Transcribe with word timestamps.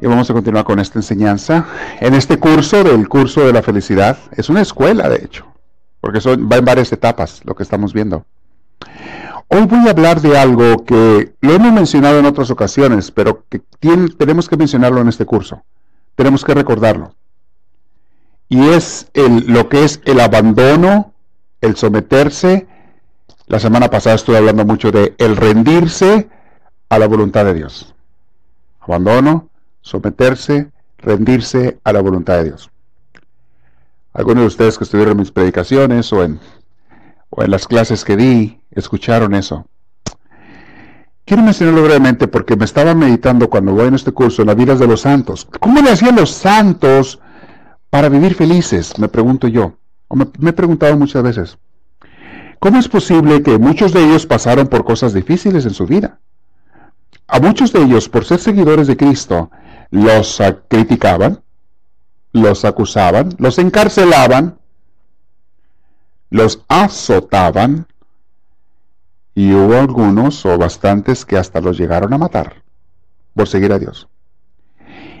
Y 0.00 0.06
vamos 0.06 0.28
a 0.28 0.34
continuar 0.34 0.64
con 0.64 0.78
esta 0.78 0.98
enseñanza. 0.98 1.66
En 2.00 2.14
este 2.14 2.38
curso 2.38 2.84
del 2.84 3.08
curso 3.08 3.46
de 3.46 3.52
la 3.52 3.62
felicidad, 3.62 4.18
es 4.32 4.50
una 4.50 4.60
escuela 4.60 5.08
de 5.08 5.24
hecho, 5.24 5.46
porque 6.00 6.20
son, 6.20 6.48
va 6.50 6.56
en 6.56 6.64
varias 6.64 6.92
etapas 6.92 7.40
lo 7.44 7.54
que 7.54 7.62
estamos 7.62 7.94
viendo. 7.94 8.26
Hoy 9.48 9.62
voy 9.62 9.86
a 9.86 9.92
hablar 9.92 10.20
de 10.20 10.36
algo 10.36 10.84
que 10.84 11.34
lo 11.40 11.52
hemos 11.54 11.72
mencionado 11.72 12.18
en 12.18 12.26
otras 12.26 12.50
ocasiones, 12.50 13.10
pero 13.10 13.44
que 13.48 13.62
tenemos 14.18 14.48
que 14.48 14.56
mencionarlo 14.56 15.00
en 15.00 15.08
este 15.08 15.24
curso. 15.24 15.62
Tenemos 16.14 16.44
que 16.44 16.54
recordarlo. 16.54 17.14
Y 18.48 18.68
es 18.68 19.08
el, 19.14 19.46
lo 19.46 19.68
que 19.68 19.84
es 19.84 20.00
el 20.04 20.20
abandono, 20.20 21.12
el 21.60 21.76
someterse. 21.76 22.66
La 23.46 23.60
semana 23.60 23.88
pasada 23.88 24.16
estuve 24.16 24.36
hablando 24.36 24.64
mucho 24.64 24.90
de 24.90 25.14
el 25.18 25.36
rendirse 25.36 26.28
a 26.88 26.98
la 26.98 27.06
voluntad 27.06 27.44
de 27.44 27.54
Dios. 27.54 27.94
Abandono, 28.80 29.48
someterse, 29.86 30.72
rendirse 30.98 31.78
a 31.84 31.92
la 31.92 32.00
voluntad 32.00 32.38
de 32.38 32.44
Dios. 32.46 32.70
Algunos 34.12 34.42
de 34.42 34.48
ustedes 34.48 34.78
que 34.78 34.84
estuvieron 34.84 35.16
mis 35.16 35.30
predicaciones 35.30 36.12
o 36.12 36.24
en, 36.24 36.40
o 37.30 37.44
en 37.44 37.52
las 37.52 37.68
clases 37.68 38.04
que 38.04 38.16
di, 38.16 38.60
escucharon 38.72 39.32
eso. 39.34 39.64
Quiero 41.24 41.44
mencionarlo 41.44 41.84
brevemente 41.84 42.26
porque 42.26 42.56
me 42.56 42.64
estaba 42.64 42.94
meditando 42.96 43.48
cuando 43.48 43.74
voy 43.74 43.86
en 43.86 43.94
este 43.94 44.10
curso 44.10 44.42
en 44.42 44.48
las 44.48 44.56
vidas 44.56 44.80
de 44.80 44.88
los 44.88 45.02
santos. 45.02 45.46
¿Cómo 45.60 45.80
le 45.80 45.90
hacían 45.90 46.16
los 46.16 46.32
santos 46.32 47.20
para 47.88 48.08
vivir 48.08 48.34
felices? 48.34 48.98
Me 48.98 49.08
pregunto 49.08 49.46
yo. 49.46 49.74
O 50.08 50.16
me, 50.16 50.26
me 50.40 50.50
he 50.50 50.52
preguntado 50.52 50.96
muchas 50.96 51.22
veces. 51.22 51.58
¿Cómo 52.58 52.80
es 52.80 52.88
posible 52.88 53.40
que 53.40 53.56
muchos 53.58 53.92
de 53.92 54.04
ellos 54.04 54.26
pasaron 54.26 54.66
por 54.66 54.84
cosas 54.84 55.12
difíciles 55.12 55.64
en 55.64 55.74
su 55.74 55.86
vida? 55.86 56.18
A 57.28 57.38
muchos 57.38 57.72
de 57.72 57.82
ellos, 57.82 58.08
por 58.08 58.24
ser 58.24 58.40
seguidores 58.40 58.88
de 58.88 58.96
Cristo, 58.96 59.50
los 59.90 60.42
criticaban, 60.68 61.42
los 62.32 62.64
acusaban, 62.64 63.30
los 63.38 63.58
encarcelaban, 63.58 64.58
los 66.30 66.64
azotaban, 66.68 67.86
y 69.36 69.52
hubo 69.52 69.78
algunos 69.78 70.46
o 70.46 70.56
bastantes 70.56 71.26
que 71.26 71.36
hasta 71.36 71.60
los 71.60 71.76
llegaron 71.76 72.14
a 72.14 72.18
matar 72.18 72.62
por 73.34 73.46
seguir 73.46 73.70
a 73.70 73.78
Dios. 73.78 74.08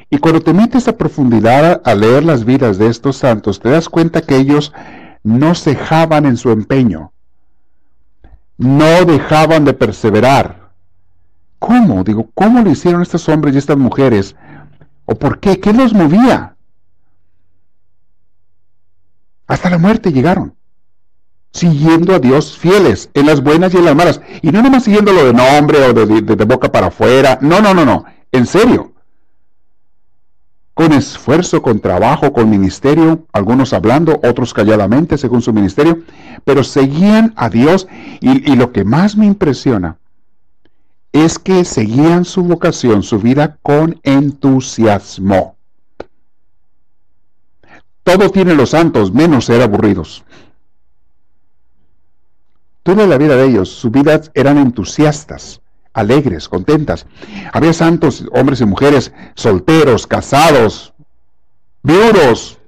Y 0.08 0.18
cuando 0.18 0.40
te 0.40 0.54
metes 0.54 0.88
a 0.88 0.96
profundidad 0.96 1.82
a 1.84 1.94
leer 1.94 2.24
las 2.24 2.44
vidas 2.44 2.78
de 2.78 2.88
estos 2.88 3.18
santos, 3.18 3.60
te 3.60 3.68
das 3.68 3.90
cuenta 3.90 4.22
que 4.22 4.36
ellos 4.36 4.72
no 5.22 5.54
cejaban 5.54 6.24
en 6.24 6.38
su 6.38 6.50
empeño, 6.50 7.12
no 8.56 9.04
dejaban 9.04 9.66
de 9.66 9.74
perseverar. 9.74 10.70
¿Cómo? 11.58 12.02
Digo, 12.02 12.30
¿cómo 12.34 12.62
le 12.62 12.70
hicieron 12.70 13.02
estos 13.02 13.28
hombres 13.28 13.54
y 13.54 13.58
estas 13.58 13.76
mujeres 13.76 14.34
¿O 15.06 15.14
por 15.14 15.38
qué? 15.40 15.60
¿Qué 15.60 15.72
los 15.72 15.94
movía? 15.94 16.56
Hasta 19.46 19.70
la 19.70 19.78
muerte 19.78 20.12
llegaron. 20.12 20.54
Siguiendo 21.52 22.14
a 22.14 22.18
Dios 22.18 22.58
fieles 22.58 23.08
en 23.14 23.26
las 23.26 23.40
buenas 23.42 23.72
y 23.72 23.78
en 23.78 23.84
las 23.86 23.94
malas. 23.94 24.20
Y 24.42 24.50
no 24.50 24.60
nomás 24.60 24.84
siguiéndolo 24.84 25.24
de 25.24 25.32
nombre 25.32 25.78
o 25.78 25.92
de, 25.94 26.44
boca 26.44 26.70
para 26.70 26.88
afuera. 26.88 27.38
No, 27.40 27.60
no, 27.60 27.72
no, 27.72 27.84
no. 27.84 28.04
En 28.32 28.46
serio. 28.46 28.92
Con 30.74 30.92
esfuerzo, 30.92 31.62
con 31.62 31.80
trabajo, 31.80 32.34
con 32.34 32.50
ministerio, 32.50 33.26
algunos 33.32 33.72
hablando, 33.72 34.20
otros 34.22 34.52
calladamente 34.52 35.16
según 35.16 35.40
su 35.40 35.54
ministerio, 35.54 36.02
pero 36.44 36.62
seguían 36.64 37.32
a 37.36 37.48
Dios 37.48 37.88
y 38.20 38.54
lo 38.56 38.72
que 38.72 38.84
más 38.84 39.16
me 39.16 39.24
impresiona 39.24 39.96
es 41.24 41.38
que 41.38 41.64
seguían 41.64 42.24
su 42.24 42.42
vocación, 42.42 43.02
su 43.02 43.18
vida 43.18 43.58
con 43.62 44.00
entusiasmo. 44.02 45.56
Todo 48.02 48.30
tiene 48.30 48.54
los 48.54 48.70
santos, 48.70 49.12
menos 49.12 49.46
ser 49.46 49.62
aburridos. 49.62 50.24
Toda 52.82 53.06
la 53.06 53.18
vida 53.18 53.34
de 53.34 53.46
ellos, 53.46 53.68
su 53.68 53.90
vida 53.90 54.20
eran 54.34 54.58
entusiastas, 54.58 55.60
alegres, 55.92 56.48
contentas. 56.48 57.06
Había 57.52 57.72
santos, 57.72 58.24
hombres 58.32 58.60
y 58.60 58.66
mujeres, 58.66 59.12
solteros, 59.34 60.06
casados, 60.06 60.94
viudos. 61.82 62.58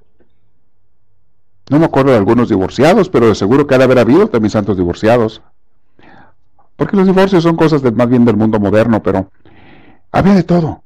No 1.70 1.78
me 1.78 1.84
acuerdo 1.84 2.12
de 2.12 2.16
algunos 2.16 2.48
divorciados, 2.48 3.08
pero 3.10 3.28
de 3.28 3.34
seguro 3.34 3.66
que 3.66 3.74
ha 3.74 3.78
de 3.78 3.84
haber 3.84 3.98
habido 3.98 4.26
también 4.28 4.50
santos 4.50 4.76
divorciados. 4.76 5.42
Porque 6.78 6.96
los 6.96 7.06
divorcios 7.06 7.42
son 7.42 7.56
cosas 7.56 7.82
más 7.92 8.08
bien 8.08 8.24
del 8.24 8.36
mundo 8.36 8.60
moderno, 8.60 9.02
pero 9.02 9.32
había 10.12 10.34
de 10.34 10.44
todo. 10.44 10.84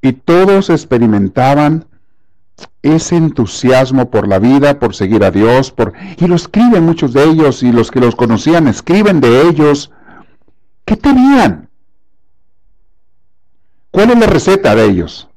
Y 0.00 0.12
todos 0.12 0.70
experimentaban 0.70 1.86
ese 2.82 3.16
entusiasmo 3.16 4.10
por 4.10 4.28
la 4.28 4.38
vida, 4.38 4.78
por 4.78 4.94
seguir 4.94 5.24
a 5.24 5.32
Dios, 5.32 5.72
por 5.72 5.94
y 6.16 6.28
lo 6.28 6.36
escriben 6.36 6.84
muchos 6.84 7.12
de 7.12 7.24
ellos 7.24 7.64
y 7.64 7.72
los 7.72 7.90
que 7.90 7.98
los 7.98 8.14
conocían 8.14 8.68
escriben 8.68 9.20
de 9.20 9.48
ellos. 9.48 9.90
¿Qué 10.84 10.96
tenían? 10.96 11.68
¿Cuál 13.90 14.12
es 14.12 14.18
la 14.20 14.26
receta 14.26 14.76
de 14.76 14.84
ellos? 14.84 15.28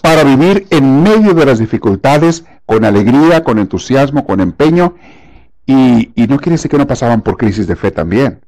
Para 0.00 0.22
vivir 0.22 0.68
en 0.70 1.02
medio 1.02 1.34
de 1.34 1.46
las 1.46 1.58
dificultades 1.58 2.44
con 2.64 2.84
alegría, 2.84 3.42
con 3.42 3.58
entusiasmo, 3.58 4.24
con 4.24 4.38
empeño 4.38 4.94
y, 5.70 6.26
no 6.26 6.38
quiere 6.38 6.52
decir 6.52 6.70
que 6.70 6.78
no 6.78 6.86
pasaban 6.86 7.22
por 7.22 7.36
crisis 7.36 7.66
de 7.66 7.76
fe 7.76 7.90
también. 7.90 8.40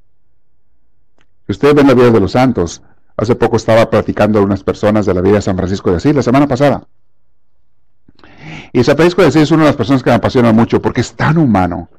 ustedes 1.47 1.75
ven 1.75 1.87
la 1.87 1.95
vida 1.95 2.11
de 2.11 2.21
los 2.21 2.33
santos, 2.33 2.83
hace 3.17 3.35
poco 3.35 3.57
estaba 3.57 3.89
platicando 3.91 4.39
a 4.39 4.43
unas 4.43 4.65
personas 4.65 5.07
de 5.07 5.15
la 5.15 5.21
vida 5.21 5.35
de 5.35 5.43
San 5.43 5.57
Francisco 5.57 5.91
de 5.91 5.99
Asís, 5.99 6.15
la 6.15 6.23
semana 6.23 6.49
pasada. 6.49 6.87
Y 8.73 8.83
San 8.83 8.97
Francisco 8.97 9.23
de 9.23 9.29
Asís 9.29 9.43
es 9.43 9.51
una 9.51 9.65
de 9.65 9.69
las 9.69 9.77
personas 9.77 10.03
que 10.03 10.11
me 10.11 10.17
apasiona 10.17 10.53
mucho 10.53 10.81
porque 10.81 11.03
es 11.03 11.13
tan 11.15 11.39
humano. 11.39 11.91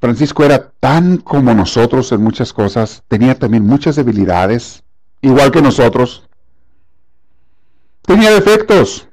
Francisco 0.00 0.44
era 0.44 0.72
tan 0.80 1.18
como 1.18 1.54
nosotros 1.54 2.10
en 2.12 2.22
muchas 2.22 2.52
cosas, 2.52 3.02
tenía 3.08 3.38
también 3.38 3.66
muchas 3.66 3.96
debilidades, 3.96 4.84
igual 5.20 5.50
que 5.50 5.62
nosotros. 5.62 6.28
Tenía 8.02 8.30
defectos, 8.32 9.08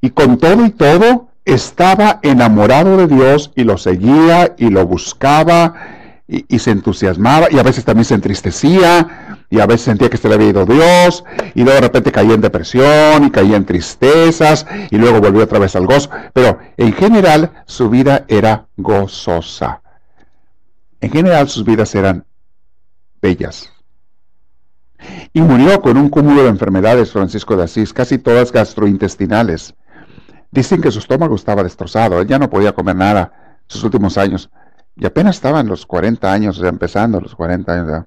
y 0.00 0.10
con 0.10 0.38
todo 0.38 0.64
y 0.64 0.70
todo 0.70 1.28
estaba 1.44 2.18
enamorado 2.22 2.96
de 2.96 3.06
Dios 3.06 3.52
y 3.54 3.64
lo 3.64 3.78
seguía 3.78 4.54
y 4.58 4.68
lo 4.68 4.86
buscaba 4.86 5.74
y, 6.28 6.58
se 6.58 6.72
entusiasmaba 6.72 7.46
y 7.50 7.58
a 7.58 7.62
veces 7.62 7.84
también 7.84 8.04
se 8.04 8.14
entristecía 8.14 9.38
y 9.48 9.60
a 9.60 9.66
veces 9.66 9.82
sentía 9.82 10.10
que 10.10 10.16
se 10.16 10.28
le 10.28 10.34
había 10.34 10.48
ido 10.48 10.66
Dios 10.66 11.24
y 11.54 11.62
de 11.62 11.80
repente 11.80 12.10
caía 12.10 12.34
en 12.34 12.40
depresión 12.40 13.24
y 13.24 13.30
caía 13.30 13.56
en 13.56 13.64
tristezas 13.64 14.66
y 14.90 14.96
luego 14.98 15.20
volvió 15.20 15.44
otra 15.44 15.60
vez 15.60 15.76
al 15.76 15.86
gozo. 15.86 16.10
Pero 16.32 16.58
en 16.76 16.92
general 16.92 17.62
su 17.66 17.88
vida 17.88 18.24
era 18.26 18.66
gozosa. 18.76 19.82
En 21.00 21.12
general 21.12 21.48
sus 21.48 21.64
vidas 21.64 21.94
eran 21.94 22.24
bellas. 23.22 23.72
Y 25.32 25.42
murió 25.42 25.80
con 25.80 25.96
un 25.96 26.08
cúmulo 26.08 26.42
de 26.42 26.48
enfermedades 26.48 27.12
Francisco 27.12 27.56
de 27.56 27.64
Asís, 27.64 27.92
casi 27.92 28.18
todas 28.18 28.50
gastrointestinales 28.50 29.74
Dicen 30.56 30.80
que 30.80 30.90
su 30.90 31.00
estómago 31.00 31.34
estaba 31.34 31.62
destrozado, 31.62 32.18
él 32.18 32.26
ya 32.26 32.38
no 32.38 32.48
podía 32.48 32.72
comer 32.72 32.96
nada 32.96 33.60
sus 33.66 33.84
últimos 33.84 34.16
años. 34.16 34.48
Y 34.96 35.04
apenas 35.04 35.36
estaba 35.36 35.60
en 35.60 35.66
los 35.66 35.84
40 35.84 36.32
años, 36.32 36.56
ya 36.56 36.68
empezando 36.68 37.20
los 37.20 37.34
40 37.34 37.72
años, 37.74 38.04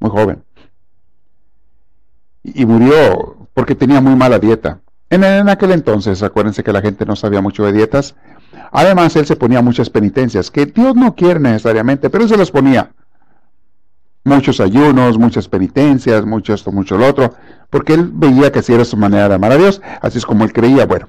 muy 0.00 0.10
joven. 0.10 0.42
Y, 2.42 2.64
murió 2.64 3.46
porque 3.52 3.74
tenía 3.74 4.00
muy 4.00 4.16
mala 4.16 4.38
dieta. 4.38 4.80
En, 5.10 5.22
en, 5.22 5.50
aquel 5.50 5.72
entonces, 5.72 6.22
acuérdense 6.22 6.64
que 6.64 6.72
la 6.72 6.80
gente 6.80 7.04
no 7.04 7.14
sabía 7.14 7.42
mucho 7.42 7.66
de 7.66 7.72
dietas. 7.72 8.14
Además, 8.72 9.14
él 9.16 9.26
se 9.26 9.36
ponía 9.36 9.60
muchas 9.60 9.90
penitencias, 9.90 10.50
que 10.50 10.64
Dios 10.64 10.94
no 10.94 11.14
quiere 11.14 11.40
necesariamente, 11.40 12.08
pero 12.08 12.24
él 12.24 12.30
se 12.30 12.38
las 12.38 12.50
ponía. 12.50 12.92
Muchos 14.28 14.60
ayunos, 14.60 15.16
muchas 15.16 15.48
penitencias, 15.48 16.26
mucho 16.26 16.52
esto, 16.52 16.70
mucho 16.70 16.98
lo 16.98 17.06
otro, 17.06 17.32
porque 17.70 17.94
él 17.94 18.10
veía 18.12 18.52
que 18.52 18.58
así 18.58 18.74
era 18.74 18.84
su 18.84 18.98
manera 18.98 19.26
de 19.26 19.36
amar 19.36 19.52
a 19.52 19.56
Dios, 19.56 19.80
así 20.02 20.18
es 20.18 20.26
como 20.26 20.44
él 20.44 20.52
creía. 20.52 20.84
Bueno, 20.84 21.08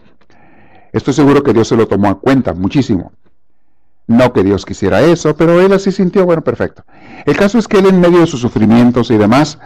estoy 0.94 1.14
seguro 1.14 1.44
que 1.44 1.52
Dios 1.52 1.68
se 1.68 1.76
lo 1.76 1.86
tomó 1.86 2.08
en 2.08 2.14
cuenta 2.16 2.54
muchísimo. 2.54 3.12
No 4.08 4.32
que 4.32 4.42
Dios 4.42 4.66
quisiera 4.66 5.02
eso, 5.02 5.36
pero 5.36 5.60
él 5.60 5.74
así 5.74 5.92
sintió, 5.92 6.26
bueno, 6.26 6.46
perfecto. 6.46 6.86
El 7.26 7.36
caso 7.36 7.58
es 7.58 7.68
que 7.68 7.80
él 7.80 7.88
en 7.88 8.00
medio 8.00 8.22
de 8.22 8.26
sus 8.26 8.40
sufrimientos 8.40 9.12
y 9.12 9.18
demás, 9.18 9.60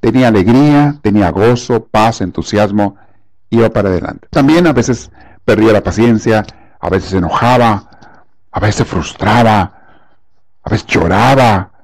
tenía 0.00 0.26
alegría, 0.26 0.96
tenía 1.00 1.30
gozo, 1.30 1.84
paz, 1.84 2.20
entusiasmo, 2.20 2.96
iba 3.48 3.68
para 3.68 3.90
adelante. 3.90 4.26
También 4.30 4.66
a 4.66 4.72
veces 4.72 5.12
perdía 5.44 5.72
la 5.72 5.84
paciencia, 5.84 6.44
a 6.80 6.90
veces 6.90 7.10
se 7.10 7.18
enojaba, 7.18 7.90
a 8.50 8.58
veces 8.58 8.74
se 8.74 8.84
frustraba, 8.84 9.72
a 10.64 10.68
veces 10.68 10.84
lloraba 10.88 11.77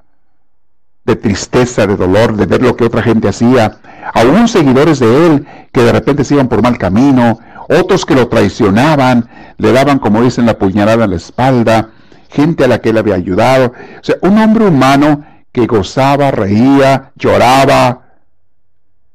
de 1.05 1.15
tristeza, 1.15 1.85
de 1.85 1.95
dolor, 1.95 2.35
de 2.35 2.45
ver 2.45 2.61
lo 2.61 2.75
que 2.75 2.85
otra 2.85 3.03
gente 3.03 3.27
hacía. 3.27 3.77
Aún 4.13 4.47
seguidores 4.47 4.99
de 4.99 5.27
él 5.27 5.47
que 5.71 5.81
de 5.81 5.91
repente 5.91 6.23
se 6.23 6.33
iban 6.33 6.47
por 6.47 6.61
mal 6.61 6.77
camino, 6.77 7.39
otros 7.69 8.05
que 8.05 8.15
lo 8.15 8.27
traicionaban, 8.27 9.29
le 9.57 9.71
daban, 9.71 9.99
como 9.99 10.21
dicen, 10.21 10.45
la 10.45 10.57
puñalada 10.57 11.05
en 11.05 11.11
la 11.11 11.15
espalda, 11.15 11.89
gente 12.29 12.63
a 12.63 12.67
la 12.67 12.79
que 12.79 12.89
él 12.89 12.97
había 12.97 13.15
ayudado. 13.15 13.67
O 13.67 14.03
sea, 14.03 14.15
un 14.21 14.37
hombre 14.37 14.65
humano 14.65 15.23
que 15.51 15.67
gozaba, 15.67 16.31
reía, 16.31 17.11
lloraba, 17.15 18.01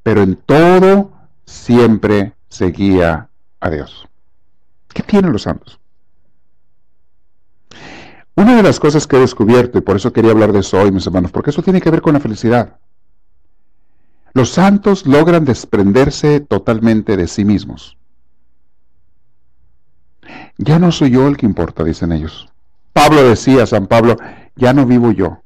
pero 0.02 0.22
en 0.22 0.37
todo 0.37 1.12
siempre 1.44 2.32
seguía 2.48 3.28
a 3.60 3.70
Dios. 3.70 4.08
¿Qué 4.92 5.02
tienen 5.02 5.32
los 5.32 5.42
santos? 5.42 5.80
Una 8.40 8.56
de 8.56 8.62
las 8.62 8.81
cosas 8.81 9.06
que 9.06 9.16
he 9.16 9.20
descubierto, 9.20 9.76
y 9.76 9.82
por 9.82 9.96
eso 9.96 10.14
quería 10.14 10.31
hablar 10.31 10.50
de 10.50 10.60
eso 10.60 10.81
hoy, 10.81 10.90
mis 10.90 11.06
hermanos, 11.06 11.31
porque 11.31 11.50
eso 11.50 11.62
tiene 11.62 11.78
que 11.78 11.90
ver 11.90 12.00
con 12.00 12.14
la 12.14 12.20
felicidad. 12.20 12.78
Los 14.32 14.48
santos 14.48 15.04
logran 15.04 15.44
desprenderse 15.44 16.40
totalmente 16.40 17.19
de 17.19 17.28
sí 17.28 17.44
mismos. 17.44 17.98
Ya 20.56 20.78
no 20.78 20.90
soy 20.90 21.10
yo 21.10 21.28
el 21.28 21.37
que 21.37 21.44
importa, 21.44 21.84
dicen 21.84 22.12
ellos. 22.12 22.48
Pablo 22.94 23.22
decía, 23.28 23.66
San 23.66 23.87
Pablo, 23.87 24.16
ya 24.56 24.72
no 24.72 24.87
vivo 24.87 25.12
yo. 25.12 25.42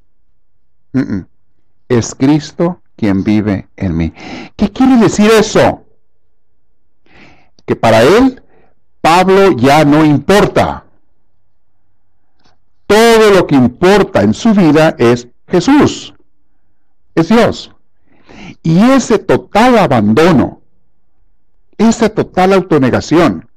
Es 1.88 2.14
Cristo 2.14 2.80
quien 2.94 3.24
vive 3.24 3.66
en 3.74 3.96
mí. 3.96 4.14
¿Qué 4.54 4.70
quiere 4.70 4.98
decir 4.98 5.32
eso? 5.32 5.84
Que 7.66 7.74
para 7.74 8.04
él, 8.04 8.40
Pablo 9.00 9.50
ya 9.50 9.84
no 9.84 10.04
importa. 10.04 10.84
Todo 12.86 13.30
lo 13.30 13.46
que 13.46 13.54
importa 13.54 14.22
en 14.22 14.34
su 14.34 14.52
vida 14.52 14.94
es 14.98 15.28
Jesús, 15.48 16.14
es 17.14 17.28
Dios. 17.28 17.72
Y 18.62 18.78
ese 18.90 19.18
total 19.18 19.78
abandono, 19.78 20.60
esa 21.78 22.08
total 22.08 22.52
autonegación, 22.52 23.48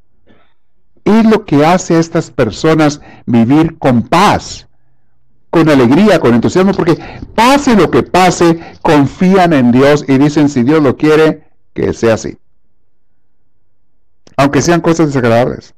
es 1.03 1.25
lo 1.25 1.45
que 1.45 1.65
hace 1.65 1.95
a 1.95 1.99
estas 1.99 2.31
personas 2.31 2.99
vivir 3.25 3.77
con 3.77 4.03
paz, 4.03 4.67
con 5.49 5.69
alegría, 5.69 6.19
con 6.19 6.33
entusiasmo, 6.33 6.73
porque 6.73 6.97
pase 7.33 7.75
lo 7.75 7.89
que 7.89 8.03
pase, 8.03 8.59
confían 8.81 9.53
en 9.53 9.71
Dios 9.71 10.03
y 10.07 10.17
dicen, 10.17 10.49
si 10.49 10.63
Dios 10.63 10.81
lo 10.83 10.97
quiere, 10.97 11.47
que 11.73 11.93
sea 11.93 12.15
así. 12.15 12.37
Aunque 14.35 14.61
sean 14.61 14.81
cosas 14.81 15.07
desagradables. 15.07 15.73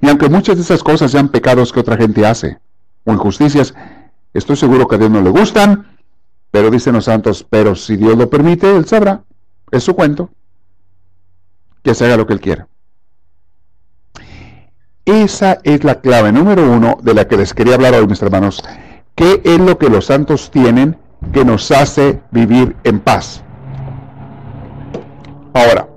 Y 0.00 0.08
aunque 0.08 0.28
muchas 0.28 0.56
de 0.56 0.62
esas 0.62 0.82
cosas 0.82 1.10
sean 1.10 1.28
pecados 1.28 1.72
que 1.72 1.80
otra 1.80 1.96
gente 1.96 2.26
hace, 2.26 2.58
o 3.04 3.12
injusticias, 3.12 3.74
estoy 4.32 4.56
seguro 4.56 4.86
que 4.88 4.96
a 4.96 4.98
Dios 4.98 5.10
no 5.10 5.20
le 5.20 5.30
gustan, 5.30 5.98
pero 6.50 6.70
dicen 6.70 6.94
los 6.94 7.06
santos, 7.06 7.46
pero 7.48 7.74
si 7.74 7.96
Dios 7.96 8.16
lo 8.16 8.30
permite, 8.30 8.76
Él 8.76 8.86
sabrá. 8.86 9.24
Es 9.70 9.82
su 9.82 9.94
cuento. 9.94 10.30
Que 11.82 11.94
se 11.94 12.04
haga 12.04 12.16
lo 12.16 12.26
que 12.26 12.32
Él 12.32 12.40
quiera. 12.40 12.68
Esa 15.04 15.58
es 15.64 15.84
la 15.84 16.00
clave 16.00 16.32
número 16.32 16.70
uno 16.70 16.96
de 17.02 17.12
la 17.12 17.28
que 17.28 17.36
les 17.36 17.52
quería 17.52 17.74
hablar 17.74 17.94
hoy, 17.94 18.06
mis 18.06 18.22
hermanos. 18.22 18.62
¿Qué 19.14 19.42
es 19.44 19.58
lo 19.58 19.78
que 19.78 19.90
los 19.90 20.06
santos 20.06 20.50
tienen 20.50 20.96
que 21.32 21.44
nos 21.44 21.70
hace 21.70 22.22
vivir 22.30 22.74
en 22.84 23.00
paz? 23.00 23.42
Ahora, 25.52 25.88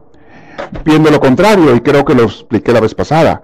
viendo 0.83 1.09
lo 1.09 1.19
contrario, 1.19 1.75
y 1.75 1.81
creo 1.81 2.03
que 2.03 2.15
lo 2.15 2.23
expliqué 2.23 2.73
la 2.73 2.81
vez 2.81 2.93
pasada, 2.93 3.41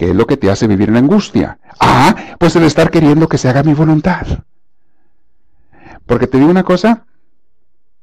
¿qué 0.00 0.08
es 0.08 0.16
lo 0.16 0.26
que 0.26 0.38
te 0.38 0.50
hace 0.50 0.66
vivir 0.66 0.88
en 0.88 0.96
angustia? 0.96 1.58
Ah, 1.78 2.36
pues 2.38 2.56
el 2.56 2.62
estar 2.62 2.90
queriendo 2.90 3.28
que 3.28 3.36
se 3.36 3.50
haga 3.50 3.62
mi 3.62 3.74
voluntad. 3.74 4.26
Porque 6.06 6.26
te 6.26 6.38
digo 6.38 6.50
una 6.50 6.62
cosa, 6.62 7.04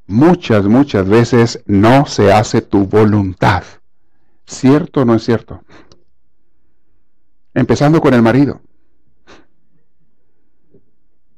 muchas, 0.05 0.65
muchas 0.65 1.09
veces 1.09 1.63
no 1.65 2.05
se 2.05 2.31
hace 2.31 2.61
tu 2.61 2.85
voluntad. 2.85 3.63
¿Cierto 4.45 5.01
o 5.01 5.05
no 5.05 5.15
es 5.15 5.23
cierto? 5.23 5.63
Empezando 7.55 7.99
con 7.99 8.13
el 8.13 8.21
marido. 8.21 8.61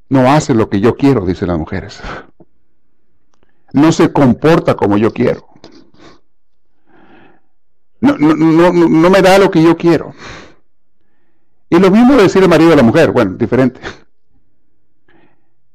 No 0.09 0.29
hace 0.29 0.53
lo 0.53 0.69
que 0.69 0.81
yo 0.81 0.97
quiero, 0.97 1.25
dicen 1.25 1.47
las 1.47 1.57
mujeres. 1.57 2.01
No 3.71 3.93
se 3.93 4.11
comporta 4.11 4.75
como 4.75 4.97
yo 4.97 5.13
quiero. 5.13 5.47
No, 8.01 8.17
no, 8.17 8.33
no, 8.35 8.73
no 8.73 9.09
me 9.09 9.21
da 9.21 9.39
lo 9.39 9.49
que 9.49 9.63
yo 9.63 9.77
quiero. 9.77 10.13
Y 11.69 11.79
lo 11.79 11.91
mismo 11.91 12.15
decir 12.15 12.41
el 12.41 12.49
marido 12.49 12.73
a 12.73 12.75
la 12.75 12.83
mujer, 12.83 13.11
bueno, 13.11 13.35
diferente. 13.35 13.79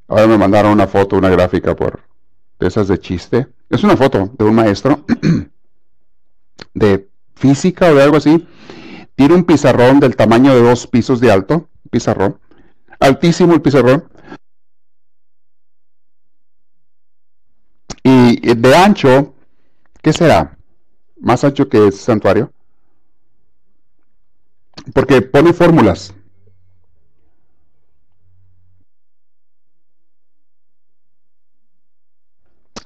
Ahora 0.08 0.26
me 0.26 0.38
mandaron 0.38 0.72
una 0.72 0.86
foto, 0.86 1.16
una 1.16 1.30
gráfica 1.30 1.74
por 1.74 2.00
de 2.58 2.68
esas 2.68 2.88
de 2.88 2.98
chiste. 2.98 3.48
Es 3.70 3.84
una 3.84 3.96
foto 3.96 4.30
de 4.36 4.44
un 4.44 4.54
maestro 4.54 5.04
de 6.74 7.08
física 7.34 7.90
o 7.90 7.94
de 7.94 8.02
algo 8.02 8.16
así 8.16 8.46
tiene 9.14 9.34
un 9.34 9.44
pizarrón 9.44 10.00
del 10.00 10.16
tamaño 10.16 10.54
de 10.54 10.62
dos 10.62 10.86
pisos 10.86 11.20
de 11.20 11.30
alto, 11.30 11.68
pizarrón, 11.90 12.38
altísimo 12.98 13.54
el 13.54 13.62
pizarrón, 13.62 14.04
y 18.02 18.54
de 18.54 18.76
ancho, 18.76 19.34
¿qué 20.02 20.12
será? 20.12 20.58
Más 21.20 21.44
ancho 21.44 21.68
que 21.68 21.88
ese 21.88 21.98
santuario, 21.98 22.52
porque 24.92 25.22
pone 25.22 25.52
fórmulas. 25.52 26.14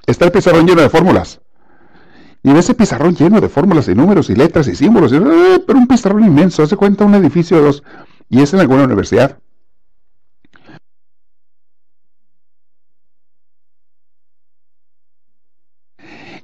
Está 0.05 0.25
el 0.25 0.31
pizarrón 0.31 0.65
lleno 0.65 0.81
de 0.81 0.89
fórmulas. 0.89 1.39
Y 2.41 2.51
ese 2.51 2.73
pizarrón 2.73 3.15
lleno 3.15 3.41
de 3.41 3.49
fórmulas 3.49 3.87
y 3.89 3.95
números 3.95 4.29
y 4.29 4.35
letras 4.35 4.67
y 4.67 4.75
símbolos, 4.75 5.11
eh, 5.11 5.63
pero 5.67 5.77
un 5.77 5.87
pizarrón 5.87 6.23
inmenso, 6.23 6.63
hace 6.63 6.77
cuenta 6.77 7.05
un 7.05 7.15
edificio 7.15 7.57
de 7.57 7.63
dos, 7.63 7.83
y 8.29 8.41
es 8.41 8.53
en 8.53 8.61
alguna 8.61 8.85
universidad. 8.85 9.37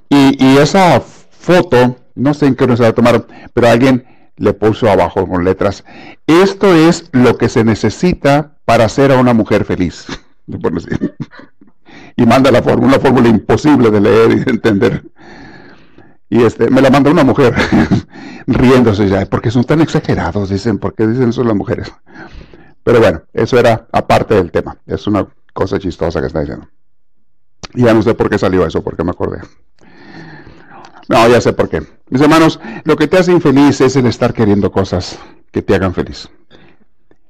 Y, 0.08 0.58
esa 0.58 1.00
foto, 1.00 1.96
no 2.14 2.32
sé 2.34 2.46
en 2.46 2.54
qué 2.54 2.64
universidad 2.64 2.88
la 2.90 2.94
tomaron, 2.94 3.26
pero 3.52 3.68
alguien 3.68 4.06
le 4.36 4.52
puso 4.52 4.90
abajo 4.90 5.26
con 5.26 5.44
letras, 5.44 5.84
esto 6.26 6.74
es 6.74 7.08
lo 7.12 7.36
que 7.38 7.48
se 7.48 7.64
necesita 7.64 8.56
para 8.64 8.84
hacer 8.84 9.12
a 9.12 9.18
una 9.18 9.34
mujer 9.34 9.64
feliz. 9.64 10.06
y 12.16 12.26
manda 12.26 12.50
la 12.50 12.62
fórmula, 12.62 12.88
una 12.88 12.98
fórmula 12.98 13.28
imposible 13.28 13.90
de 13.90 14.00
leer 14.00 14.30
y 14.32 14.44
de 14.44 14.50
entender. 14.50 15.04
Y 16.28 16.42
este, 16.42 16.70
me 16.70 16.82
la 16.82 16.90
mandó 16.90 17.10
una 17.10 17.24
mujer, 17.24 17.54
riéndose 18.46 19.08
ya, 19.08 19.24
porque 19.26 19.50
son 19.50 19.64
tan 19.64 19.80
exagerados, 19.80 20.50
dicen, 20.50 20.78
porque 20.78 21.06
dicen 21.06 21.28
eso 21.28 21.44
las 21.44 21.54
mujeres. 21.54 21.92
Pero 22.82 23.00
bueno, 23.00 23.22
eso 23.32 23.58
era 23.58 23.86
aparte 23.92 24.34
del 24.34 24.50
tema. 24.50 24.76
Es 24.86 25.06
una 25.06 25.26
cosa 25.52 25.78
chistosa 25.78 26.20
que 26.20 26.26
está 26.26 26.40
diciendo. 26.40 26.68
Y 27.74 27.82
ya 27.82 27.94
no 27.94 28.02
sé 28.02 28.14
por 28.14 28.30
qué 28.30 28.38
salió 28.38 28.66
eso, 28.66 28.82
porque 28.82 29.04
me 29.04 29.10
acordé. 29.10 29.40
No, 31.08 31.28
ya 31.28 31.40
sé 31.40 31.52
por 31.52 31.68
qué. 31.68 31.82
Mis 32.10 32.20
hermanos, 32.20 32.60
lo 32.84 32.96
que 32.96 33.06
te 33.06 33.18
hace 33.18 33.32
infeliz 33.32 33.80
es 33.80 33.96
el 33.96 34.06
estar 34.06 34.34
queriendo 34.34 34.70
cosas 34.72 35.18
que 35.52 35.62
te 35.62 35.74
hagan 35.74 35.94
feliz. 35.94 36.28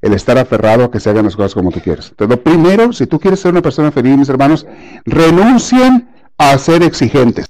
El 0.02 0.12
estar 0.12 0.38
aferrado 0.38 0.84
a 0.84 0.90
que 0.90 1.00
se 1.00 1.10
hagan 1.10 1.24
las 1.24 1.36
cosas 1.36 1.54
como 1.54 1.70
tú 1.70 1.80
quieres. 1.80 2.10
Entonces, 2.10 2.36
lo 2.36 2.42
primero, 2.42 2.92
si 2.92 3.06
tú 3.06 3.18
quieres 3.18 3.40
ser 3.40 3.52
una 3.52 3.62
persona 3.62 3.90
feliz, 3.90 4.16
mis 4.16 4.28
hermanos, 4.28 4.66
renuncien 5.04 6.08
a 6.38 6.56
ser 6.58 6.82
exigentes 6.82 7.46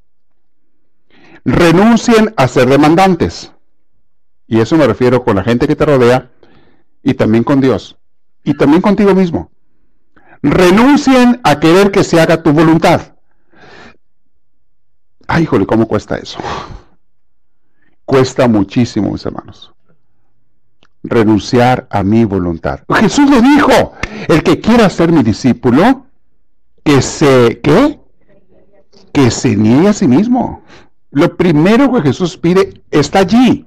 renuncien 1.47 2.35
a 2.37 2.49
ser 2.49 2.68
demandantes. 2.68 3.52
Y 4.49 4.61
eso 4.61 4.76
me 4.76 4.87
refiero 4.87 5.25
con 5.25 5.37
la 5.37 5.45
gente 5.45 5.66
que 5.66 5.76
te 5.76 5.87
rodea 5.87 6.30
y 7.02 7.14
también 7.14 7.45
con 7.45 7.61
Dios 7.61 7.97
y 8.45 8.54
también 8.54 8.83
contigo 8.83 9.14
mismo. 9.14 9.50
Renuncien 10.42 11.40
a 11.45 11.59
querer 11.59 11.90
que 11.90 12.04
se 12.04 12.21
haga 12.21 12.42
tu 12.42 12.52
voluntad. 12.52 13.14
Ay, 15.26 15.45
híjole, 15.45 15.66
¿cómo 15.66 15.87
cuesta 15.87 16.16
eso? 16.16 16.38
Cuesta 18.04 18.47
muchísimo, 18.47 19.11
mis 19.11 19.26
hermanos. 19.26 19.73
Renunciar 21.02 21.87
a 21.90 22.02
mi 22.02 22.25
voluntad. 22.25 22.80
Jesús 23.00 23.28
le 23.30 23.40
dijo, 23.40 23.95
el 24.28 24.42
que 24.42 24.61
quiera 24.61 24.88
ser 24.88 25.12
mi 25.12 25.23
discípulo, 25.23 26.06
que 26.85 27.02
se, 27.02 27.61
¿qué? 27.62 27.99
Que 29.12 29.30
se 29.30 29.56
niegue 29.56 29.88
a 29.88 29.92
sí 29.92 30.06
mismo. 30.06 30.62
Lo 31.11 31.37
primero 31.37 31.92
que 31.92 32.02
Jesús 32.02 32.37
pide 32.37 32.83
está 32.90 33.21
allí. 33.21 33.66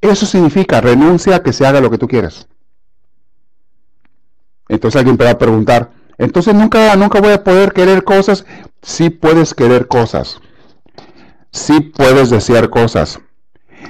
Eso 0.00 0.26
significa 0.26 0.80
renuncia 0.80 1.36
a 1.36 1.42
que 1.42 1.52
se 1.52 1.66
haga 1.66 1.80
lo 1.80 1.90
que 1.90 1.98
tú 1.98 2.08
quieres. 2.08 2.48
Entonces 4.68 4.98
alguien 4.98 5.16
te 5.16 5.24
va 5.24 5.30
a 5.30 5.38
preguntar, 5.38 5.92
entonces 6.18 6.54
nunca, 6.54 6.94
nunca 6.96 7.20
voy 7.20 7.32
a 7.32 7.44
poder 7.44 7.72
querer 7.72 8.04
cosas. 8.04 8.44
Sí 8.82 9.10
puedes 9.10 9.54
querer 9.54 9.88
cosas. 9.88 10.40
Sí 11.50 11.80
puedes 11.80 12.30
desear 12.30 12.70
cosas. 12.70 13.20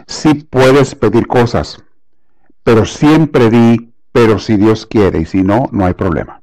Sí 0.06 0.34
puedes 0.34 0.94
pedir 0.94 1.26
cosas. 1.26 1.82
Pero 2.62 2.86
siempre 2.86 3.50
di, 3.50 3.92
pero 4.12 4.38
si 4.38 4.56
Dios 4.56 4.86
quiere 4.86 5.20
y 5.20 5.26
si 5.26 5.42
no, 5.42 5.68
no 5.72 5.84
hay 5.86 5.94
problema. 5.94 6.42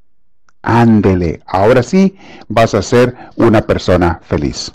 Ándele, 0.61 1.41
ahora 1.47 1.81
sí 1.81 2.17
vas 2.47 2.75
a 2.75 2.83
ser 2.83 3.15
una 3.35 3.61
persona 3.61 4.19
feliz. 4.23 4.71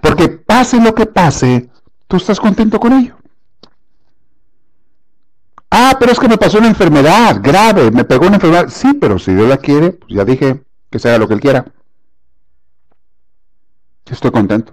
Porque 0.00 0.28
pase 0.28 0.80
lo 0.80 0.94
que 0.94 1.06
pase, 1.06 1.68
tú 2.06 2.16
estás 2.16 2.38
contento 2.38 2.78
con 2.78 2.92
ello. 2.92 3.19
Ah, 5.70 5.96
pero 5.98 6.10
es 6.12 6.18
que 6.18 6.28
me 6.28 6.38
pasó 6.38 6.58
una 6.58 6.68
enfermedad 6.68 7.40
grave, 7.42 7.90
me 7.90 8.04
pegó 8.04 8.26
una 8.26 8.36
enfermedad. 8.36 8.68
Sí, 8.68 8.94
pero 8.94 9.18
si 9.18 9.32
Dios 9.34 9.48
la 9.48 9.56
quiere, 9.56 9.92
pues 9.92 10.12
ya 10.12 10.24
dije 10.24 10.62
que 10.90 10.98
se 10.98 11.08
haga 11.08 11.18
lo 11.18 11.28
que 11.28 11.34
Él 11.34 11.40
quiera. 11.40 11.64
Estoy 14.06 14.32
contento. 14.32 14.72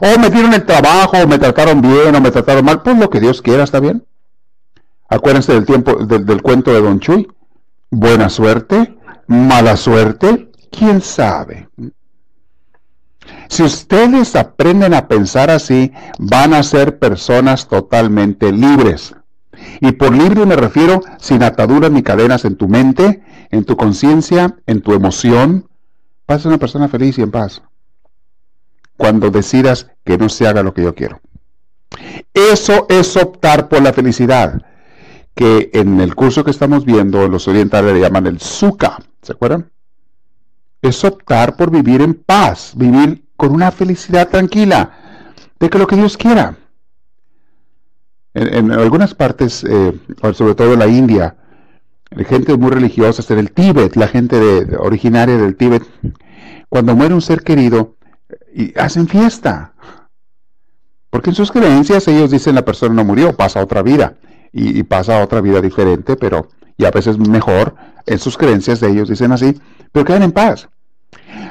O 0.00 0.18
me 0.20 0.30
dieron 0.30 0.54
el 0.54 0.64
trabajo, 0.64 1.16
o 1.16 1.26
me 1.26 1.38
trataron 1.38 1.80
bien, 1.80 2.14
o 2.14 2.20
me 2.20 2.30
trataron 2.30 2.64
mal. 2.64 2.82
Pues 2.82 2.96
lo 2.96 3.10
que 3.10 3.18
Dios 3.18 3.42
quiera, 3.42 3.64
está 3.64 3.80
bien. 3.80 4.06
Acuérdense 5.08 5.52
del 5.52 5.66
tiempo, 5.66 5.94
del, 5.94 6.24
del 6.24 6.42
cuento 6.42 6.72
de 6.72 6.80
Don 6.80 7.00
Chuy. 7.00 7.26
Buena 7.90 8.28
suerte, 8.28 8.96
mala 9.26 9.76
suerte, 9.76 10.52
quién 10.70 11.00
sabe. 11.00 11.68
Si 13.50 13.64
ustedes 13.64 14.36
aprenden 14.36 14.94
a 14.94 15.08
pensar 15.08 15.50
así, 15.50 15.92
van 16.20 16.54
a 16.54 16.62
ser 16.62 17.00
personas 17.00 17.66
totalmente 17.66 18.52
libres. 18.52 19.16
Y 19.80 19.90
por 19.92 20.14
libre 20.14 20.46
me 20.46 20.54
refiero 20.54 21.00
sin 21.18 21.42
ataduras 21.42 21.90
ni 21.90 22.04
cadenas 22.04 22.44
en 22.44 22.54
tu 22.54 22.68
mente, 22.68 23.24
en 23.50 23.64
tu 23.64 23.76
conciencia, 23.76 24.56
en 24.66 24.82
tu 24.82 24.92
emoción. 24.92 25.68
Vas 26.28 26.38
a 26.38 26.42
ser 26.42 26.48
una 26.50 26.58
persona 26.58 26.86
feliz 26.86 27.18
y 27.18 27.22
en 27.22 27.32
paz. 27.32 27.60
Cuando 28.96 29.30
decidas 29.30 29.88
que 30.04 30.16
no 30.16 30.28
se 30.28 30.46
haga 30.46 30.62
lo 30.62 30.72
que 30.72 30.84
yo 30.84 30.94
quiero. 30.94 31.20
Eso 32.32 32.86
es 32.88 33.16
optar 33.16 33.68
por 33.68 33.82
la 33.82 33.92
felicidad, 33.92 34.62
que 35.34 35.70
en 35.74 36.00
el 36.00 36.14
curso 36.14 36.44
que 36.44 36.52
estamos 36.52 36.84
viendo 36.84 37.26
los 37.26 37.48
orientales 37.48 37.94
le 37.94 38.00
llaman 38.00 38.28
el 38.28 38.40
sukha. 38.40 38.98
¿Se 39.22 39.32
acuerdan? 39.32 39.72
Es 40.82 41.04
optar 41.04 41.56
por 41.56 41.72
vivir 41.72 42.00
en 42.00 42.14
paz, 42.14 42.74
vivir 42.76 43.24
con 43.40 43.54
una 43.54 43.70
felicidad 43.70 44.28
tranquila, 44.28 44.90
de 45.58 45.70
que 45.70 45.78
lo 45.78 45.86
que 45.86 45.96
Dios 45.96 46.18
quiera. 46.18 46.58
En, 48.34 48.70
algunas 48.70 49.14
partes, 49.14 49.64
eh, 49.64 49.98
sobre 50.34 50.54
todo 50.54 50.74
en 50.74 50.78
la 50.78 50.86
India, 50.86 51.36
gente 52.28 52.54
muy 52.58 52.70
religiosa, 52.70 53.22
en 53.32 53.38
el 53.38 53.50
Tíbet, 53.50 53.96
la 53.96 54.08
gente 54.08 54.38
de, 54.38 54.76
originaria 54.76 55.38
del 55.38 55.56
Tíbet, 55.56 55.82
cuando 56.68 56.94
muere 56.94 57.14
un 57.14 57.22
ser 57.22 57.42
querido, 57.42 57.96
y 58.54 58.78
hacen 58.78 59.08
fiesta. 59.08 59.72
Porque 61.08 61.30
en 61.30 61.36
sus 61.36 61.50
creencias 61.50 62.08
ellos 62.08 62.30
dicen 62.30 62.54
la 62.54 62.66
persona 62.66 62.94
no 62.94 63.04
murió, 63.04 63.34
pasa 63.34 63.62
otra 63.62 63.80
vida. 63.80 64.16
Y, 64.52 64.82
pasa 64.82 65.24
otra 65.24 65.40
vida 65.40 65.62
diferente, 65.62 66.14
pero 66.16 66.48
y 66.76 66.84
a 66.84 66.90
veces 66.90 67.18
mejor. 67.18 67.74
En 68.04 68.18
sus 68.18 68.36
creencias 68.36 68.80
de 68.80 68.90
ellos 68.90 69.08
dicen 69.08 69.32
así, 69.32 69.58
pero 69.92 70.04
quedan 70.04 70.24
en 70.24 70.32
paz. 70.32 70.68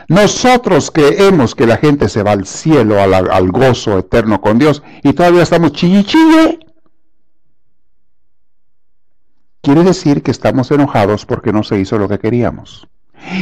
Nosotros 0.07 0.91
creemos 0.91 1.53
que 1.55 1.67
la 1.67 1.77
gente 1.77 2.09
se 2.09 2.23
va 2.23 2.31
al 2.31 2.45
cielo, 2.45 2.99
al, 3.01 3.51
gozo 3.51 3.99
eterno 3.99 4.41
con 4.41 4.57
Dios, 4.57 4.81
y 5.03 5.13
todavía 5.13 5.43
estamos 5.43 5.73
chille 5.73 6.59
Quiere 9.61 9.83
decir 9.83 10.23
que 10.23 10.31
estamos 10.31 10.71
enojados 10.71 11.25
porque 11.25 11.51
no 11.51 11.63
se 11.63 11.79
hizo 11.79 11.97
lo 11.97 12.07
que 12.07 12.17
queríamos. 12.17 12.87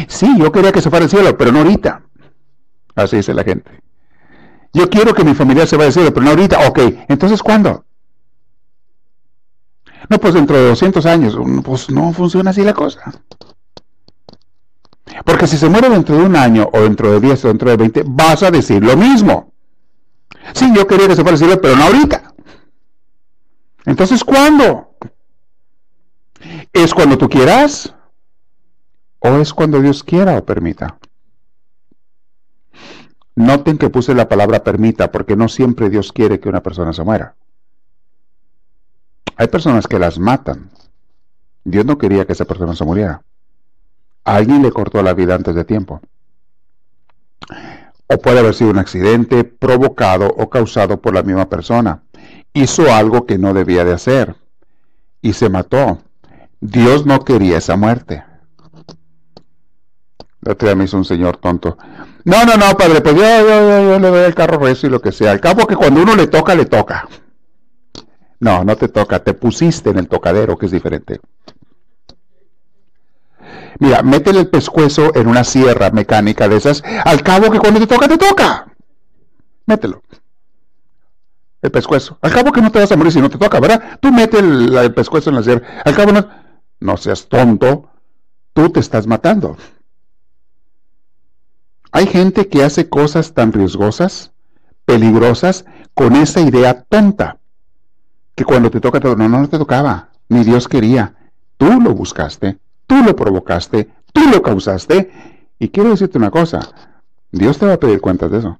Sí, 0.07 0.27
yo 0.37 0.51
quería 0.51 0.71
que 0.71 0.81
se 0.81 0.89
fuera 0.89 1.05
al 1.05 1.11
cielo, 1.11 1.37
pero 1.37 1.51
no 1.51 1.59
ahorita. 1.59 2.01
Así 2.95 3.17
dice 3.17 3.33
la 3.33 3.43
gente. 3.43 3.71
Yo 4.73 4.89
quiero 4.89 5.13
que 5.13 5.23
mi 5.23 5.35
familia 5.35 5.67
se 5.67 5.77
vaya 5.77 5.87
al 5.87 5.93
cielo, 5.93 6.13
pero 6.13 6.23
no 6.23 6.31
ahorita. 6.31 6.67
Ok, 6.67 6.79
entonces 7.07 7.41
¿cuándo? 7.41 7.85
No, 10.09 10.17
pues 10.17 10.33
dentro 10.33 10.57
de 10.57 10.69
200 10.69 11.05
años. 11.05 11.37
Pues 11.63 11.89
no 11.89 12.11
funciona 12.13 12.51
así 12.51 12.63
la 12.63 12.73
cosa. 12.73 13.13
Porque 15.25 15.47
si 15.47 15.57
se 15.57 15.69
muere 15.69 15.89
dentro 15.89 16.17
de 16.17 16.23
un 16.23 16.35
año, 16.35 16.69
o 16.71 16.81
dentro 16.81 17.11
de 17.11 17.19
10, 17.19 17.45
o 17.45 17.47
dentro 17.49 17.69
de 17.69 17.77
20, 17.77 18.03
vas 18.07 18.43
a 18.43 18.51
decir 18.51 18.83
lo 18.83 18.95
mismo. 18.97 19.53
Sí, 20.53 20.71
yo 20.75 20.87
quería 20.87 21.07
que 21.07 21.15
se 21.15 21.21
fuera 21.21 21.35
a 21.35 21.37
cielo, 21.37 21.61
pero 21.61 21.75
no 21.75 21.83
ahorita. 21.83 22.33
Entonces, 23.85 24.23
¿cuándo? 24.23 24.95
¿Es 26.73 26.93
cuando 26.93 27.17
tú 27.17 27.29
quieras? 27.29 27.93
¿O 29.19 29.29
es 29.37 29.53
cuando 29.53 29.81
Dios 29.81 30.03
quiera 30.03 30.37
o 30.37 30.45
permita? 30.45 30.97
Noten 33.35 33.77
que 33.77 33.89
puse 33.89 34.13
la 34.13 34.27
palabra 34.27 34.63
permita 34.63 35.11
porque 35.11 35.35
no 35.35 35.47
siempre 35.47 35.89
Dios 35.89 36.11
quiere 36.11 36.39
que 36.39 36.49
una 36.49 36.61
persona 36.61 36.91
se 36.91 37.03
muera. 37.03 37.35
Hay 39.35 39.47
personas 39.47 39.87
que 39.87 39.99
las 39.99 40.17
matan. 40.17 40.69
Dios 41.63 41.85
no 41.85 41.97
quería 41.97 42.25
que 42.25 42.33
esa 42.33 42.45
persona 42.45 42.75
se 42.75 42.83
muriera 42.83 43.21
alguien 44.35 44.61
le 44.61 44.71
cortó 44.71 45.01
la 45.01 45.13
vida 45.13 45.35
antes 45.35 45.55
de 45.55 45.63
tiempo. 45.63 46.01
O 48.07 48.17
puede 48.17 48.39
haber 48.39 48.53
sido 48.53 48.71
un 48.71 48.77
accidente 48.77 49.43
provocado 49.43 50.27
o 50.27 50.49
causado 50.49 51.01
por 51.01 51.13
la 51.13 51.23
misma 51.23 51.49
persona. 51.49 52.03
Hizo 52.53 52.93
algo 52.93 53.25
que 53.25 53.37
no 53.37 53.53
debía 53.53 53.85
de 53.85 53.93
hacer 53.93 54.35
y 55.21 55.33
se 55.33 55.49
mató. 55.49 55.99
Dios 56.59 57.05
no 57.05 57.23
quería 57.23 57.57
esa 57.57 57.77
muerte. 57.77 58.23
La 60.41 60.53
otra 60.53 60.75
me 60.75 60.85
hizo 60.85 60.97
un 60.97 61.05
señor 61.05 61.37
tonto. 61.37 61.77
No, 62.23 62.45
no, 62.45 62.55
no, 62.55 62.77
padre, 62.77 63.01
pues 63.01 63.15
yo, 63.15 63.21
yo, 63.21 63.99
le 63.99 64.07
doy 64.09 64.25
el 64.25 64.35
carro 64.35 64.59
recio 64.59 64.87
y 64.87 64.91
lo 64.91 65.01
que 65.01 65.11
sea. 65.11 65.31
Al 65.31 65.39
cabo 65.39 65.65
que 65.65 65.75
cuando 65.75 66.01
uno 66.01 66.15
le 66.15 66.27
toca, 66.27 66.55
le 66.55 66.65
toca. 66.65 67.07
No, 68.39 68.63
no 68.63 68.75
te 68.75 68.89
toca, 68.89 69.23
te 69.23 69.33
pusiste 69.33 69.89
en 69.89 69.99
el 69.99 70.07
tocadero, 70.07 70.57
que 70.57 70.65
es 70.65 70.71
diferente. 70.71 71.19
Mira, 73.79 74.01
métele 74.01 74.39
el 74.39 74.47
pescuezo 74.47 75.15
en 75.15 75.27
una 75.27 75.43
sierra 75.43 75.91
mecánica 75.91 76.47
de 76.47 76.57
esas. 76.57 76.83
Al 77.05 77.21
cabo 77.21 77.51
que 77.51 77.59
cuando 77.59 77.79
te 77.79 77.87
toca, 77.87 78.07
te 78.07 78.17
toca. 78.17 78.67
Mételo. 79.65 80.01
El 81.61 81.71
pescuezo. 81.71 82.17
Al 82.21 82.31
cabo 82.31 82.51
que 82.51 82.61
no 82.61 82.71
te 82.71 82.79
vas 82.79 82.91
a 82.91 82.95
morir 82.95 83.11
si 83.11 83.21
no 83.21 83.29
te 83.29 83.37
toca, 83.37 83.59
¿verdad? 83.59 83.99
Tú 83.99 84.11
mete 84.11 84.39
el, 84.39 84.93
pescuezo 84.93 85.29
en 85.29 85.35
la 85.35 85.43
sierra. 85.43 85.81
Al 85.85 85.95
cabo 85.95 86.11
no. 86.11 86.27
No 86.79 86.97
seas 86.97 87.27
tonto. 87.27 87.89
Tú 88.53 88.69
te 88.69 88.79
estás 88.79 89.05
matando. 89.05 89.57
Hay 91.91 92.07
gente 92.07 92.47
que 92.47 92.63
hace 92.63 92.89
cosas 92.89 93.33
tan 93.33 93.53
riesgosas, 93.53 94.31
peligrosas, 94.85 95.65
con 95.93 96.15
esa 96.15 96.41
idea 96.41 96.83
tonta. 96.83 97.37
Que 98.35 98.43
cuando 98.43 98.69
te 98.69 98.79
toca, 98.79 98.99
no, 98.99 99.15
no, 99.15 99.29
no 99.29 99.49
te 99.49 99.57
tocaba. 99.57 100.09
Ni 100.29 100.43
Dios 100.43 100.67
quería. 100.67 101.15
Tú 101.57 101.79
lo 101.81 101.93
buscaste. 101.93 102.59
Tú 102.87 103.03
lo 103.03 103.15
provocaste, 103.15 103.89
tú 104.13 104.21
lo 104.31 104.41
causaste. 104.41 105.11
Y 105.59 105.69
quiero 105.69 105.89
decirte 105.89 106.17
una 106.17 106.31
cosa, 106.31 106.69
Dios 107.31 107.57
te 107.57 107.65
va 107.65 107.73
a 107.73 107.79
pedir 107.79 107.99
cuentas 108.01 108.31
de 108.31 108.39
eso. 108.39 108.59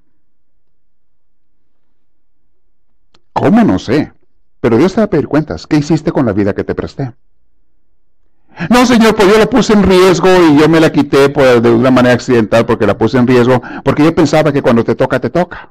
¿Cómo? 3.32 3.64
No 3.64 3.78
sé. 3.78 4.12
Pero 4.60 4.76
Dios 4.76 4.94
te 4.94 5.00
va 5.00 5.04
a 5.04 5.10
pedir 5.10 5.28
cuentas. 5.28 5.66
¿Qué 5.66 5.76
hiciste 5.76 6.12
con 6.12 6.26
la 6.26 6.32
vida 6.32 6.54
que 6.54 6.64
te 6.64 6.74
presté? 6.74 7.14
No, 8.70 8.84
Señor, 8.84 9.14
pues 9.14 9.28
yo 9.28 9.38
la 9.38 9.46
puse 9.46 9.72
en 9.72 9.84
riesgo 9.84 10.28
y 10.28 10.58
yo 10.58 10.68
me 10.68 10.80
la 10.80 10.90
quité 10.90 11.28
pues, 11.28 11.62
de 11.62 11.70
una 11.70 11.92
manera 11.92 12.14
accidental 12.14 12.66
porque 12.66 12.86
la 12.86 12.98
puse 12.98 13.16
en 13.16 13.26
riesgo, 13.26 13.62
porque 13.84 14.02
yo 14.02 14.14
pensaba 14.14 14.52
que 14.52 14.62
cuando 14.62 14.82
te 14.82 14.96
toca, 14.96 15.20
te 15.20 15.30
toca. 15.30 15.70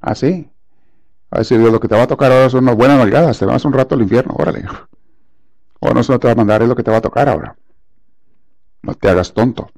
Así. 0.00 0.48
Ah, 1.30 1.36
a 1.36 1.38
decir, 1.38 1.58
Dios, 1.60 1.70
lo 1.70 1.78
que 1.78 1.86
te 1.86 1.94
va 1.94 2.02
a 2.02 2.06
tocar 2.08 2.32
ahora 2.32 2.50
son 2.50 2.64
unas 2.64 2.74
buenas 2.74 2.98
nalgadas, 2.98 3.38
te 3.38 3.44
vas 3.44 3.64
un 3.64 3.72
rato 3.72 3.94
al 3.94 4.02
infierno, 4.02 4.34
órale. 4.36 4.64
O 5.80 5.92
no 5.92 6.02
se 6.02 6.18
te 6.18 6.26
va 6.26 6.32
a 6.32 6.36
mandar, 6.36 6.62
es 6.62 6.68
lo 6.68 6.76
que 6.76 6.82
te 6.82 6.90
va 6.90 6.98
a 6.98 7.02
tocar 7.02 7.28
ahora. 7.28 7.56
No 8.82 8.94
te 8.94 9.08
hagas 9.08 9.32
tonto. 9.32 9.70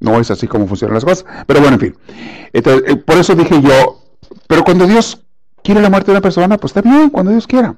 No 0.00 0.18
es 0.20 0.30
así 0.30 0.46
como 0.46 0.66
funcionan 0.66 0.94
las 0.94 1.04
cosas. 1.04 1.24
Pero 1.46 1.60
bueno, 1.60 1.74
en 1.74 1.80
fin. 1.80 1.96
Entonces, 2.52 2.90
eh, 2.90 2.96
por 2.96 3.16
eso 3.16 3.34
dije 3.34 3.60
yo, 3.62 4.02
pero 4.46 4.64
cuando 4.64 4.86
Dios 4.86 5.22
quiere 5.62 5.80
la 5.80 5.90
muerte 5.90 6.10
de 6.10 6.16
una 6.16 6.20
persona, 6.20 6.58
pues 6.58 6.74
está 6.74 6.82
bien, 6.82 7.10
cuando 7.10 7.30
Dios 7.30 7.46
quiera. 7.46 7.76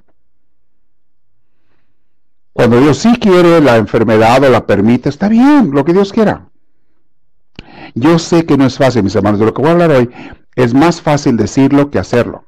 Cuando 2.52 2.80
Dios 2.80 2.98
sí 2.98 3.16
quiere 3.20 3.60
la 3.60 3.76
enfermedad 3.76 4.42
o 4.44 4.48
la 4.48 4.66
permite, 4.66 5.08
está 5.08 5.28
bien, 5.28 5.70
lo 5.72 5.84
que 5.84 5.92
Dios 5.92 6.12
quiera. 6.12 6.48
Yo 7.94 8.18
sé 8.18 8.46
que 8.46 8.56
no 8.56 8.66
es 8.66 8.78
fácil, 8.78 9.02
mis 9.02 9.14
hermanos, 9.14 9.40
de 9.40 9.46
lo 9.46 9.54
que 9.54 9.60
voy 9.60 9.70
a 9.70 9.72
hablar 9.72 9.90
hoy, 9.90 10.10
es 10.54 10.72
más 10.72 11.00
fácil 11.00 11.36
decirlo 11.36 11.90
que 11.90 11.98
hacerlo. 11.98 12.44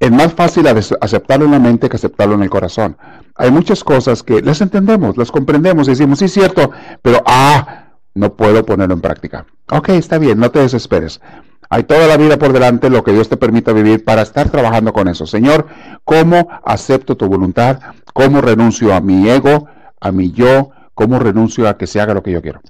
Es 0.00 0.10
más 0.10 0.32
fácil 0.32 0.66
aceptarlo 0.66 1.44
en 1.44 1.50
la 1.50 1.58
mente 1.58 1.90
que 1.90 1.96
aceptarlo 1.96 2.34
en 2.34 2.42
el 2.42 2.48
corazón. 2.48 2.96
Hay 3.36 3.50
muchas 3.50 3.84
cosas 3.84 4.22
que 4.22 4.40
las 4.40 4.62
entendemos, 4.62 5.18
las 5.18 5.30
comprendemos 5.30 5.86
decimos, 5.86 6.20
sí 6.20 6.28
cierto, 6.28 6.70
pero 7.02 7.22
ah, 7.26 7.90
no 8.14 8.34
puedo 8.34 8.64
ponerlo 8.64 8.94
en 8.94 9.02
práctica. 9.02 9.44
Ok, 9.70 9.90
está 9.90 10.16
bien, 10.16 10.38
no 10.38 10.50
te 10.50 10.60
desesperes. 10.60 11.20
Hay 11.68 11.84
toda 11.84 12.06
la 12.06 12.16
vida 12.16 12.38
por 12.38 12.54
delante, 12.54 12.88
lo 12.88 13.04
que 13.04 13.12
Dios 13.12 13.28
te 13.28 13.36
permita 13.36 13.74
vivir 13.74 14.02
para 14.02 14.22
estar 14.22 14.48
trabajando 14.48 14.94
con 14.94 15.06
eso. 15.06 15.26
Señor, 15.26 15.66
¿cómo 16.04 16.48
acepto 16.64 17.18
tu 17.18 17.28
voluntad? 17.28 17.80
¿Cómo 18.14 18.40
renuncio 18.40 18.94
a 18.94 19.02
mi 19.02 19.28
ego, 19.28 19.68
a 20.00 20.12
mi 20.12 20.32
yo? 20.32 20.70
¿Cómo 20.94 21.18
renuncio 21.18 21.68
a 21.68 21.76
que 21.76 21.86
se 21.86 22.00
haga 22.00 22.14
lo 22.14 22.22
que 22.22 22.32
yo 22.32 22.40
quiero? 22.40 22.62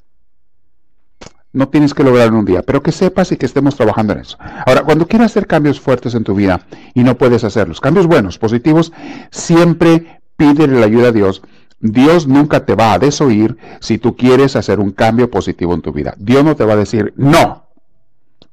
No 1.52 1.68
tienes 1.68 1.94
que 1.94 2.04
lograr 2.04 2.28
en 2.28 2.34
un 2.34 2.44
día, 2.44 2.62
pero 2.62 2.82
que 2.82 2.92
sepas 2.92 3.32
y 3.32 3.36
que 3.36 3.46
estemos 3.46 3.74
trabajando 3.74 4.12
en 4.12 4.20
eso. 4.20 4.38
Ahora, 4.66 4.82
cuando 4.82 5.06
quieras 5.06 5.32
hacer 5.32 5.46
cambios 5.46 5.80
fuertes 5.80 6.14
en 6.14 6.22
tu 6.22 6.34
vida 6.34 6.66
y 6.94 7.02
no 7.02 7.18
puedes 7.18 7.42
hacerlos, 7.42 7.80
cambios 7.80 8.06
buenos, 8.06 8.38
positivos, 8.38 8.92
siempre 9.30 10.20
pídele 10.36 10.78
la 10.78 10.86
ayuda 10.86 11.08
a 11.08 11.12
Dios. 11.12 11.42
Dios 11.80 12.26
nunca 12.26 12.64
te 12.64 12.74
va 12.74 12.92
a 12.92 12.98
desoír 12.98 13.56
si 13.80 13.98
tú 13.98 14.16
quieres 14.16 14.54
hacer 14.54 14.78
un 14.78 14.92
cambio 14.92 15.30
positivo 15.30 15.74
en 15.74 15.82
tu 15.82 15.92
vida. 15.92 16.14
Dios 16.18 16.44
no 16.44 16.54
te 16.54 16.64
va 16.64 16.74
a 16.74 16.76
decir 16.76 17.12
no 17.16 17.66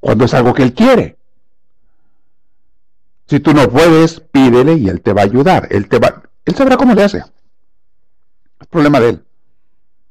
cuando 0.00 0.24
es 0.24 0.34
algo 0.34 0.54
que 0.54 0.62
Él 0.62 0.74
quiere. 0.74 1.18
Si 3.26 3.40
tú 3.40 3.52
no 3.52 3.68
puedes, 3.68 4.20
pídele 4.20 4.74
y 4.74 4.88
Él 4.88 5.02
te 5.02 5.12
va 5.12 5.22
a 5.22 5.24
ayudar. 5.24 5.68
Él, 5.70 5.88
te 5.88 5.98
va, 5.98 6.22
él 6.44 6.54
sabrá 6.54 6.76
cómo 6.76 6.94
le 6.94 7.04
hace. 7.04 7.18
Es 7.18 8.66
problema 8.68 9.00
de 9.00 9.10
Él. 9.10 9.24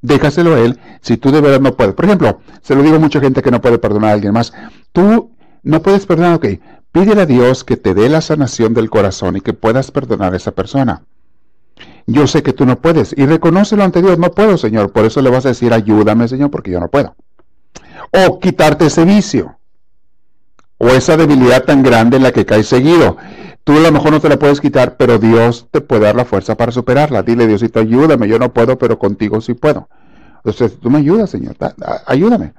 Déjaselo 0.01 0.55
a 0.55 0.59
Él 0.59 0.79
si 1.01 1.17
tú 1.17 1.31
de 1.31 1.41
verdad 1.41 1.59
no 1.59 1.75
puedes. 1.75 1.95
Por 1.95 2.05
ejemplo, 2.05 2.39
se 2.61 2.75
lo 2.75 2.83
digo 2.83 2.97
a 2.97 2.99
mucha 2.99 3.19
gente 3.19 3.41
que 3.41 3.51
no 3.51 3.61
puede 3.61 3.79
perdonar 3.79 4.11
a 4.11 4.13
alguien 4.13 4.33
más. 4.33 4.53
Tú 4.91 5.31
no 5.63 5.81
puedes 5.81 6.05
perdonar, 6.05 6.35
ok. 6.35 6.45
Pídele 6.91 7.21
a 7.21 7.25
Dios 7.25 7.63
que 7.63 7.77
te 7.77 7.93
dé 7.93 8.09
la 8.09 8.21
sanación 8.21 8.73
del 8.73 8.89
corazón 8.89 9.37
y 9.37 9.41
que 9.41 9.53
puedas 9.53 9.91
perdonar 9.91 10.33
a 10.33 10.37
esa 10.37 10.51
persona. 10.51 11.03
Yo 12.05 12.25
sé 12.25 12.41
que 12.41 12.53
tú 12.53 12.65
no 12.65 12.79
puedes 12.79 13.13
y 13.17 13.25
reconócelo 13.25 13.83
ante 13.83 14.01
Dios. 14.01 14.17
No 14.17 14.31
puedo, 14.31 14.57
Señor. 14.57 14.91
Por 14.91 15.05
eso 15.05 15.21
le 15.21 15.29
vas 15.29 15.45
a 15.45 15.49
decir, 15.49 15.73
ayúdame, 15.73 16.27
Señor, 16.27 16.49
porque 16.49 16.71
yo 16.71 16.79
no 16.79 16.89
puedo. 16.89 17.15
O 18.11 18.39
quitarte 18.39 18.85
ese 18.85 19.03
vicio 19.03 19.57
o 20.77 20.89
esa 20.89 21.17
debilidad 21.17 21.63
tan 21.63 21.83
grande 21.83 22.17
en 22.17 22.23
la 22.23 22.31
que 22.31 22.45
caes 22.45 22.67
seguido. 22.67 23.17
Tú 23.63 23.73
a 23.73 23.79
lo 23.79 23.91
mejor 23.91 24.11
no 24.11 24.21
te 24.21 24.29
la 24.29 24.39
puedes 24.39 24.61
quitar, 24.61 24.95
pero 24.95 25.19
Dios 25.19 25.67
te 25.71 25.81
puede 25.81 26.03
dar 26.03 26.15
la 26.15 26.25
fuerza 26.25 26.55
para 26.55 26.71
superarla. 26.71 27.23
Dile, 27.23 27.47
Diosito, 27.47 27.79
ayúdame, 27.79 28.27
yo 28.27 28.39
no 28.39 28.53
puedo, 28.53 28.77
pero 28.77 28.97
contigo 28.97 29.41
sí 29.41 29.53
puedo. 29.53 29.89
Entonces, 30.37 30.79
tú 30.79 30.89
me 30.89 30.99
ayudas, 30.99 31.29
Señor, 31.29 31.57
ayúdame. 32.05 32.53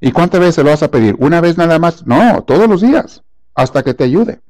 ¿Y 0.00 0.12
cuántas 0.12 0.40
veces 0.40 0.64
lo 0.64 0.70
vas 0.70 0.82
a 0.82 0.90
pedir? 0.90 1.16
¿Una 1.18 1.40
vez 1.40 1.56
nada 1.56 1.78
más? 1.78 2.06
No, 2.06 2.42
todos 2.42 2.68
los 2.68 2.80
días, 2.80 3.22
hasta 3.54 3.82
que 3.82 3.94
te 3.94 4.04
ayude, 4.04 4.40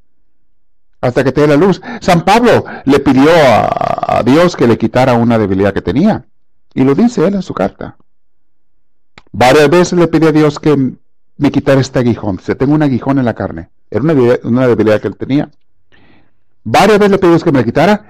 hasta 1.01 1.25
que 1.25 1.33
te 1.33 1.43
dé 1.43 1.47
la 1.47 1.57
luz. 1.57 1.81
San 2.01 2.25
Pablo 2.25 2.65
le 2.85 2.99
pidió 3.01 3.31
a, 3.35 4.23
Dios 4.25 4.57
que 4.57 4.67
le 4.67 4.79
quitara 4.79 5.15
una 5.15 5.39
debilidad 5.39 5.73
que 5.73 5.81
tenía, 5.83 6.27
y 6.75 6.85
lo 6.85 6.95
dice 6.95 7.27
él 7.27 7.35
en 7.35 7.43
su 7.43 7.55
carta. 7.55 7.97
Varias 9.33 9.71
veces 9.71 9.99
le 9.99 10.09
pidió 10.09 10.29
a 10.29 10.33
Dios 10.33 10.59
que 10.59 10.93
me 11.37 11.51
quitar 11.51 11.79
este 11.79 11.99
aguijón. 11.99 12.39
Se 12.41 12.55
tengo 12.55 12.75
un 12.75 12.83
aguijón 12.83 13.19
en 13.19 13.25
la 13.25 13.35
carne. 13.35 13.71
Era 13.91 14.03
una 14.45 14.67
debilidad, 14.67 15.01
que 15.01 15.09
él 15.09 15.17
tenía. 15.17 15.51
Varias 16.65 16.99
veces 16.99 17.11
le 17.13 17.19
pedí 17.19 17.43
que 17.43 17.53
me 17.53 17.65
quitara. 17.65 18.07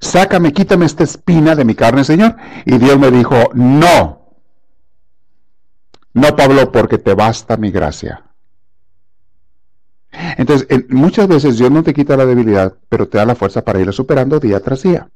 Sácame, 0.00 0.52
quítame 0.52 0.86
esta 0.86 1.04
espina 1.04 1.54
de 1.54 1.64
mi 1.64 1.74
carne, 1.74 2.04
Señor. 2.04 2.36
Y 2.64 2.78
Dios 2.78 2.98
me 2.98 3.10
dijo, 3.10 3.50
no. 3.54 4.30
No, 6.14 6.36
Pablo, 6.36 6.72
porque 6.72 6.98
te 6.98 7.14
basta 7.14 7.56
mi 7.56 7.70
gracia. 7.70 8.22
Entonces, 10.38 10.66
muchas 10.88 11.28
veces 11.28 11.58
Dios 11.58 11.70
no 11.70 11.82
te 11.82 11.92
quita 11.92 12.16
la 12.16 12.24
debilidad, 12.24 12.74
pero 12.88 13.08
te 13.08 13.18
da 13.18 13.26
la 13.26 13.34
fuerza 13.34 13.62
para 13.62 13.80
irla 13.80 13.92
superando 13.92 14.40
día 14.40 14.60
tras 14.60 14.82
día. 14.82 15.08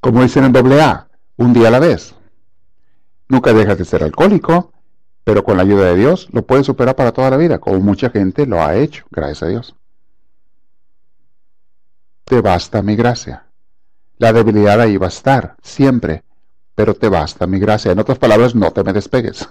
Como 0.00 0.22
dicen 0.22 0.44
en 0.44 0.52
doble 0.52 0.80
A, 0.80 1.08
un 1.36 1.52
día 1.52 1.68
a 1.68 1.70
la 1.70 1.78
vez. 1.78 2.14
Nunca 3.28 3.52
dejas 3.52 3.78
de 3.78 3.84
ser 3.84 4.02
alcohólico, 4.02 4.72
pero 5.24 5.44
con 5.44 5.56
la 5.56 5.62
ayuda 5.62 5.86
de 5.86 5.96
Dios 5.96 6.28
lo 6.32 6.42
puedes 6.42 6.66
superar 6.66 6.96
para 6.96 7.12
toda 7.12 7.30
la 7.30 7.36
vida, 7.36 7.58
como 7.58 7.78
mucha 7.80 8.10
gente 8.10 8.46
lo 8.46 8.62
ha 8.62 8.76
hecho, 8.76 9.04
gracias 9.10 9.42
a 9.42 9.46
Dios. 9.48 9.74
Te 12.24 12.40
basta 12.40 12.82
mi 12.82 12.96
gracia. 12.96 13.44
La 14.18 14.32
debilidad 14.32 14.80
ahí 14.80 14.96
va 14.96 15.06
a 15.06 15.08
estar, 15.08 15.56
siempre, 15.62 16.24
pero 16.74 16.94
te 16.94 17.08
basta 17.08 17.46
mi 17.46 17.58
gracia. 17.58 17.92
En 17.92 17.98
otras 17.98 18.18
palabras, 18.18 18.54
no 18.54 18.70
te 18.70 18.84
me 18.84 18.92
despegues. 18.92 19.48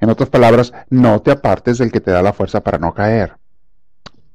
En 0.00 0.10
otras 0.10 0.28
palabras, 0.28 0.72
no 0.88 1.20
te 1.20 1.30
apartes 1.30 1.78
del 1.78 1.92
que 1.92 2.00
te 2.00 2.10
da 2.10 2.22
la 2.22 2.32
fuerza 2.32 2.60
para 2.60 2.78
no 2.78 2.94
caer. 2.94 3.36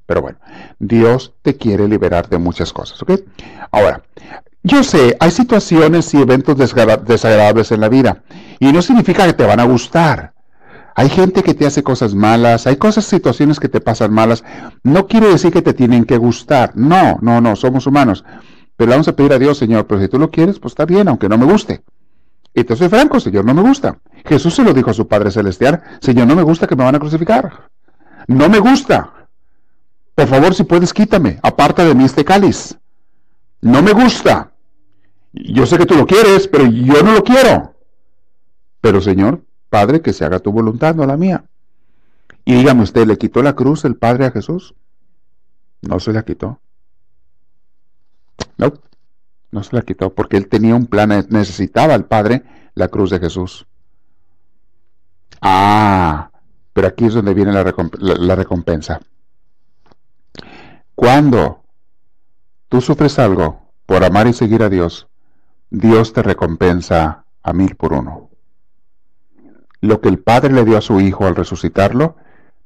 Pero 0.05 0.21
bueno, 0.21 0.37
Dios 0.77 1.33
te 1.41 1.57
quiere 1.57 1.87
liberar 1.87 2.29
de 2.29 2.37
muchas 2.37 2.71
cosas, 2.71 3.01
¿ok? 3.01 3.11
Ahora, 3.71 4.03
yo 4.61 4.83
sé, 4.83 5.17
hay 5.19 5.31
situaciones 5.31 6.13
y 6.13 6.21
eventos 6.21 6.57
desagradables 6.57 7.71
en 7.71 7.81
la 7.81 7.89
vida 7.89 8.23
y 8.59 8.71
no 8.71 8.81
significa 8.81 9.25
que 9.25 9.33
te 9.33 9.45
van 9.45 9.59
a 9.59 9.65
gustar. 9.65 10.33
Hay 10.97 11.09
gente 11.09 11.43
que 11.43 11.53
te 11.53 11.65
hace 11.65 11.83
cosas 11.83 12.15
malas, 12.15 12.67
hay 12.67 12.77
cosas, 12.77 13.03
situaciones 13.05 13.59
que 13.59 13.67
te 13.67 13.81
pasan 13.81 14.13
malas. 14.13 14.45
No 14.83 15.07
quiere 15.07 15.27
decir 15.27 15.51
que 15.51 15.61
te 15.61 15.73
tienen 15.73 16.05
que 16.05 16.17
gustar. 16.17 16.71
No, 16.75 17.19
no, 17.21 17.41
no, 17.41 17.55
somos 17.57 17.85
humanos. 17.85 18.23
Pero 18.77 18.91
vamos 18.91 19.07
a 19.09 19.15
pedir 19.15 19.33
a 19.33 19.39
Dios, 19.39 19.57
Señor, 19.57 19.87
pero 19.87 20.01
si 20.01 20.07
tú 20.07 20.17
lo 20.17 20.31
quieres, 20.31 20.57
pues 20.59 20.71
está 20.71 20.85
bien, 20.85 21.07
aunque 21.09 21.27
no 21.27 21.37
me 21.37 21.45
guste. 21.45 21.83
Y 22.53 22.63
te 22.63 22.77
soy 22.77 22.87
franco, 22.87 23.19
Señor, 23.19 23.43
no 23.43 23.53
me 23.53 23.61
gusta. 23.61 23.97
Jesús 24.25 24.55
se 24.55 24.63
lo 24.63 24.73
dijo 24.73 24.89
a 24.89 24.93
su 24.93 25.05
Padre 25.07 25.31
Celestial, 25.31 25.81
Señor, 25.99 26.27
no 26.27 26.35
me 26.35 26.43
gusta 26.43 26.65
que 26.65 26.75
me 26.77 26.85
van 26.85 26.95
a 26.95 26.99
crucificar. 26.99 27.69
No 28.27 28.47
me 28.47 28.59
gusta. 28.59 29.11
Por 30.15 30.27
favor, 30.27 30.55
si 30.55 30.63
puedes, 30.63 30.93
quítame, 30.93 31.39
aparta 31.43 31.83
de 31.83 31.93
mí 31.93 32.05
este 32.05 32.23
cáliz. 32.23 32.77
No 33.59 33.81
me 33.81 33.91
gusta. 33.91 34.51
Yo 35.33 35.65
sé 35.65 35.77
que 35.77 35.85
tú 35.85 35.95
lo 35.95 36.05
quieres, 36.05 36.47
pero 36.47 36.65
yo 36.65 37.03
no 37.03 37.13
lo 37.13 37.23
quiero. 37.23 37.74
Pero 38.85 39.01
Señor, 39.01 39.43
Padre, 39.71 40.03
que 40.03 40.13
se 40.13 40.25
haga 40.25 40.37
tu 40.37 40.51
voluntad, 40.51 40.93
no 40.93 41.07
la 41.07 41.17
mía. 41.17 41.45
Y 42.45 42.53
dígame 42.53 42.83
usted, 42.83 43.07
¿le 43.07 43.17
quitó 43.17 43.41
la 43.41 43.55
cruz 43.55 43.83
el 43.83 43.95
Padre 43.95 44.27
a 44.27 44.31
Jesús? 44.31 44.75
No 45.81 45.99
se 45.99 46.13
la 46.13 46.21
quitó. 46.21 46.59
No, 48.59 48.73
no 49.49 49.63
se 49.63 49.75
la 49.75 49.81
quitó, 49.81 50.13
porque 50.13 50.37
él 50.37 50.47
tenía 50.49 50.75
un 50.75 50.85
plan, 50.85 51.09
necesitaba 51.29 51.95
al 51.95 52.05
Padre 52.05 52.43
la 52.75 52.87
cruz 52.89 53.09
de 53.09 53.17
Jesús. 53.17 53.65
Ah, 55.41 56.29
pero 56.71 56.87
aquí 56.87 57.05
es 57.05 57.15
donde 57.15 57.33
viene 57.33 57.53
la, 57.53 57.63
la 57.63 58.35
recompensa. 58.35 59.01
Cuando 60.93 61.63
tú 62.69 62.81
sufres 62.81 63.17
algo 63.17 63.61
por 63.87 64.03
amar 64.03 64.27
y 64.27 64.33
seguir 64.33 64.61
a 64.61 64.69
Dios, 64.69 65.07
Dios 65.71 66.13
te 66.13 66.21
recompensa 66.21 67.25
a 67.41 67.51
mil 67.51 67.75
por 67.75 67.91
uno. 67.91 68.24
Lo 69.85 70.01
que 70.01 70.09
el 70.09 70.19
Padre 70.19 70.53
le 70.53 70.65
dio 70.65 70.77
a 70.77 70.81
su 70.81 70.99
Hijo 70.99 71.25
al 71.25 71.35
resucitarlo, 71.35 72.15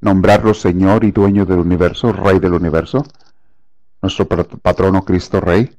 nombrarlo 0.01 0.53
Señor 0.53 1.03
y 1.03 1.11
dueño 1.11 1.45
del 1.45 1.59
universo, 1.59 2.13
Rey 2.13 2.39
del 2.39 2.53
universo, 2.53 3.05
nuestro 4.01 4.27
patrono 4.27 5.03
Cristo 5.03 5.41
Rey, 5.41 5.77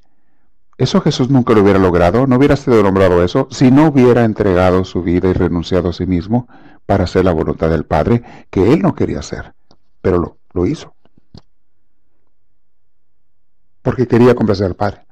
eso 0.81 0.99
Jesús 0.99 1.29
nunca 1.29 1.53
lo 1.53 1.61
hubiera 1.61 1.77
logrado, 1.77 2.25
no 2.25 2.37
hubiera 2.37 2.55
sido 2.55 2.81
nombrado 2.81 3.23
eso, 3.23 3.47
si 3.51 3.69
no 3.69 3.89
hubiera 3.89 4.23
entregado 4.23 4.83
su 4.83 5.03
vida 5.03 5.29
y 5.29 5.33
renunciado 5.33 5.89
a 5.89 5.93
sí 5.93 6.07
mismo 6.07 6.47
para 6.87 7.03
hacer 7.03 7.23
la 7.23 7.31
voluntad 7.31 7.69
del 7.69 7.85
Padre, 7.85 8.23
que 8.49 8.73
él 8.73 8.81
no 8.81 8.95
quería 8.95 9.19
hacer, 9.19 9.53
pero 10.01 10.37
lo, 10.53 10.65
hizo. 10.65 10.95
Porque 13.83 14.07
quería 14.07 14.33
complacer 14.33 14.65
al 14.65 14.75
Padre. 14.75 15.05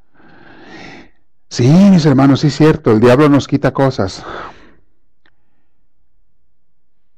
Sí, 1.50 1.68
mis 1.68 2.06
hermanos, 2.06 2.40
sí 2.40 2.48
es 2.48 2.56
cierto, 2.56 2.92
el 2.92 3.00
diablo 3.00 3.30
nos 3.30 3.48
quita 3.48 3.72
cosas. 3.72 4.26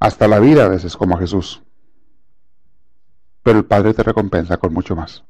Hasta 0.02 0.28
la 0.28 0.40
vida 0.40 0.66
a 0.66 0.68
veces, 0.68 0.98
como 0.98 1.16
a 1.16 1.20
Jesús. 1.20 1.62
Pero 3.44 3.60
el 3.60 3.66
Padre 3.66 3.94
te 3.94 4.02
recompensa 4.02 4.58
con 4.58 4.74
mucho 4.74 4.96
más. 4.96 5.24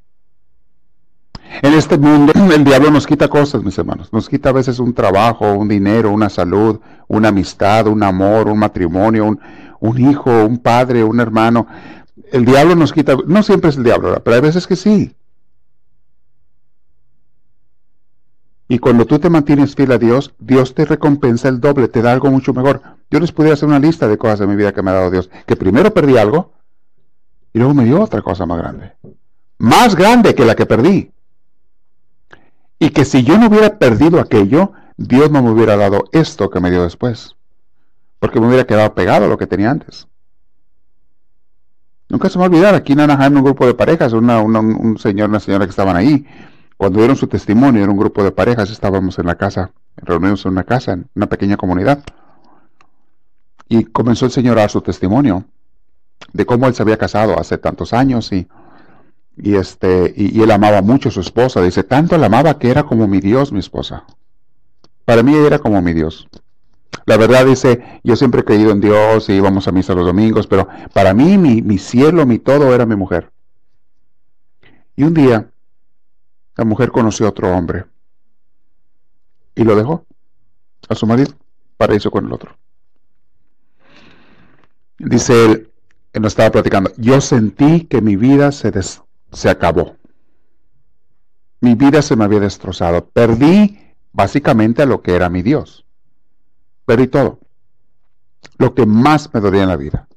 En 1.61 1.73
este 1.73 1.97
mundo 1.97 2.31
el 2.55 2.63
diablo 2.63 2.89
nos 2.89 3.05
quita 3.05 3.27
cosas, 3.27 3.63
mis 3.63 3.77
hermanos. 3.77 4.13
Nos 4.13 4.29
quita 4.29 4.47
a 4.47 4.53
veces 4.53 4.79
un 4.79 4.93
trabajo, 4.93 5.51
un 5.51 5.67
dinero, 5.67 6.09
una 6.09 6.29
salud, 6.29 6.79
una 7.09 7.27
amistad, 7.27 7.87
un 7.87 8.01
amor, 8.01 8.47
un 8.47 8.59
matrimonio, 8.59 9.25
un, 9.25 9.41
un 9.81 10.09
hijo, 10.09 10.31
un 10.45 10.59
padre, 10.59 11.03
un 11.03 11.19
hermano. 11.19 11.67
El 12.31 12.45
diablo 12.45 12.73
nos 12.73 12.93
quita, 12.93 13.17
no 13.27 13.43
siempre 13.43 13.71
es 13.71 13.75
el 13.75 13.83
diablo, 13.83 14.21
pero 14.23 14.35
hay 14.37 14.41
veces 14.41 14.67
que 14.67 14.77
sí. 14.77 15.13
Y 18.71 18.79
cuando 18.79 19.05
tú 19.05 19.19
te 19.19 19.29
mantienes 19.29 19.75
fiel 19.75 19.91
a 19.91 19.97
Dios, 19.97 20.33
Dios 20.39 20.73
te 20.73 20.85
recompensa 20.85 21.49
el 21.49 21.59
doble, 21.59 21.89
te 21.89 22.01
da 22.01 22.13
algo 22.13 22.31
mucho 22.31 22.53
mejor. 22.53 22.81
Yo 23.09 23.19
les 23.19 23.33
pudiera 23.33 23.55
hacer 23.55 23.67
una 23.67 23.79
lista 23.79 24.07
de 24.07 24.17
cosas 24.17 24.39
de 24.39 24.47
mi 24.47 24.55
vida 24.55 24.71
que 24.71 24.81
me 24.81 24.91
ha 24.91 24.93
dado 24.93 25.11
Dios. 25.11 25.29
Que 25.45 25.57
primero 25.57 25.93
perdí 25.93 26.17
algo 26.17 26.53
y 27.51 27.59
luego 27.59 27.73
me 27.73 27.83
dio 27.83 28.01
otra 28.01 28.21
cosa 28.21 28.45
más 28.45 28.59
grande. 28.59 28.93
Más 29.57 29.93
grande 29.93 30.33
que 30.35 30.45
la 30.45 30.55
que 30.55 30.65
perdí. 30.65 31.11
Y 32.79 32.91
que 32.91 33.03
si 33.03 33.25
yo 33.25 33.37
no 33.37 33.47
hubiera 33.47 33.77
perdido 33.77 34.21
aquello, 34.21 34.71
Dios 34.95 35.29
no 35.31 35.43
me 35.43 35.51
hubiera 35.51 35.75
dado 35.75 36.05
esto 36.13 36.49
que 36.49 36.61
me 36.61 36.71
dio 36.71 36.83
después. 36.83 37.35
Porque 38.19 38.39
me 38.39 38.47
hubiera 38.47 38.63
quedado 38.63 38.95
pegado 38.95 39.25
a 39.25 39.27
lo 39.27 39.37
que 39.37 39.47
tenía 39.47 39.69
antes. 39.69 40.07
Nunca 42.07 42.29
se 42.29 42.37
me 42.37 42.43
va 42.43 42.45
a 42.45 42.49
olvidar, 42.51 42.75
aquí 42.75 42.93
en 42.93 43.01
Anaheim 43.01 43.35
un 43.35 43.43
grupo 43.43 43.65
de 43.65 43.73
parejas, 43.73 44.13
un 44.13 44.97
señor, 44.97 45.29
una 45.29 45.41
señora 45.41 45.65
que 45.65 45.71
estaban 45.71 45.97
ahí, 45.97 46.25
cuando 46.81 46.97
dieron 46.97 47.15
su 47.15 47.27
testimonio, 47.27 47.83
era 47.83 47.91
un 47.91 47.97
grupo 47.99 48.23
de 48.23 48.31
parejas, 48.31 48.71
estábamos 48.71 49.19
en 49.19 49.27
la 49.27 49.35
casa, 49.35 49.69
reunidos 49.97 50.43
en 50.47 50.53
una 50.53 50.63
casa, 50.63 50.93
en 50.93 51.07
una 51.13 51.27
pequeña 51.27 51.55
comunidad. 51.55 52.03
Y 53.69 53.83
comenzó 53.83 54.25
el 54.25 54.31
Señor 54.31 54.57
a 54.57 54.61
dar 54.61 54.71
su 54.71 54.81
testimonio 54.81 55.45
de 56.33 56.43
cómo 56.43 56.65
él 56.65 56.73
se 56.73 56.81
había 56.81 56.97
casado 56.97 57.39
hace 57.39 57.59
tantos 57.59 57.93
años 57.93 58.31
y, 58.31 58.47
y 59.37 59.57
este, 59.57 60.11
y, 60.17 60.41
él 60.41 60.49
amaba 60.49 60.81
mucho 60.81 61.09
a 61.09 61.11
su 61.11 61.21
esposa. 61.21 61.61
Dice, 61.61 61.83
tanto 61.83 62.17
la 62.17 62.25
amaba 62.25 62.57
que 62.57 62.71
era 62.71 62.81
como 62.81 63.07
mi 63.07 63.19
Dios, 63.19 63.51
mi 63.51 63.59
esposa. 63.59 64.05
Para 65.05 65.21
mí 65.21 65.35
era 65.35 65.59
como 65.59 65.79
mi 65.83 65.93
Dios. 65.93 66.29
La 67.05 67.15
verdad 67.15 67.45
dice, 67.45 68.01
yo 68.03 68.15
siempre 68.15 68.41
he 68.41 68.43
creído 68.43 68.71
en 68.71 68.81
Dios 68.81 69.29
y 69.29 69.33
íbamos 69.33 69.67
a 69.67 69.71
misa 69.71 69.93
los 69.93 70.07
domingos, 70.07 70.47
pero 70.47 70.67
para 70.93 71.13
mí 71.13 71.37
mi, 71.37 71.61
mi 71.61 71.77
cielo, 71.77 72.25
mi 72.25 72.39
todo 72.39 72.73
era 72.73 72.87
mi 72.87 72.95
mujer. 72.95 73.31
Y 74.95 75.03
un 75.03 75.13
día, 75.13 75.51
la 76.61 76.65
mujer 76.65 76.91
conoció 76.91 77.25
a 77.25 77.29
otro 77.29 77.51
hombre 77.51 77.85
y 79.55 79.63
lo 79.63 79.75
dejó 79.75 80.05
a 80.89 80.93
su 80.93 81.07
marido 81.07 81.33
para 81.75 81.95
irse 81.95 82.11
con 82.11 82.27
el 82.27 82.31
otro. 82.31 82.55
Dice 84.99 85.45
él, 85.45 85.71
él 86.13 86.21
nos 86.21 86.33
estaba 86.33 86.51
platicando, 86.51 86.91
yo 86.97 87.19
sentí 87.19 87.85
que 87.85 87.99
mi 88.03 88.15
vida 88.15 88.51
se, 88.51 88.71
se 89.31 89.49
acabó. 89.49 89.95
Mi 91.61 91.73
vida 91.73 92.03
se 92.03 92.15
me 92.15 92.25
había 92.25 92.41
destrozado. 92.41 93.07
Perdí 93.07 93.79
básicamente 94.11 94.83
a 94.83 94.85
lo 94.85 95.01
que 95.01 95.15
era 95.15 95.31
mi 95.31 95.41
Dios. 95.41 95.83
Perdí 96.85 97.07
todo. 97.07 97.39
Lo 98.59 98.75
que 98.75 98.85
más 98.85 99.33
me 99.33 99.39
dolía 99.39 99.63
en 99.63 99.69
la 99.69 99.77
vida. 99.77 100.07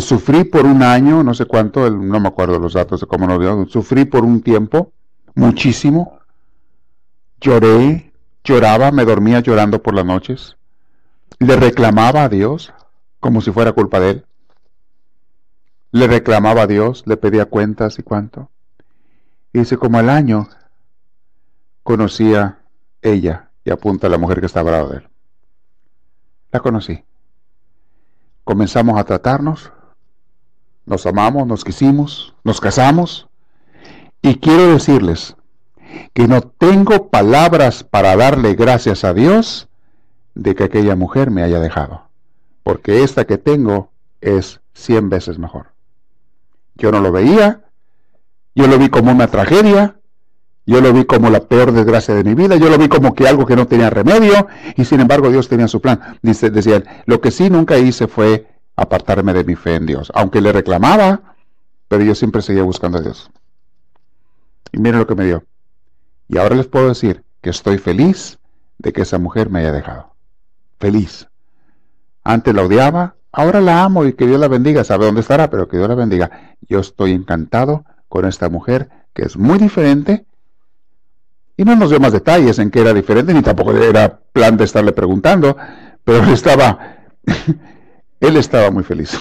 Sufrí 0.00 0.44
por 0.44 0.66
un 0.66 0.82
año, 0.82 1.22
no 1.22 1.32
sé 1.32 1.46
cuánto, 1.46 1.88
no 1.88 2.20
me 2.20 2.28
acuerdo 2.28 2.58
los 2.58 2.74
datos 2.74 3.00
de 3.00 3.06
cómo 3.06 3.26
lo 3.26 3.38
dio, 3.38 3.66
sufrí 3.68 4.04
por 4.04 4.22
un 4.22 4.42
tiempo, 4.42 4.92
muchísimo. 5.36 6.18
Lloré, 7.40 8.12
lloraba, 8.42 8.90
me 8.90 9.04
dormía 9.04 9.38
llorando 9.38 9.80
por 9.80 9.94
las 9.94 10.04
noches. 10.04 10.56
Le 11.38 11.54
reclamaba 11.54 12.24
a 12.24 12.28
Dios 12.28 12.72
como 13.20 13.40
si 13.40 13.52
fuera 13.52 13.72
culpa 13.72 14.00
de 14.00 14.10
él. 14.10 14.26
Le 15.92 16.08
reclamaba 16.08 16.62
a 16.62 16.66
Dios, 16.66 17.04
le 17.06 17.16
pedía 17.16 17.44
cuentas 17.44 17.98
y 17.98 18.02
cuánto. 18.02 18.50
Y 19.52 19.60
dice, 19.60 19.76
como 19.76 19.98
al 19.98 20.10
año, 20.10 20.48
conocía 21.82 22.58
ella, 23.00 23.50
y 23.64 23.70
apunta 23.70 24.06
a 24.06 24.10
la 24.10 24.18
mujer 24.18 24.40
que 24.40 24.46
estaba 24.46 24.78
al 24.78 24.88
de 24.88 24.96
él. 24.96 25.08
La 26.50 26.60
conocí. 26.60 27.04
Comenzamos 28.44 28.98
a 28.98 29.04
tratarnos, 29.04 29.72
nos 30.84 31.06
amamos, 31.06 31.46
nos 31.46 31.64
quisimos, 31.64 32.34
nos 32.44 32.60
casamos, 32.60 33.25
y 34.22 34.36
quiero 34.36 34.68
decirles 34.68 35.36
que 36.12 36.28
no 36.28 36.42
tengo 36.42 37.08
palabras 37.08 37.84
para 37.84 38.16
darle 38.16 38.54
gracias 38.54 39.04
a 39.04 39.14
Dios 39.14 39.68
de 40.34 40.54
que 40.54 40.64
aquella 40.64 40.96
mujer 40.96 41.30
me 41.30 41.42
haya 41.42 41.60
dejado, 41.60 42.08
porque 42.62 43.02
esta 43.02 43.24
que 43.24 43.38
tengo 43.38 43.90
es 44.20 44.60
cien 44.74 45.08
veces 45.08 45.38
mejor. 45.38 45.68
Yo 46.74 46.92
no 46.92 47.00
lo 47.00 47.12
veía, 47.12 47.62
yo 48.54 48.66
lo 48.66 48.78
vi 48.78 48.88
como 48.88 49.12
una 49.12 49.28
tragedia, 49.28 49.96
yo 50.66 50.80
lo 50.80 50.92
vi 50.92 51.04
como 51.04 51.30
la 51.30 51.40
peor 51.40 51.72
desgracia 51.72 52.14
de 52.14 52.24
mi 52.24 52.34
vida, 52.34 52.56
yo 52.56 52.68
lo 52.68 52.76
vi 52.76 52.88
como 52.88 53.14
que 53.14 53.28
algo 53.28 53.46
que 53.46 53.56
no 53.56 53.66
tenía 53.66 53.88
remedio, 53.88 54.48
y 54.76 54.84
sin 54.84 55.00
embargo 55.00 55.30
Dios 55.30 55.48
tenía 55.48 55.68
su 55.68 55.80
plan. 55.80 56.18
Dice, 56.22 56.50
decían, 56.50 56.84
lo 57.06 57.20
que 57.20 57.30
sí 57.30 57.48
nunca 57.48 57.78
hice 57.78 58.08
fue 58.08 58.48
apartarme 58.74 59.32
de 59.32 59.44
mi 59.44 59.54
fe 59.54 59.76
en 59.76 59.86
Dios, 59.86 60.10
aunque 60.14 60.40
le 60.40 60.52
reclamaba, 60.52 61.36
pero 61.88 62.02
yo 62.02 62.14
siempre 62.14 62.42
seguía 62.42 62.64
buscando 62.64 62.98
a 62.98 63.02
Dios. 63.02 63.30
Y 64.72 64.78
miren 64.78 65.00
lo 65.00 65.06
que 65.06 65.14
me 65.14 65.24
dio. 65.24 65.44
Y 66.28 66.38
ahora 66.38 66.56
les 66.56 66.66
puedo 66.66 66.88
decir 66.88 67.24
que 67.40 67.50
estoy 67.50 67.78
feliz 67.78 68.38
de 68.78 68.92
que 68.92 69.02
esa 69.02 69.18
mujer 69.18 69.50
me 69.50 69.60
haya 69.60 69.72
dejado. 69.72 70.14
Feliz. 70.78 71.28
Antes 72.24 72.54
la 72.54 72.62
odiaba, 72.62 73.16
ahora 73.32 73.60
la 73.60 73.84
amo 73.84 74.04
y 74.04 74.14
que 74.14 74.26
Dios 74.26 74.40
la 74.40 74.48
bendiga. 74.48 74.84
Sabe 74.84 75.06
dónde 75.06 75.20
estará, 75.20 75.48
pero 75.48 75.68
que 75.68 75.76
Dios 75.76 75.88
la 75.88 75.94
bendiga. 75.94 76.56
Yo 76.68 76.80
estoy 76.80 77.12
encantado 77.12 77.84
con 78.08 78.24
esta 78.24 78.48
mujer 78.48 78.88
que 79.14 79.22
es 79.22 79.36
muy 79.36 79.58
diferente. 79.58 80.26
Y 81.56 81.64
no 81.64 81.74
nos 81.74 81.90
dio 81.90 82.00
más 82.00 82.12
detalles 82.12 82.58
en 82.58 82.70
que 82.70 82.80
era 82.80 82.92
diferente, 82.92 83.32
ni 83.32 83.42
tampoco 83.42 83.72
era 83.72 84.20
plan 84.32 84.56
de 84.58 84.64
estarle 84.64 84.92
preguntando, 84.92 85.56
pero 86.04 86.22
él 86.22 86.28
estaba, 86.30 86.98
él 88.20 88.36
estaba 88.36 88.70
muy 88.70 88.84
feliz. 88.84 89.18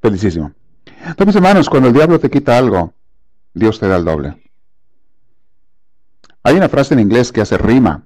Felicísimo. 0.00 0.52
Entonces, 1.04 1.36
hermanos, 1.36 1.68
cuando 1.68 1.88
el 1.88 1.94
diablo 1.94 2.18
te 2.18 2.30
quita 2.30 2.56
algo, 2.56 2.94
Dios 3.56 3.80
te 3.80 3.88
da 3.88 3.96
el 3.96 4.04
doble. 4.04 4.36
Hay 6.42 6.56
una 6.56 6.68
frase 6.68 6.92
en 6.92 7.00
inglés 7.00 7.32
que 7.32 7.40
hace 7.40 7.56
rima. 7.56 8.04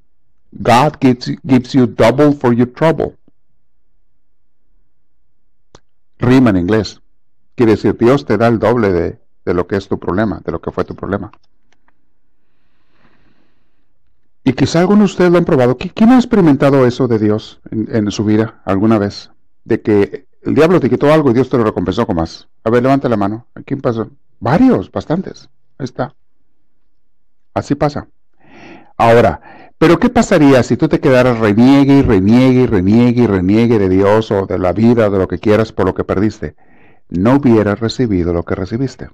God 0.52 0.94
gives, 1.00 1.72
you 1.72 1.86
double 1.88 2.32
for 2.32 2.54
your 2.54 2.72
trouble. 2.72 3.16
Rima 6.18 6.50
en 6.50 6.56
inglés. 6.56 7.00
Quiere 7.56 7.72
decir, 7.72 7.96
Dios 7.98 8.24
te 8.24 8.38
da 8.38 8.46
el 8.46 8.60
doble 8.60 8.92
de, 8.92 9.20
lo 9.52 9.66
que 9.66 9.74
es 9.74 9.88
tu 9.88 9.98
problema, 9.98 10.40
de 10.44 10.52
lo 10.52 10.60
que 10.60 10.70
fue 10.70 10.84
tu 10.84 10.94
problema. 10.94 11.32
Y 14.44 14.52
quizá 14.52 14.78
algunos 14.78 15.00
de 15.00 15.04
ustedes 15.06 15.32
lo 15.32 15.38
han 15.38 15.44
probado. 15.44 15.76
¿Quién 15.76 16.10
ha 16.10 16.16
experimentado 16.16 16.86
eso 16.86 17.08
de 17.08 17.18
Dios 17.18 17.60
en, 17.72 17.88
en, 17.94 18.10
su 18.12 18.24
vida 18.24 18.62
alguna 18.64 18.98
vez? 18.98 19.32
De 19.64 19.82
que 19.82 20.28
el 20.42 20.54
diablo 20.54 20.78
te 20.78 20.88
quitó 20.88 21.12
algo 21.12 21.32
y 21.32 21.34
Dios 21.34 21.50
te 21.50 21.58
lo 21.58 21.64
recompensó 21.64 22.06
con 22.06 22.14
más. 22.14 22.48
A 22.62 22.70
ver, 22.70 22.84
levanta 22.84 23.08
la 23.08 23.16
mano. 23.16 23.48
¿A 23.56 23.62
quién 23.62 23.80
pasó? 23.80 24.08
Varios, 24.40 24.90
bastantes. 24.90 25.48
Ahí 25.78 25.84
está. 25.84 26.14
Así 27.54 27.74
pasa. 27.74 28.08
Ahora, 28.96 29.40
pero 29.78 29.98
¿qué 29.98 30.08
pasaría 30.10 30.62
si 30.62 30.76
tú 30.76 30.88
te 30.88 31.00
quedaras 31.00 31.38
reniegue 31.38 31.98
y 31.98 32.02
reniegue 32.02 32.62
y 32.62 32.66
reniegue 32.66 33.22
y 33.22 33.26
reniegue 33.26 33.78
de 33.78 33.88
Dios 33.88 34.30
o 34.30 34.46
de 34.46 34.58
la 34.58 34.72
vida 34.72 35.08
o 35.08 35.10
de 35.10 35.18
lo 35.18 35.28
que 35.28 35.38
quieras 35.38 35.72
por 35.72 35.86
lo 35.86 35.94
que 35.94 36.04
perdiste? 36.04 36.56
No 37.08 37.36
hubieras 37.36 37.80
recibido 37.80 38.32
lo 38.32 38.44
que 38.44 38.54
recibiste. 38.54 39.08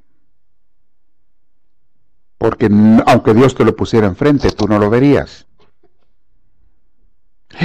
Porque 2.39 2.69
aunque 3.07 3.35
Dios 3.35 3.55
te 3.55 3.65
lo 3.65 3.75
pusiera 3.75 4.07
enfrente, 4.07 4.51
tú 4.51 4.69
no 4.69 4.79
lo 4.79 4.91
verías. 4.91 5.47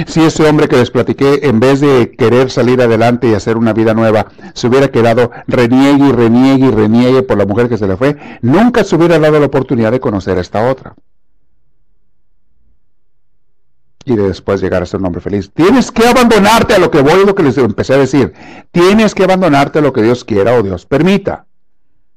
Si 0.06 0.20
ese 0.20 0.48
hombre 0.48 0.68
que 0.68 0.76
les 0.76 0.90
platiqué, 0.90 1.40
en 1.42 1.60
vez 1.60 1.80
de 1.80 2.14
querer 2.16 2.50
salir 2.50 2.80
adelante 2.80 3.28
y 3.28 3.34
hacer 3.34 3.56
una 3.56 3.72
vida 3.72 3.94
nueva, 3.94 4.26
se 4.54 4.68
hubiera 4.68 4.88
quedado 4.88 5.30
reniegue 5.46 6.08
y 6.08 6.12
reniegue 6.12 6.66
y 6.66 6.70
reniegue 6.70 7.22
por 7.22 7.36
la 7.36 7.46
mujer 7.46 7.68
que 7.68 7.76
se 7.76 7.86
le 7.86 7.96
fue, 7.96 8.16
nunca 8.40 8.84
se 8.84 8.96
hubiera 8.96 9.18
dado 9.18 9.38
la 9.38 9.46
oportunidad 9.46 9.92
de 9.92 10.00
conocer 10.00 10.38
a 10.38 10.40
esta 10.40 10.70
otra 10.70 10.94
y 14.04 14.16
después 14.16 14.60
llegar 14.60 14.82
a 14.82 14.86
ser 14.86 15.00
un 15.00 15.06
hombre 15.06 15.20
feliz. 15.20 15.50
Tienes 15.52 15.90
que 15.92 16.06
abandonarte 16.06 16.74
a 16.74 16.78
lo 16.78 16.90
que 16.90 17.02
voy, 17.02 17.24
lo 17.24 17.34
que 17.34 17.42
les 17.42 17.56
empecé 17.58 17.94
a 17.94 17.98
decir. 17.98 18.32
Tienes 18.72 19.14
que 19.14 19.24
abandonarte 19.24 19.78
a 19.78 19.82
lo 19.82 19.92
que 19.92 20.02
Dios 20.02 20.24
quiera 20.24 20.54
o 20.54 20.62
Dios 20.62 20.86
permita, 20.86 21.46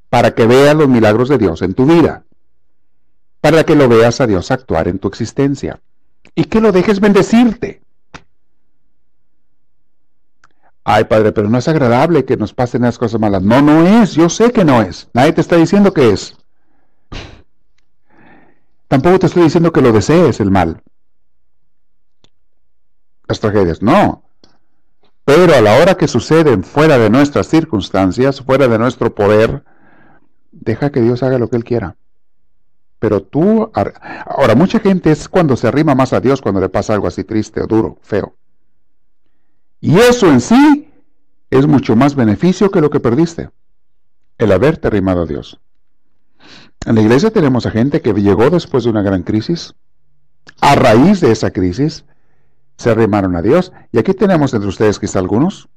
para 0.10 0.34
que 0.34 0.48
veas 0.48 0.76
los 0.76 0.88
milagros 0.88 1.30
de 1.30 1.38
Dios 1.38 1.62
en 1.62 1.74
tu 1.74 1.86
vida, 1.86 2.24
para 3.42 3.64
que 3.66 3.76
lo 3.76 3.88
veas 3.88 4.22
a 4.22 4.28
Dios 4.28 4.50
actuar 4.50 4.88
en 4.88 4.98
tu 4.98 5.08
existencia 5.08 5.80
y 6.34 6.46
que 6.46 6.62
lo 6.62 6.72
dejes 6.72 7.00
bendecirte. 7.00 7.82
Ay, 10.84 11.06
Padre, 11.06 11.32
pero 11.32 11.50
no 11.50 11.58
es 11.58 11.68
agradable 11.68 12.26
que 12.26 12.38
nos 12.38 12.54
pasen 12.54 12.84
las 12.84 12.98
cosas 12.98 13.20
malas. 13.20 13.42
No, 13.42 13.62
no 13.62 13.86
es. 13.86 14.14
Yo 14.14 14.30
sé 14.30 14.52
que 14.52 14.64
no 14.64 14.82
es. 14.82 15.10
Nadie 15.14 15.34
te 15.34 15.42
está 15.42 15.56
diciendo 15.56 15.94
que 15.94 16.12
es. 16.12 16.36
Tampoco 18.88 19.20
te 19.20 19.26
estoy 19.26 19.44
diciendo 19.44 19.72
que 19.72 19.82
lo 19.82 19.92
desees 19.92 20.40
el 20.40 20.52
mal 20.52 20.82
las 23.28 23.40
tragedias, 23.40 23.82
no. 23.82 24.24
Pero 25.24 25.56
a 25.56 25.62
la 25.62 25.80
hora 25.80 25.96
que 25.96 26.08
suceden 26.08 26.64
fuera 26.64 26.98
de 26.98 27.10
nuestras 27.10 27.48
circunstancias, 27.48 28.42
fuera 28.42 28.68
de 28.68 28.78
nuestro 28.78 29.16
poder, 29.16 29.64
deja 30.52 30.92
que 30.92 31.02
Dios 31.02 31.24
haga 31.24 31.40
lo 31.40 31.50
que 31.50 31.58
Él 31.58 31.64
quiera. 31.64 31.96
Pero 33.00 33.22
tú, 33.22 33.72
ahora 33.74 34.56
mucha 34.56 34.80
gente 34.80 35.12
es 35.12 35.28
cuando 35.28 35.56
se 35.56 35.68
arrima 35.68 35.96
más 35.96 36.14
a 36.14 36.22
Dios 36.22 36.42
cuando 36.42 36.62
le 36.62 36.70
pasa 36.70 36.94
algo 36.94 37.08
así 37.08 37.24
triste 37.24 37.62
o 37.62 37.68
duro, 37.68 37.98
feo. 38.02 38.36
Y 39.82 39.98
eso 40.00 40.32
en 40.32 40.42
sí 40.42 40.92
es 41.50 41.68
mucho 41.68 41.96
más 41.96 42.16
beneficio 42.16 42.72
que 42.72 42.82
lo 42.82 42.90
que 42.90 43.00
perdiste, 43.00 43.50
el 44.38 44.52
haberte 44.52 44.88
arrimado 44.88 45.22
a 45.22 45.26
Dios. 45.26 45.60
En 46.86 46.96
la 46.96 47.02
iglesia 47.02 47.32
tenemos 47.32 47.66
a 47.66 47.72
gente 47.72 48.02
que 48.02 48.14
llegó 48.14 48.50
después 48.50 48.84
de 48.84 48.90
una 48.90 49.02
gran 49.02 49.24
crisis, 49.24 49.76
a 50.62 50.76
raíz 50.76 51.22
de 51.22 51.32
esa 51.32 51.52
crisis, 51.52 52.06
se 52.78 52.90
arrimaron 52.90 53.36
a 53.36 53.42
Dios. 53.42 53.72
Y 53.92 53.98
aquí 53.98 54.14
tenemos 54.14 54.54
entre 54.54 54.70
ustedes 54.70 55.00
quizá 55.00 55.20
algunos 55.20 55.70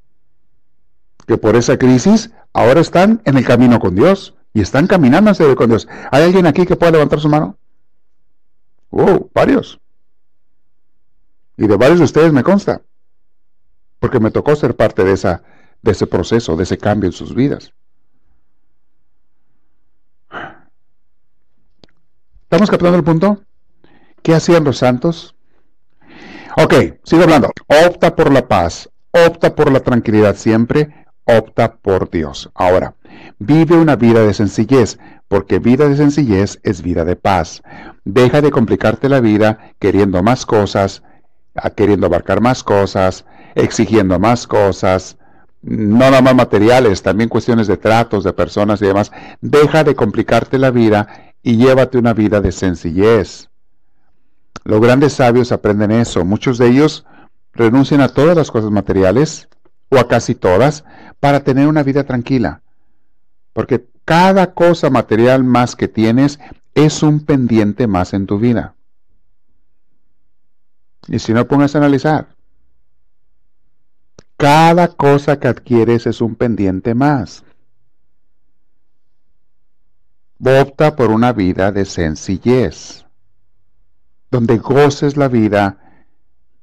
que 1.27 1.37
por 1.37 1.57
esa 1.57 1.77
crisis 1.77 2.31
ahora 2.53 2.81
están 2.81 3.21
en 3.25 3.37
el 3.37 3.45
camino 3.45 3.79
con 3.81 3.95
Dios 3.95 4.35
y 4.53 4.61
están 4.61 4.87
caminando 4.87 5.31
hacia 5.31 5.55
con 5.55 5.69
Dios. 5.69 5.89
¿Hay 6.11 6.25
alguien 6.25 6.47
aquí 6.47 6.67
que 6.67 6.77
pueda 6.77 6.93
levantar 6.93 7.21
su 7.21 7.29
mano? 7.29 7.57
Oh, 8.91 9.29
varios. 9.35 9.81
Y 11.57 11.67
de 11.67 11.77
varios 11.77 11.99
de 11.99 12.05
ustedes 12.05 12.33
me 12.33 12.43
consta, 12.43 12.83
porque 13.99 14.21
me 14.21 14.31
tocó 14.31 14.55
ser 14.57 14.77
parte 14.77 15.05
de, 15.05 15.13
esa, 15.13 15.43
de 15.83 15.93
ese 15.93 16.07
proceso, 16.07 16.57
de 16.57 16.63
ese 16.63 16.79
cambio 16.79 17.09
en 17.09 17.13
sus 17.13 17.35
vidas. 17.35 17.73
¿Estamos 22.43 22.71
captando 22.71 22.97
el 22.97 23.05
punto? 23.05 23.43
¿Qué 24.23 24.35
hacían 24.35 24.65
los 24.65 24.79
santos? 24.79 25.35
Ok, 26.57 26.75
sigo 27.05 27.25
hablando. 27.25 27.51
Opta 27.87 28.17
por 28.17 28.33
la 28.33 28.49
paz, 28.49 28.89
opta 29.11 29.55
por 29.55 29.71
la 29.71 29.81
tranquilidad 29.81 30.35
siempre, 30.35 31.07
opta 31.29 31.75
por 31.77 32.11
Dios. 32.11 32.51
Ahora, 32.55 32.95
vive 33.39 33.77
una 33.77 33.97
vida 33.97 34.23
de 34.23 34.35
sencillez, 34.35 34.99
porque 35.29 35.59
vida 35.59 35.89
de 35.89 35.97
sencillez 35.97 36.59
es 36.63 36.83
vida 36.83 37.05
de 37.05 37.17
paz. 37.17 37.63
Deja 38.05 38.41
de 38.41 38.51
complicarte 38.51 39.09
la 39.09 39.21
vida 39.21 39.75
queriendo 39.79 40.23
más 40.23 40.47
cosas, 40.47 41.03
queriendo 41.77 42.07
abarcar 42.07 42.41
más 42.41 42.65
cosas, 42.65 43.27
exigiendo 43.55 44.19
más 44.19 44.47
cosas, 44.47 45.19
no 45.61 45.99
nada 45.99 46.23
más 46.23 46.35
materiales, 46.35 47.03
también 47.03 47.29
cuestiones 47.29 47.67
de 47.67 47.77
tratos, 47.77 48.25
de 48.25 48.33
personas 48.33 48.81
y 48.81 48.87
demás. 48.87 49.13
Deja 49.41 49.85
de 49.85 49.95
complicarte 49.95 50.59
la 50.59 50.71
vida 50.71 51.35
y 51.43 51.57
llévate 51.57 51.99
una 51.99 52.15
vida 52.15 52.41
de 52.41 52.53
sencillez. 52.53 53.51
Los 54.65 54.81
grandes 54.81 55.15
sabios 55.15 55.53
aprenden 55.53 55.91
eso. 55.91 56.25
Muchos 56.25 56.59
de 56.59 56.69
ellos 56.69 57.07
renuncian 57.53 58.01
a 58.01 58.09
todas 58.09 58.37
las 58.37 58.51
cosas 58.51 58.71
materiales, 58.71 59.49
o 59.91 59.99
a 59.99 60.09
casi 60.09 60.35
todas, 60.35 60.85
para 61.21 61.41
tener 61.41 61.69
una 61.69 61.83
vida 61.83 62.05
tranquila. 62.05 62.63
Porque 63.53 63.89
cada 64.05 64.55
cosa 64.55 64.91
material 64.91 65.45
más 65.45 65.77
que 65.77 65.89
tienes 65.89 66.39
es 66.75 67.03
un 67.03 67.25
pendiente 67.25 67.87
más 67.87 68.15
en 68.15 68.27
tu 68.27 68.39
vida. 68.39 68.75
Y 71.09 71.19
si 71.19 71.33
no 71.33 71.47
pongas 71.49 71.75
a 71.75 71.79
analizar, 71.79 72.29
cada 74.37 74.89
cosa 74.89 75.41
que 75.41 75.49
adquieres 75.49 76.07
es 76.07 76.21
un 76.21 76.37
pendiente 76.37 76.95
más. 76.95 77.45
Opta 80.41 80.95
por 80.95 81.11
una 81.11 81.33
vida 81.33 81.73
de 81.73 81.85
sencillez, 81.85 83.05
donde 84.31 84.59
goces 84.59 85.17
la 85.17 85.27
vida 85.27 85.79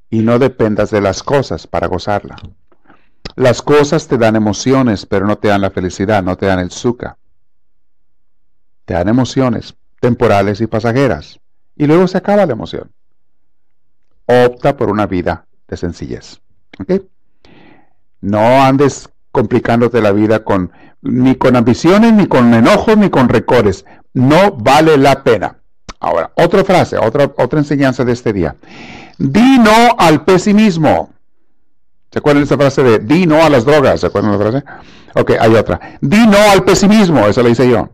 y 0.10 0.22
no 0.22 0.40
dependas 0.40 0.92
de 0.92 1.02
las 1.02 1.22
cosas 1.22 1.68
para 1.68 1.88
gozarla. 1.88 2.38
Las 3.36 3.62
cosas 3.62 4.08
te 4.08 4.18
dan 4.18 4.36
emociones, 4.36 5.06
pero 5.06 5.26
no 5.26 5.38
te 5.38 5.50
dan 5.50 5.62
la 5.62 5.72
felicidad, 5.72 6.24
no 6.24 6.38
te 6.38 6.46
dan 6.46 6.60
el 6.60 6.72
suca. 6.72 7.18
Te 8.86 8.94
dan 8.94 9.10
emociones 9.10 9.76
temporales 10.00 10.62
y 10.62 10.68
pasajeras, 10.68 11.40
y 11.76 11.88
luego 11.88 12.08
se 12.08 12.20
acaba 12.20 12.46
la 12.46 12.54
emoción. 12.54 12.92
Opta 14.26 14.78
por 14.78 14.90
una 14.90 15.08
vida 15.08 15.46
de 15.68 15.78
sencillez. 15.78 16.40
No 18.22 18.64
andes 18.64 19.10
complicándote 19.32 20.02
la 20.02 20.12
vida 20.12 20.44
con 20.44 20.72
ni 21.02 21.36
con 21.36 21.56
ambiciones, 21.56 22.14
ni 22.14 22.28
con 22.28 22.54
enojos, 22.54 22.98
ni 22.98 23.10
con 23.10 23.30
recores. 23.30 23.86
No 24.14 24.52
vale 24.52 24.98
la 24.98 25.24
pena. 25.24 25.58
Ahora, 26.00 26.32
otra 26.36 26.64
frase, 26.64 26.98
otra, 26.98 27.32
otra 27.38 27.60
enseñanza 27.60 28.04
de 28.04 28.12
este 28.12 28.34
día. 28.34 28.56
Di 29.18 29.60
no 29.60 29.96
al 29.98 30.24
pesimismo. 30.24 31.15
¿Se 32.12 32.20
acuerdan 32.20 32.42
de 32.42 32.46
esa 32.46 32.58
frase 32.58 32.84
de 32.84 33.00
di 33.00 33.26
no 33.26 33.44
a 33.44 33.50
las 33.50 33.66
drogas? 33.66 34.00
¿Se 34.00 34.08
acuerdan 34.08 34.32
de 34.32 34.38
la 34.38 34.52
frase? 34.52 34.66
Ok, 35.16 35.32
hay 35.40 35.56
otra. 35.56 35.98
Di 36.02 36.26
no 36.28 36.38
al 36.52 36.64
pesimismo, 36.64 37.26
eso 37.28 37.44
lo 37.44 37.50
hice 37.50 37.70
yo. 37.70 37.90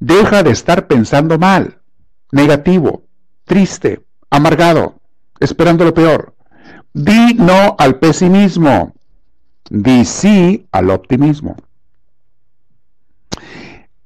Deja 0.00 0.42
de 0.42 0.50
estar 0.50 0.86
pensando 0.86 1.38
mal, 1.38 1.80
negativo, 2.30 3.02
triste, 3.44 4.04
amargado, 4.30 4.94
esperando 5.40 5.84
lo 5.84 5.94
peor. 5.94 6.34
Di 6.92 7.34
no 7.34 7.74
al 7.78 7.98
pesimismo. 7.98 8.94
Di 9.70 10.04
sí 10.04 10.66
al 10.72 10.90
optimismo. 10.90 11.56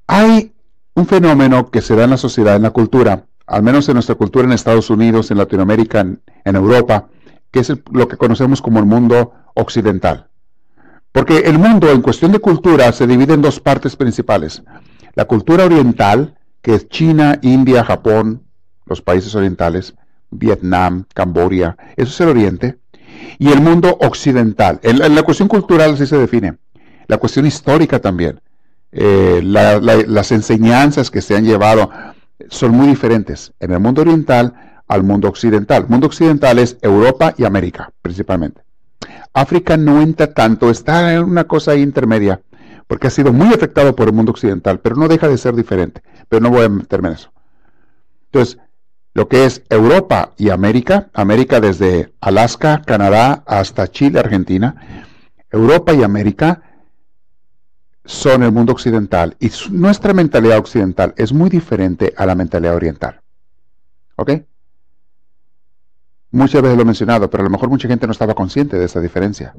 Hay 0.06 0.52
un 0.94 1.06
fenómeno 1.06 1.70
que 1.70 1.80
se 1.80 1.94
da 1.94 2.04
en 2.04 2.10
la 2.10 2.16
sociedad, 2.16 2.56
en 2.56 2.62
la 2.62 2.70
cultura, 2.70 3.26
al 3.46 3.62
menos 3.62 3.88
en 3.88 3.94
nuestra 3.94 4.14
cultura 4.14 4.44
en 4.44 4.52
Estados 4.52 4.90
Unidos, 4.90 5.30
en 5.30 5.38
Latinoamérica, 5.38 6.00
en, 6.00 6.56
Europa, 6.56 7.08
que 7.50 7.60
es 7.60 7.72
lo 7.90 8.08
que 8.08 8.16
conocemos 8.16 8.62
como 8.62 8.78
el 8.78 8.86
mundo 8.86 9.32
occidental. 9.54 10.28
Porque 11.12 11.38
el 11.38 11.58
mundo 11.58 11.90
en 11.90 12.00
cuestión 12.00 12.32
de 12.32 12.38
cultura 12.38 12.90
se 12.92 13.06
divide 13.06 13.34
en 13.34 13.42
dos 13.42 13.60
partes 13.60 13.96
principales. 13.96 14.62
La 15.14 15.26
cultura 15.26 15.64
oriental, 15.64 16.38
que 16.62 16.74
es 16.74 16.88
China, 16.88 17.38
India, 17.42 17.84
Japón, 17.84 18.44
los 18.86 19.02
países 19.02 19.34
orientales, 19.34 19.94
Vietnam, 20.30 21.04
Camboya, 21.12 21.76
eso 21.96 22.10
es 22.10 22.20
el 22.20 22.28
oriente, 22.28 22.78
y 23.38 23.50
el 23.50 23.60
mundo 23.60 23.98
occidental. 24.00 24.80
En 24.82 25.14
la, 25.14 25.22
cuestión 25.22 25.48
cultural 25.48 25.94
así 25.94 26.06
se 26.06 26.16
define, 26.16 26.56
la 27.06 27.18
cuestión 27.18 27.44
histórica 27.44 27.98
también, 27.98 28.40
eh, 28.92 29.40
las 29.42 30.32
enseñanzas 30.32 31.10
que 31.10 31.20
se 31.20 31.36
han 31.36 31.44
llevado 31.44 31.90
son 32.48 32.72
muy 32.72 32.88
diferentes 32.88 33.52
en 33.60 33.72
el 33.72 33.80
mundo 33.80 34.02
oriental 34.02 34.54
al 34.88 35.02
mundo 35.02 35.28
occidental. 35.28 35.86
Mundo 35.88 36.06
occidental 36.06 36.58
es 36.58 36.76
Europa 36.82 37.34
y 37.36 37.44
América, 37.44 37.90
principalmente. 38.02 38.62
África 39.32 39.76
no 39.76 40.02
entra 40.02 40.34
tanto, 40.34 40.70
está 40.70 41.14
en 41.14 41.24
una 41.24 41.44
cosa 41.44 41.74
intermedia, 41.74 42.40
porque 42.86 43.06
ha 43.06 43.10
sido 43.10 43.32
muy 43.32 43.48
afectado 43.48 43.96
por 43.96 44.08
el 44.08 44.14
mundo 44.14 44.32
occidental, 44.32 44.80
pero 44.80 44.96
no 44.96 45.08
deja 45.08 45.28
de 45.28 45.38
ser 45.38 45.54
diferente. 45.54 46.02
Pero 46.28 46.42
no 46.42 46.50
voy 46.50 46.64
a 46.64 46.68
meterme 46.68 47.08
en 47.08 47.14
eso. 47.14 47.32
Entonces, 48.26 48.58
lo 49.14 49.28
que 49.28 49.44
es 49.44 49.62
Europa 49.68 50.32
y 50.36 50.50
América, 50.50 51.08
América 51.12 51.60
desde 51.60 52.12
Alaska, 52.20 52.82
Canadá 52.84 53.42
hasta 53.46 53.88
Chile, 53.88 54.20
Argentina, 54.20 54.74
Europa 55.50 55.92
y 55.92 56.02
América 56.02 56.62
son 58.04 58.42
el 58.42 58.52
mundo 58.52 58.72
occidental 58.72 59.36
y 59.38 59.50
nuestra 59.70 60.12
mentalidad 60.12 60.58
occidental 60.58 61.14
es 61.16 61.32
muy 61.32 61.50
diferente 61.50 62.12
a 62.16 62.26
la 62.26 62.34
mentalidad 62.34 62.74
oriental. 62.74 63.20
¿Ok? 64.16 64.32
Muchas 66.30 66.62
veces 66.62 66.76
lo 66.76 66.82
he 66.82 66.86
mencionado, 66.86 67.28
pero 67.28 67.42
a 67.42 67.44
lo 67.44 67.50
mejor 67.50 67.68
mucha 67.68 67.88
gente 67.88 68.06
no 68.06 68.12
estaba 68.12 68.34
consciente 68.34 68.78
de 68.78 68.86
esa 68.86 69.00
diferencia. 69.00 69.54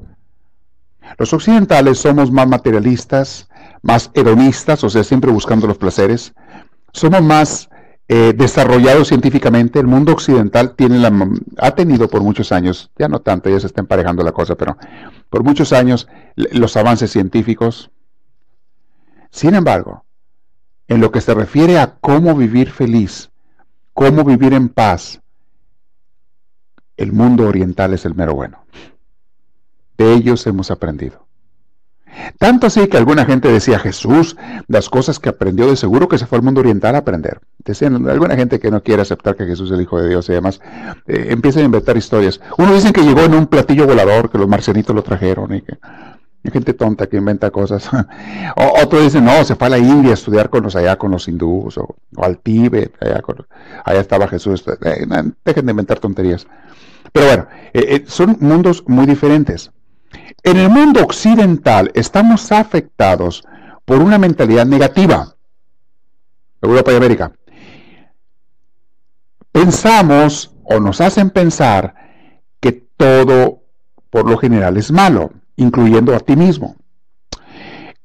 Los 1.17 1.33
occidentales 1.33 1.99
somos 1.99 2.31
más 2.31 2.47
materialistas, 2.47 3.47
más 3.81 4.09
hedonistas, 4.13 4.83
o 4.83 4.89
sea, 4.89 5.03
siempre 5.03 5.31
buscando 5.31 5.67
los 5.67 5.77
placeres. 5.77 6.33
Somos 6.91 7.21
más 7.21 7.69
eh, 8.07 8.33
desarrollado 8.35 9.05
científicamente. 9.05 9.79
El 9.79 9.87
mundo 9.87 10.13
occidental 10.13 10.75
tiene 10.75 10.97
la, 10.97 11.11
ha 11.57 11.71
tenido 11.71 12.07
por 12.07 12.21
muchos 12.23 12.51
años, 12.51 12.91
ya 12.97 13.07
no 13.07 13.19
tanto, 13.19 13.49
ya 13.49 13.59
se 13.59 13.67
está 13.67 13.81
emparejando 13.81 14.23
la 14.23 14.31
cosa, 14.31 14.55
pero 14.55 14.77
por 15.29 15.43
muchos 15.43 15.73
años 15.73 16.07
los 16.35 16.75
avances 16.75 17.11
científicos. 17.11 17.91
Sin 19.33 19.55
embargo, 19.55 20.05
en 20.87 21.01
lo 21.01 21.11
que 21.11 21.19
se 21.19 21.33
refiere 21.33 21.79
a 21.79 21.95
cómo 21.95 22.35
vivir 22.35 22.69
feliz, 22.69 23.31
cómo 23.91 24.23
vivir 24.23 24.53
en 24.53 24.69
paz, 24.69 25.21
el 26.97 27.11
mundo 27.11 27.47
oriental 27.47 27.95
es 27.95 28.05
el 28.05 28.13
mero 28.13 28.35
bueno. 28.35 28.63
De 29.97 30.13
ellos 30.13 30.45
hemos 30.45 30.69
aprendido. 30.69 31.25
Tanto 32.37 32.67
así 32.67 32.87
que 32.87 32.97
alguna 32.97 33.25
gente 33.25 33.51
decía, 33.51 33.79
Jesús, 33.79 34.37
las 34.67 34.87
cosas 34.87 35.17
que 35.17 35.29
aprendió 35.29 35.67
de 35.67 35.77
seguro 35.77 36.07
que 36.07 36.19
se 36.19 36.27
fue 36.27 36.37
al 36.37 36.43
mundo 36.43 36.61
oriental 36.61 36.93
a 36.93 36.99
aprender. 36.99 37.39
Decían, 37.65 38.07
alguna 38.07 38.35
gente 38.35 38.59
que 38.59 38.69
no 38.69 38.83
quiere 38.83 39.01
aceptar 39.01 39.35
que 39.35 39.47
Jesús 39.47 39.71
es 39.71 39.75
el 39.75 39.81
Hijo 39.81 39.99
de 39.99 40.09
Dios 40.09 40.29
y 40.29 40.33
demás, 40.33 40.61
eh, 41.07 41.29
empiezan 41.29 41.63
a 41.63 41.65
inventar 41.65 41.97
historias. 41.97 42.39
Uno 42.59 42.71
dicen 42.71 42.93
que 42.93 43.01
llegó 43.01 43.21
en 43.21 43.33
un 43.33 43.47
platillo 43.47 43.87
volador, 43.87 44.29
que 44.29 44.37
los 44.37 44.47
marcianitos 44.47 44.95
lo 44.95 45.01
trajeron 45.01 45.55
y 45.55 45.61
que... 45.61 45.79
Hay 46.43 46.51
gente 46.51 46.73
tonta 46.73 47.07
que 47.07 47.17
inventa 47.17 47.51
cosas. 47.51 47.89
o, 48.55 48.81
otro 48.81 49.01
dicen, 49.01 49.25
no, 49.25 49.43
se 49.45 49.55
fue 49.55 49.67
a 49.67 49.71
la 49.71 49.77
India 49.77 50.11
a 50.11 50.15
estudiar 50.15 50.49
con 50.49 50.63
los 50.63 50.75
allá, 50.75 50.97
con 50.97 51.11
los 51.11 51.27
hindúes, 51.27 51.77
o, 51.77 51.95
al 52.17 52.39
Tíbet, 52.39 52.93
allá, 53.01 53.99
estaba 53.99 54.27
Jesús. 54.27 54.63
Eh, 54.67 55.05
dejen 55.45 55.65
de 55.65 55.71
inventar 55.71 55.99
tonterías. 55.99 56.47
Pero 57.11 57.27
bueno, 57.27 57.47
eh, 57.73 58.03
son 58.07 58.37
mundos 58.39 58.83
muy 58.87 59.05
diferentes. 59.05 59.71
En 60.43 60.57
el 60.57 60.69
mundo 60.69 61.01
occidental 61.01 61.91
estamos 61.93 62.51
afectados 62.51 63.43
por 63.85 63.99
una 63.99 64.17
mentalidad 64.17 64.65
negativa. 64.65 65.35
Europa 66.61 66.91
y 66.91 66.95
América. 66.95 67.31
Pensamos 69.51 70.55
o 70.63 70.79
nos 70.79 71.01
hacen 71.01 71.29
pensar 71.29 71.93
que 72.59 72.71
todo 72.97 73.61
por 74.09 74.29
lo 74.29 74.37
general 74.37 74.77
es 74.77 74.91
malo, 74.91 75.31
incluyendo 75.55 76.15
a 76.15 76.19
ti 76.19 76.35
mismo. 76.35 76.75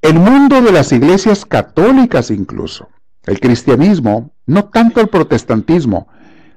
El 0.01 0.15
mundo 0.15 0.63
de 0.63 0.73
las 0.73 0.93
iglesias 0.93 1.45
católicas 1.45 2.31
incluso, 2.31 2.89
el 3.27 3.41
cristianismo, 3.41 4.31
no 4.47 4.67
tanto 4.67 5.01
el 5.01 5.09
protestantismo, 5.09 6.09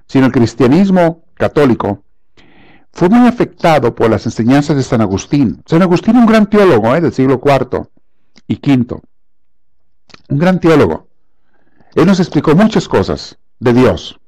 sino 0.08 0.28
el 0.28 0.32
cristianismo 0.32 1.24
católico, 1.34 2.04
fue 2.94 3.10
muy 3.10 3.28
afectado 3.28 3.96
por 3.96 4.10
las 4.10 4.26
enseñanzas 4.26 4.76
de 4.76 4.84
San 4.84 5.02
Agustín. 5.02 5.64
San 5.66 5.82
Agustín, 5.82 6.18
un 6.18 6.26
gran 6.26 6.50
teólogo 6.50 6.96
¿eh? 6.96 7.02
del 7.02 7.14
siglo 7.14 7.42
IV 7.44 7.88
y 8.48 8.56
V, 8.56 9.00
un 10.30 10.38
gran 10.38 10.60
teólogo. 10.60 11.08
Él 11.96 12.06
nos 12.06 12.20
explicó 12.20 12.56
muchas 12.56 12.88
cosas 12.88 13.38
de 13.60 13.74
Dios. 13.74 14.20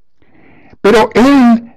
Pero 0.82 1.10
él, 1.14 1.73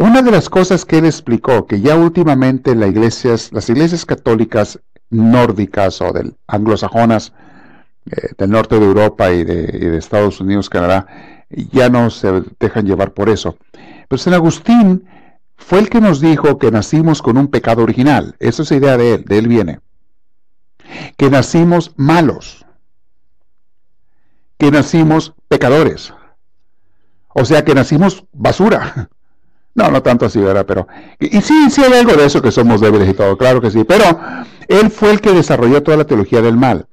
una 0.00 0.22
de 0.22 0.30
las 0.30 0.48
cosas 0.48 0.86
que 0.86 0.96
él 0.96 1.04
explicó, 1.04 1.66
que 1.66 1.82
ya 1.82 1.94
últimamente 1.94 2.74
las 2.74 2.88
iglesias, 2.88 3.52
las 3.52 3.68
iglesias 3.68 4.06
católicas 4.06 4.80
nórdicas 5.10 6.00
o 6.00 6.10
del 6.10 6.36
anglosajonas, 6.46 7.34
eh, 8.10 8.28
del 8.38 8.48
norte 8.48 8.78
de 8.78 8.86
Europa 8.86 9.30
y 9.30 9.44
de, 9.44 9.98
Estados 9.98 10.40
Unidos, 10.40 10.70
Canadá, 10.70 11.06
ya 11.50 11.90
no 11.90 12.08
se 12.08 12.42
dejan 12.58 12.86
llevar 12.86 13.12
por 13.12 13.28
eso. 13.28 13.58
Pero 14.08 14.18
San 14.18 14.32
Agustín 14.32 15.06
fue 15.58 15.80
el 15.80 15.90
que 15.90 16.00
nos 16.00 16.22
dijo 16.22 16.56
que 16.56 16.70
nacimos 16.70 17.20
con 17.20 17.36
un 17.36 17.48
pecado 17.48 17.82
original. 17.82 18.36
Esa 18.38 18.62
es 18.62 18.70
la 18.70 18.76
idea 18.78 18.96
de 18.96 19.14
él, 19.16 19.24
de 19.26 19.38
él 19.38 19.48
viene. 19.48 19.80
Que 21.18 21.28
nacimos 21.28 21.92
malos. 21.96 22.64
Que 24.56 24.70
nacimos 24.70 25.34
pecadores. 25.48 26.14
O 27.34 27.44
sea, 27.44 27.66
que 27.66 27.74
nacimos 27.74 28.24
basura. 28.32 29.10
No, 29.80 29.90
no 29.90 30.02
tanto 30.02 30.26
así, 30.26 30.38
¿verdad? 30.38 30.66
Pero, 30.66 30.86
y, 31.18 31.40
sí, 31.40 31.70
sí 31.70 31.82
hay 31.82 31.94
algo 31.94 32.12
de 32.12 32.26
eso 32.26 32.42
que 32.42 32.52
somos 32.52 32.82
débiles 32.82 33.08
y 33.08 33.14
todo, 33.14 33.38
claro 33.38 33.62
que 33.62 33.70
sí. 33.70 33.84
Pero 33.84 34.04
él 34.68 34.90
fue 34.90 35.10
el 35.10 35.22
que 35.22 35.32
desarrolló 35.32 35.82
toda 35.82 35.96
la 35.96 36.04
teología 36.04 36.42
del 36.42 36.58
mal. 36.58 36.86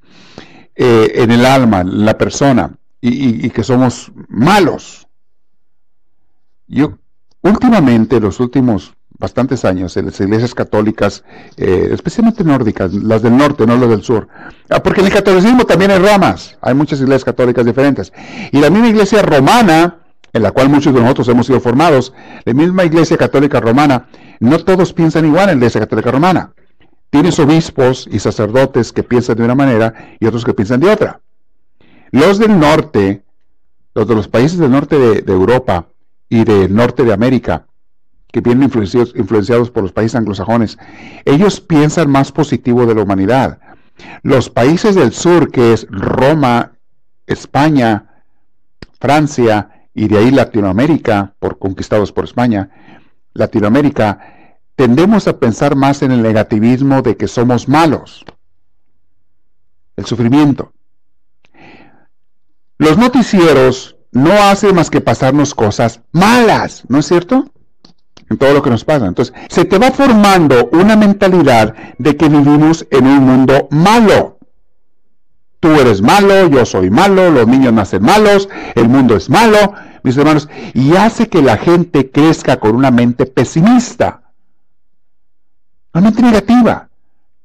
Eh, 0.80 1.24
en 1.24 1.32
el 1.32 1.46
alma, 1.46 1.82
en 1.82 2.06
la 2.06 2.18
persona, 2.18 2.72
y, 3.02 3.50
que 3.50 3.64
somos 3.64 4.12
malos. 4.30 5.08
Yo, 6.68 7.00
últimamente, 7.42 8.20
los 8.20 8.40
últimos 8.40 8.94
bastantes 9.18 9.66
años, 9.66 9.98
en 9.98 10.06
las 10.06 10.20
iglesias 10.20 10.54
católicas, 10.54 11.24
eh, 11.58 11.90
especialmente 11.92 12.44
nórdicas, 12.44 12.94
las 12.94 13.24
del 13.24 13.36
norte, 13.36 13.66
no 13.66 13.76
las 13.76 13.90
del 13.90 14.04
sur, 14.04 14.28
ah, 14.70 14.82
porque 14.82 15.02
en 15.02 15.08
el 15.08 15.14
catolicismo 15.14 15.66
también 15.66 15.92
hay 15.92 16.00
ramas, 16.00 16.58
hay 16.62 16.76
muchas 16.76 17.00
iglesias 17.00 17.26
católicas 17.26 17.66
diferentes. 17.66 18.14
Y 18.52 18.60
la 18.60 18.70
misma 18.70 18.90
iglesia 18.90 19.24
romana, 19.24 19.97
en 20.34 20.44
la 20.44 20.52
cual 20.52 20.70
muchos 20.70 20.94
de 20.94 21.02
nosotros 21.02 21.28
hemos 21.30 21.48
sido 21.48 21.60
formados, 21.60 22.14
la 22.46 22.54
misma 22.54 22.86
iglesia 22.86 23.18
católica 23.18 23.60
romana, 23.60 24.08
no 24.40 24.64
todos 24.64 24.94
piensan 24.94 25.26
igual 25.26 25.44
en 25.44 25.48
la 25.48 25.66
iglesia 25.66 25.82
católica 25.82 26.12
romana. 26.12 26.54
Tienes 27.10 27.40
obispos 27.40 28.08
y 28.12 28.20
sacerdotes 28.20 28.92
que 28.92 29.04
piensan 29.04 29.38
de 29.38 29.44
una 29.44 29.56
manera 29.56 29.94
y 30.20 30.26
otros 30.26 30.44
que 30.44 30.54
piensan 30.54 30.80
de 30.80 30.90
otra. 30.90 31.22
Los 32.12 32.38
del 32.38 32.60
norte, 32.60 33.24
los 33.96 34.08
de 34.08 34.16
los 34.16 34.28
países 34.28 34.60
del 34.60 34.72
norte 34.72 34.98
de, 34.98 35.32
Europa 35.32 35.88
y 36.30 36.44
del 36.44 36.74
norte 36.76 37.04
de 37.04 37.14
América, 37.14 37.66
que 38.32 38.42
vienen 38.42 38.64
influenciados, 38.64 39.14
influenciados 39.16 39.72
por 39.72 39.84
los 39.84 39.94
países 39.94 40.16
anglosajones, 40.16 40.78
ellos 41.26 41.62
piensan 41.62 42.10
más 42.10 42.32
positivo 42.32 42.86
de 42.86 42.96
la 42.96 43.04
humanidad. 43.04 43.60
Los 44.22 44.50
países 44.50 44.96
del 44.96 45.14
sur, 45.14 45.50
que 45.50 45.74
es 45.74 45.88
Roma, 45.90 46.74
España, 47.26 48.22
Francia 49.00 49.70
y 49.98 50.08
de 50.08 50.20
ahí 50.20 50.30
Latinoamérica, 50.30 51.34
por 51.40 51.58
conquistados 51.58 52.12
por 52.12 52.26
España, 52.26 52.70
Latinoamérica, 53.34 54.20
tendemos 54.76 55.28
a 55.28 55.40
pensar 55.40 55.76
más 55.76 56.04
en 56.04 56.12
el 56.12 56.22
negativismo 56.22 57.02
de 57.02 57.18
que 57.18 57.28
somos 57.28 57.68
malos, 57.68 58.24
el 59.96 60.06
sufrimiento. 60.06 60.72
Los 62.78 63.00
noticieros 63.00 63.98
no 64.12 64.32
hacen 64.34 64.76
más 64.76 64.92
que 64.92 65.02
pasarnos 65.02 65.56
cosas 65.56 66.02
malas, 66.12 66.84
¿no 66.90 67.00
es 67.00 67.08
cierto? 67.08 67.50
En 68.30 68.38
todo 68.38 68.54
lo 68.54 68.62
que 68.62 68.70
nos 68.70 68.86
pasa. 68.86 69.08
Entonces, 69.08 69.34
se 69.50 69.66
te 69.66 69.80
va 69.80 69.90
formando 69.90 70.70
una 70.74 70.96
mentalidad 70.96 71.74
de 71.98 72.16
que 72.16 72.30
vivimos 72.30 72.86
en 72.92 73.08
un 73.08 73.24
mundo 73.24 73.68
malo. 73.72 74.38
Tú 75.60 75.70
eres 75.70 76.04
malo, 76.04 76.48
yo 76.50 76.68
soy 76.68 76.92
malo, 76.92 77.32
los 77.32 77.48
niños 77.48 77.74
nacen 77.74 78.04
malos, 78.04 78.48
el 78.76 78.88
mundo 78.90 79.16
es 79.16 79.28
malo, 79.28 79.74
mis 80.08 80.18
hermanos, 80.18 80.50
y 80.74 80.96
hace 80.96 81.28
que 81.28 81.42
la 81.42 81.58
gente 81.58 82.10
crezca 82.10 82.58
con 82.58 82.76
una 82.76 82.92
mente 82.92 83.26
pesimista 83.26 84.24
una 85.98 86.10
mente 86.10 86.22
negativa, 86.22 86.90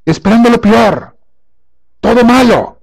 esperando 0.04 0.50
lo 0.50 0.60
peor, 0.60 1.16
todo 2.00 2.24
malo. 2.24 2.80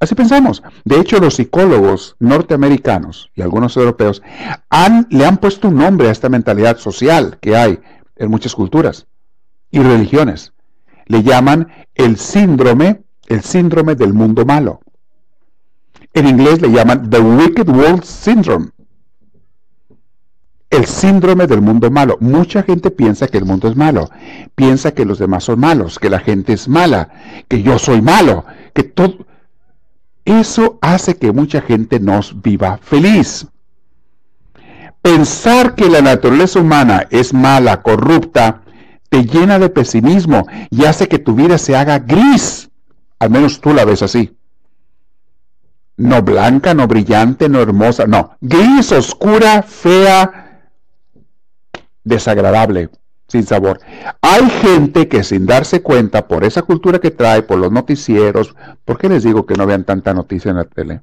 Así 0.00 0.14
pensamos. 0.14 0.62
De 0.84 0.98
hecho, 0.98 1.20
los 1.20 1.34
psicólogos 1.34 2.16
norteamericanos 2.18 3.30
y 3.34 3.42
algunos 3.42 3.76
europeos 3.76 4.22
han, 4.70 5.06
le 5.10 5.26
han 5.26 5.36
puesto 5.36 5.68
un 5.68 5.76
nombre 5.76 6.08
a 6.08 6.10
esta 6.10 6.28
mentalidad 6.28 6.78
social 6.78 7.38
que 7.40 7.56
hay 7.56 7.78
en 8.16 8.30
muchas 8.30 8.54
culturas 8.54 9.06
y 9.70 9.80
religiones. 9.80 10.54
Le 11.06 11.22
llaman 11.22 11.68
el 11.94 12.16
síndrome, 12.16 13.02
el 13.26 13.42
síndrome 13.42 13.94
del 13.94 14.14
mundo 14.14 14.44
malo. 14.46 14.80
En 16.14 16.26
inglés 16.26 16.60
le 16.62 16.72
llaman 16.72 17.10
The 17.10 17.20
Wicked 17.20 17.68
World 17.68 18.02
Syndrome 18.04 18.70
el 20.70 20.86
síndrome 20.86 21.46
del 21.46 21.60
mundo 21.60 21.90
malo. 21.90 22.16
Mucha 22.20 22.62
gente 22.62 22.90
piensa 22.90 23.26
que 23.26 23.38
el 23.38 23.44
mundo 23.44 23.68
es 23.68 23.76
malo, 23.76 24.08
piensa 24.54 24.92
que 24.92 25.04
los 25.04 25.18
demás 25.18 25.44
son 25.44 25.60
malos, 25.60 25.98
que 25.98 26.08
la 26.08 26.20
gente 26.20 26.52
es 26.52 26.68
mala, 26.68 27.10
que 27.48 27.62
yo 27.62 27.78
soy 27.78 28.00
malo, 28.00 28.44
que 28.72 28.84
todo... 28.84 29.26
Eso 30.24 30.78
hace 30.80 31.16
que 31.16 31.32
mucha 31.32 31.60
gente 31.60 31.98
no 31.98 32.20
viva 32.36 32.78
feliz. 32.82 33.48
Pensar 35.02 35.74
que 35.74 35.88
la 35.88 36.02
naturaleza 36.02 36.60
humana 36.60 37.06
es 37.10 37.32
mala, 37.32 37.82
corrupta, 37.82 38.60
te 39.08 39.24
llena 39.24 39.58
de 39.58 39.70
pesimismo 39.70 40.46
y 40.70 40.84
hace 40.84 41.08
que 41.08 41.18
tu 41.18 41.34
vida 41.34 41.58
se 41.58 41.74
haga 41.74 41.98
gris. 41.98 42.70
Al 43.18 43.30
menos 43.30 43.60
tú 43.60 43.72
la 43.72 43.84
ves 43.84 44.02
así. 44.02 44.36
No 45.96 46.22
blanca, 46.22 46.74
no 46.74 46.86
brillante, 46.86 47.48
no 47.48 47.60
hermosa, 47.60 48.06
no. 48.06 48.36
Gris, 48.40 48.92
oscura, 48.92 49.62
fea, 49.62 50.49
desagradable, 52.10 52.90
sin 53.26 53.46
sabor. 53.46 53.80
Hay 54.20 54.50
gente 54.50 55.08
que 55.08 55.24
sin 55.24 55.46
darse 55.46 55.80
cuenta, 55.80 56.28
por 56.28 56.44
esa 56.44 56.60
cultura 56.62 56.98
que 56.98 57.10
trae, 57.10 57.42
por 57.42 57.58
los 57.58 57.72
noticieros, 57.72 58.54
¿por 58.84 58.98
qué 58.98 59.08
les 59.08 59.22
digo 59.22 59.46
que 59.46 59.54
no 59.54 59.66
vean 59.66 59.84
tanta 59.84 60.12
noticia 60.12 60.50
en 60.50 60.56
la 60.58 60.64
tele? 60.64 61.00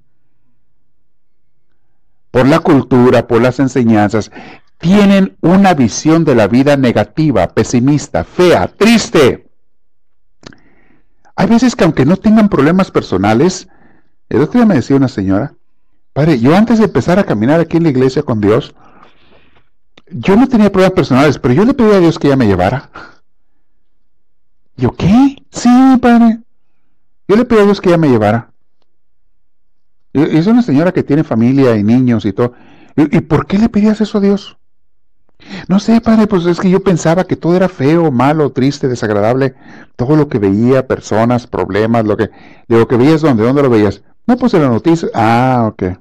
Por 2.29 2.47
la 2.47 2.59
cultura, 2.59 3.25
por 3.25 3.41
las 3.41 3.59
enseñanzas, 3.59 4.31
tienen 4.77 5.37
una 5.41 5.73
visión 5.73 6.23
de 6.23 6.35
la 6.35 6.47
vida 6.47 6.77
negativa, 6.77 7.47
pesimista, 7.47 8.23
fea, 8.23 8.67
triste. 8.67 9.49
Hay 11.35 11.47
veces 11.47 11.75
que 11.75 11.83
aunque 11.83 12.05
no 12.05 12.17
tengan 12.17 12.49
problemas 12.49 12.91
personales, 12.91 13.67
el 14.29 14.41
otro 14.41 14.59
día 14.59 14.65
me 14.65 14.75
decía 14.75 14.97
una 14.97 15.07
señora, 15.07 15.53
padre, 16.13 16.39
yo 16.39 16.55
antes 16.55 16.79
de 16.79 16.85
empezar 16.85 17.17
a 17.17 17.23
caminar 17.23 17.59
aquí 17.59 17.77
en 17.77 17.83
la 17.83 17.89
iglesia 17.89 18.23
con 18.23 18.41
Dios, 18.41 18.75
yo 20.11 20.35
no 20.35 20.47
tenía 20.47 20.71
pruebas 20.71 20.93
personales, 20.93 21.37
pero 21.39 21.53
yo 21.53 21.65
le 21.65 21.73
pedí 21.73 21.91
a 21.91 21.99
Dios 21.99 22.17
que 22.17 22.27
ella 22.27 22.35
me 22.37 22.47
llevara. 22.47 22.89
¿Yo 24.75 24.95
qué? 24.95 25.35
Sí, 25.51 25.69
padre. 26.01 26.39
Yo 27.27 27.35
le 27.35 27.45
pedí 27.45 27.59
a 27.59 27.65
Dios 27.65 27.81
que 27.81 27.89
ella 27.89 27.97
me 27.97 28.09
llevara. 28.09 28.51
Es 30.13 30.47
una 30.47 30.61
señora 30.61 30.91
que 30.91 31.03
tiene 31.03 31.23
familia 31.23 31.75
y 31.75 31.83
niños 31.83 32.25
y 32.25 32.33
todo. 32.33 32.53
¿Y 32.95 33.21
por 33.21 33.45
qué 33.45 33.57
le 33.57 33.69
pedías 33.69 34.01
eso 34.01 34.17
a 34.17 34.21
Dios? 34.21 34.57
No 35.67 35.79
sé, 35.79 36.01
padre, 36.01 36.25
pues 36.25 36.45
es 36.45 36.59
que 36.59 36.69
yo 36.69 36.81
pensaba 36.81 37.25
que 37.25 37.35
todo 37.35 37.55
era 37.55 37.69
feo, 37.69 38.11
malo, 38.11 38.51
triste, 38.51 38.87
desagradable. 38.87 39.55
Todo 39.95 40.15
lo 40.15 40.29
que 40.29 40.39
veía, 40.39 40.87
personas, 40.87 41.45
problemas, 41.45 42.05
lo 42.05 42.17
que, 42.17 42.29
lo 42.67 42.87
que 42.87 42.97
veías, 42.97 43.21
¿dónde? 43.21 43.43
¿Dónde 43.43 43.61
lo 43.61 43.69
veías? 43.69 44.01
No, 44.25 44.37
pues 44.37 44.53
en 44.53 44.61
las 44.63 44.71
noticias. 44.71 45.11
Ah, 45.13 45.65
ok. 45.69 45.97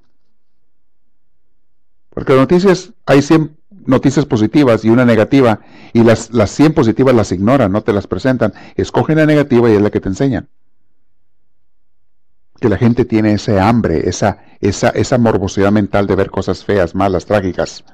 Porque 2.10 2.32
las 2.32 2.40
noticias 2.40 2.92
hay 3.04 3.20
siempre 3.20 3.55
noticias 3.86 4.26
positivas 4.26 4.84
y 4.84 4.90
una 4.90 5.04
negativa, 5.04 5.60
y 5.92 6.02
las, 6.02 6.32
las 6.32 6.50
100 6.50 6.74
positivas 6.74 7.14
las 7.14 7.32
ignoran, 7.32 7.72
no 7.72 7.82
te 7.82 7.92
las 7.92 8.06
presentan. 8.06 8.52
Escogen 8.76 9.18
la 9.18 9.26
negativa 9.26 9.70
y 9.70 9.74
es 9.74 9.82
la 9.82 9.90
que 9.90 10.00
te 10.00 10.08
enseñan. 10.08 10.48
Que 12.60 12.68
la 12.68 12.78
gente 12.78 13.04
tiene 13.04 13.32
ese 13.32 13.60
hambre, 13.60 14.08
esa, 14.08 14.38
esa, 14.60 14.88
esa 14.90 15.18
morbosidad 15.18 15.72
mental 15.72 16.06
de 16.06 16.16
ver 16.16 16.30
cosas 16.30 16.64
feas, 16.64 16.94
malas, 16.94 17.26
trágicas 17.26 17.84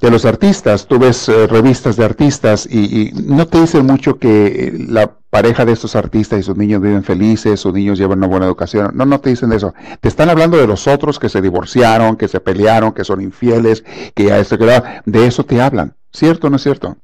de 0.00 0.10
los 0.10 0.24
artistas, 0.24 0.86
tú 0.86 0.98
ves 0.98 1.28
eh, 1.28 1.48
revistas 1.48 1.96
de 1.96 2.04
artistas 2.04 2.66
y, 2.70 3.10
no 3.14 3.48
te 3.48 3.60
dicen 3.60 3.84
mucho 3.84 4.18
que 4.18 4.46
eh, 4.46 4.86
la 4.88 5.10
pareja 5.30 5.64
de 5.64 5.72
estos 5.72 5.96
artistas 5.96 6.38
y 6.38 6.42
sus 6.44 6.56
niños 6.56 6.80
viven 6.80 7.02
felices, 7.02 7.58
sus 7.58 7.74
niños 7.74 7.98
llevan 7.98 8.18
una 8.18 8.28
buena 8.28 8.46
educación. 8.46 8.92
No, 8.94 9.04
no 9.04 9.20
te 9.20 9.30
dicen 9.30 9.52
eso. 9.52 9.74
Te 10.00 10.08
están 10.08 10.30
hablando 10.30 10.56
de 10.56 10.68
los 10.68 10.86
otros 10.86 11.18
que 11.18 11.28
se 11.28 11.42
divorciaron, 11.42 12.16
que 12.16 12.28
se 12.28 12.38
pelearon, 12.38 12.92
que 12.92 13.04
son 13.04 13.20
infieles, 13.20 13.82
que 14.14 14.24
ya 14.24 14.38
esto, 14.38 14.56
que 14.56 14.82
de 15.04 15.26
eso 15.26 15.44
te 15.44 15.60
hablan. 15.60 15.94
¿Cierto 16.12 16.46
o 16.46 16.50
no 16.50 16.56
es 16.56 16.62
cierto? 16.62 16.96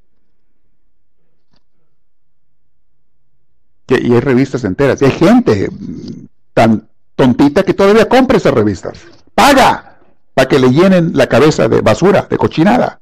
Y, 3.88 4.12
hay 4.12 4.20
revistas 4.20 4.62
enteras. 4.64 5.02
Y 5.02 5.06
hay 5.06 5.10
gente 5.10 5.68
tan 6.54 6.88
tontita 7.16 7.64
que 7.64 7.74
todavía 7.74 8.08
compra 8.08 8.36
esas 8.36 8.54
revistas. 8.54 8.98
¡Paga! 9.34 9.93
Para 10.34 10.48
que 10.48 10.58
le 10.58 10.70
llenen 10.70 11.12
la 11.14 11.28
cabeza 11.28 11.68
de 11.68 11.80
basura, 11.80 12.26
de 12.28 12.36
cochinada. 12.36 13.00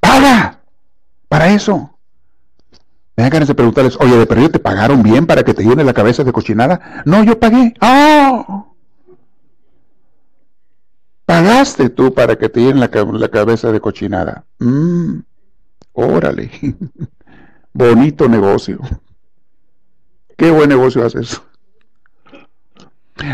¡Paga! 0.00 0.60
Para 1.28 1.52
eso. 1.52 1.98
Me 3.16 3.28
dan 3.28 3.44
de 3.44 3.54
preguntarles, 3.54 3.96
oye, 4.00 4.16
¿de 4.16 4.26
perdido 4.26 4.50
te 4.50 4.58
pagaron 4.60 5.02
bien 5.02 5.26
para 5.26 5.42
que 5.42 5.52
te 5.52 5.64
llenen 5.64 5.86
la 5.86 5.92
cabeza 5.92 6.22
de 6.22 6.32
cochinada? 6.32 7.02
No, 7.04 7.24
yo 7.24 7.38
pagué. 7.40 7.74
¡Ah! 7.80 8.64
Pagaste 11.26 11.90
tú 11.90 12.14
para 12.14 12.36
que 12.36 12.48
te 12.48 12.60
llenen 12.60 12.80
la, 12.80 13.28
cabeza 13.28 13.72
de 13.72 13.80
cochinada. 13.80 14.44
Mm, 14.60 15.18
órale. 15.94 16.50
Bonito 17.72 18.28
negocio. 18.28 18.78
Qué 20.36 20.50
buen 20.50 20.68
negocio 20.68 21.04
haces. 21.04 21.42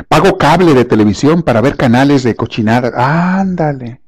Pago 0.09 0.39
cable 0.39 0.75
de 0.75 0.85
televisión 0.85 1.43
para 1.43 1.61
ver 1.61 1.77
canales 1.77 2.23
de 2.23 2.35
cochinada. 2.35 2.93
Ándale. 3.41 4.01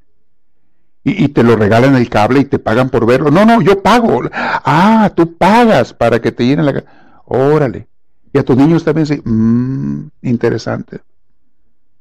Y, 1.04 1.28
te 1.28 1.44
lo 1.44 1.54
regalan 1.54 1.94
el 1.94 2.08
cable 2.08 2.40
y 2.40 2.44
te 2.46 2.58
pagan 2.58 2.90
por 2.90 3.06
verlo. 3.06 3.30
No, 3.30 3.44
no, 3.44 3.60
yo 3.60 3.80
pago. 3.80 4.22
Ah, 4.32 5.12
tú 5.14 5.36
pagas 5.36 5.92
para 5.92 6.20
que 6.20 6.32
te 6.32 6.44
llenen 6.44 6.66
la... 6.66 6.84
Órale. 7.26 7.86
Y 8.32 8.38
a 8.38 8.44
tus 8.44 8.56
niños 8.56 8.82
también 8.82 9.06
sí. 9.06 9.22
Mmm, 9.24 10.08
interesante. 10.22 11.00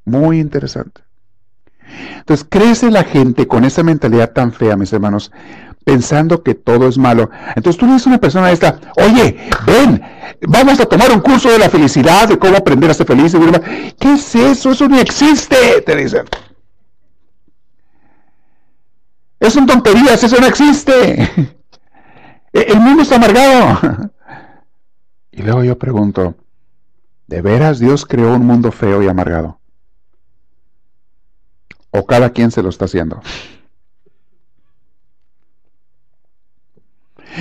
Muy 0.05 0.39
interesante. 0.39 1.01
Entonces 2.17 2.47
crece 2.49 2.89
la 2.89 3.03
gente 3.03 3.47
con 3.47 3.63
esa 3.63 3.83
mentalidad 3.83 4.31
tan 4.31 4.51
fea, 4.51 4.75
mis 4.75 4.91
hermanos, 4.91 5.31
pensando 5.85 6.43
que 6.43 6.55
todo 6.55 6.89
es 6.89 6.97
malo. 6.97 7.29
Entonces 7.55 7.77
tú 7.77 7.85
le 7.85 7.93
dices 7.93 8.07
a 8.07 8.09
una 8.09 8.19
persona 8.19 8.51
esta, 8.51 8.81
oye, 8.97 9.37
ven, 9.65 10.01
vamos 10.41 10.79
a 10.81 10.85
tomar 10.85 11.11
un 11.11 11.21
curso 11.21 11.49
de 11.49 11.59
la 11.59 11.69
felicidad, 11.69 12.27
de 12.27 12.37
cómo 12.37 12.57
aprender 12.57 12.89
a 12.89 12.93
ser 12.93 13.07
feliz. 13.07 13.33
¿Qué 13.97 14.13
es 14.13 14.35
eso? 14.35 14.71
Eso 14.71 14.89
no 14.89 14.99
existe, 14.99 15.81
te 15.85 15.95
dicen. 15.95 16.25
Es 19.39 19.53
son 19.53 19.67
tonterías, 19.67 20.21
eso 20.23 20.41
no 20.41 20.47
existe. 20.47 21.29
El 22.51 22.79
mundo 22.79 23.03
está 23.03 23.15
amargado. 23.15 24.11
Y 25.37 25.41
luego 25.41 25.65
yo 25.65 25.77
pregunto, 25.77 26.35
¿de 27.27 27.41
veras 27.41 27.77
Dios 27.77 28.05
creó 28.05 28.35
un 28.35 28.45
mundo 28.45 28.71
feo 28.71 29.03
y 29.03 29.09
amargado? 29.09 29.59
¿O 31.91 32.05
cada 32.05 32.29
quien 32.29 32.51
se 32.51 32.63
lo 32.63 32.69
está 32.69 32.85
haciendo? 32.85 33.21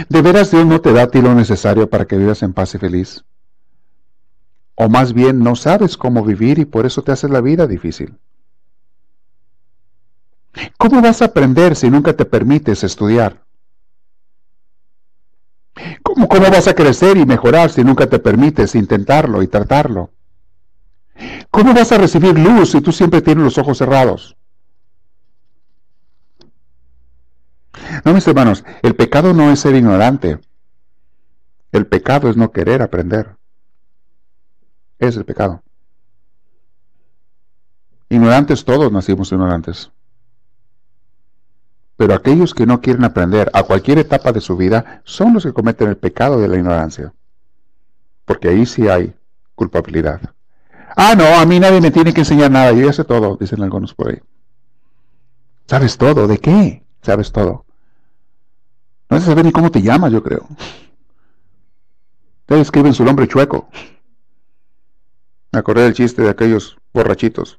¿De 0.09 0.22
veras 0.22 0.51
Dios 0.51 0.66
no 0.66 0.80
te 0.80 0.92
da 0.92 1.03
a 1.03 1.07
ti 1.09 1.20
lo 1.20 1.34
necesario 1.34 1.88
para 1.88 2.07
que 2.07 2.16
vivas 2.16 2.42
en 2.42 2.53
paz 2.53 2.74
y 2.74 2.78
feliz? 2.78 3.24
¿O 4.74 4.88
más 4.88 5.12
bien 5.12 5.40
no 5.40 5.55
sabes 5.55 5.97
cómo 5.97 6.24
vivir 6.24 6.59
y 6.59 6.64
por 6.64 6.84
eso 6.84 7.03
te 7.03 7.12
haces 7.12 7.30
la 7.30 7.40
vida 7.40 7.66
difícil? 7.66 8.18
¿Cómo 10.78 11.01
vas 11.01 11.22
a 11.22 11.26
aprender 11.26 11.76
si 11.76 11.90
nunca 11.90 12.12
te 12.12 12.24
permites 12.24 12.82
estudiar? 12.82 13.42
¿Cómo, 16.03 16.28
¿Cómo, 16.28 16.51
vas 16.51 16.68
a 16.68 16.74
crecer 16.74 17.16
y 17.16 17.26
mejorar 17.26 17.70
si 17.70 17.82
nunca 17.82 18.07
te 18.07 18.18
permites 18.18 18.74
intentarlo 18.74 19.42
y 19.42 19.49
tratarlo? 19.49 20.11
¿Cómo 21.51 21.74
vas 21.74 21.90
a 21.92 21.99
recibir 21.99 22.38
luz 22.38 22.72
si 22.72 22.80
tú 22.80 22.92
siempre 22.92 23.22
tienes 23.22 23.45
los 23.45 23.59
ojos 23.59 23.78
cerrados? 23.78 24.36
No, 28.05 28.12
mis 28.12 28.26
hermanos, 28.28 28.64
el 28.82 28.94
pecado 28.94 29.32
no 29.32 29.50
es 29.50 29.61
ser 29.61 29.74
ignorante. 29.74 30.38
El 31.72 31.86
pecado 31.86 32.28
es 32.28 32.36
no 32.36 32.52
querer 32.52 32.82
aprender. 32.82 33.36
Es 34.98 35.16
el 35.16 35.24
pecado. 35.24 35.62
Ignorantes 38.11 38.64
todos 38.64 38.92
nacimos 38.92 39.32
ignorantes. 39.32 39.90
Pero 41.96 42.14
aquellos 42.14 42.55
que 42.55 42.66
no 42.66 42.80
quieren 42.80 43.05
aprender 43.05 43.50
a 43.55 43.62
cualquier 43.62 43.98
etapa 43.98 44.32
de 44.32 44.40
su 44.40 44.57
vida 44.57 45.02
son 45.05 45.32
los 45.32 45.44
que 45.44 45.52
cometen 45.52 45.88
el 45.88 45.96
pecado 45.96 46.40
de 46.40 46.48
la 46.48 46.57
ignorancia. 46.57 47.14
Porque 48.24 48.48
ahí 48.48 48.66
sí 48.66 48.88
hay 48.88 49.14
culpabilidad. 49.55 50.20
Ah, 50.96 51.14
no, 51.16 51.24
a 51.24 51.44
mí 51.46 51.59
nadie 51.59 51.80
me 51.80 51.90
tiene 51.90 52.12
que 52.12 52.20
enseñar 52.20 52.50
nada, 52.50 52.72
yo 52.72 52.86
ya 52.86 52.92
sé 52.92 53.05
todo, 53.05 53.36
dicen 53.36 53.62
algunos 53.62 53.94
por 53.94 54.11
ahí. 54.11 54.20
¿Sabes 55.66 55.96
todo? 55.96 56.26
¿De 56.26 56.38
qué? 56.38 56.84
¿Sabes 57.02 57.32
todo? 57.32 57.64
No 59.11 59.20
se 59.20 59.26
sabe 59.26 59.42
ni 59.42 59.52
cómo 59.52 59.70
te 59.70 59.82
llamas, 59.82 60.12
yo 60.12 60.22
creo. 60.22 60.46
Te 62.46 62.61
escriben 62.61 62.94
su 62.94 63.05
nombre 63.05 63.28
chueco. 63.28 63.68
Me 65.52 65.59
acordé 65.59 65.82
del 65.82 65.94
chiste 65.94 66.22
de 66.22 66.30
aquellos 66.30 66.76
borrachitos. 66.92 67.59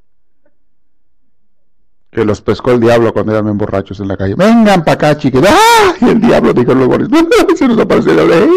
Que 2.11 2.23
los 2.23 2.41
pescó 2.41 2.71
el 2.71 2.79
diablo 2.79 3.13
cuando 3.13 3.31
eran 3.31 3.45
bien 3.45 3.57
borrachos 3.57 3.99
en 3.99 4.07
la 4.07 4.17
calle. 4.17 4.35
Vengan 4.35 4.83
para 4.83 4.93
acá, 4.93 5.17
chiquitos. 5.17 5.49
¡Ah! 5.49 5.93
Y 6.01 6.09
el 6.09 6.21
diablo 6.21 6.53
dijo 6.53 6.73
los 6.73 6.87
borrachos. 6.87 7.17
Se 7.57 7.67
nos 7.67 7.79
apareció 7.79 8.11
el 8.11 8.27
diablo. 8.27 8.53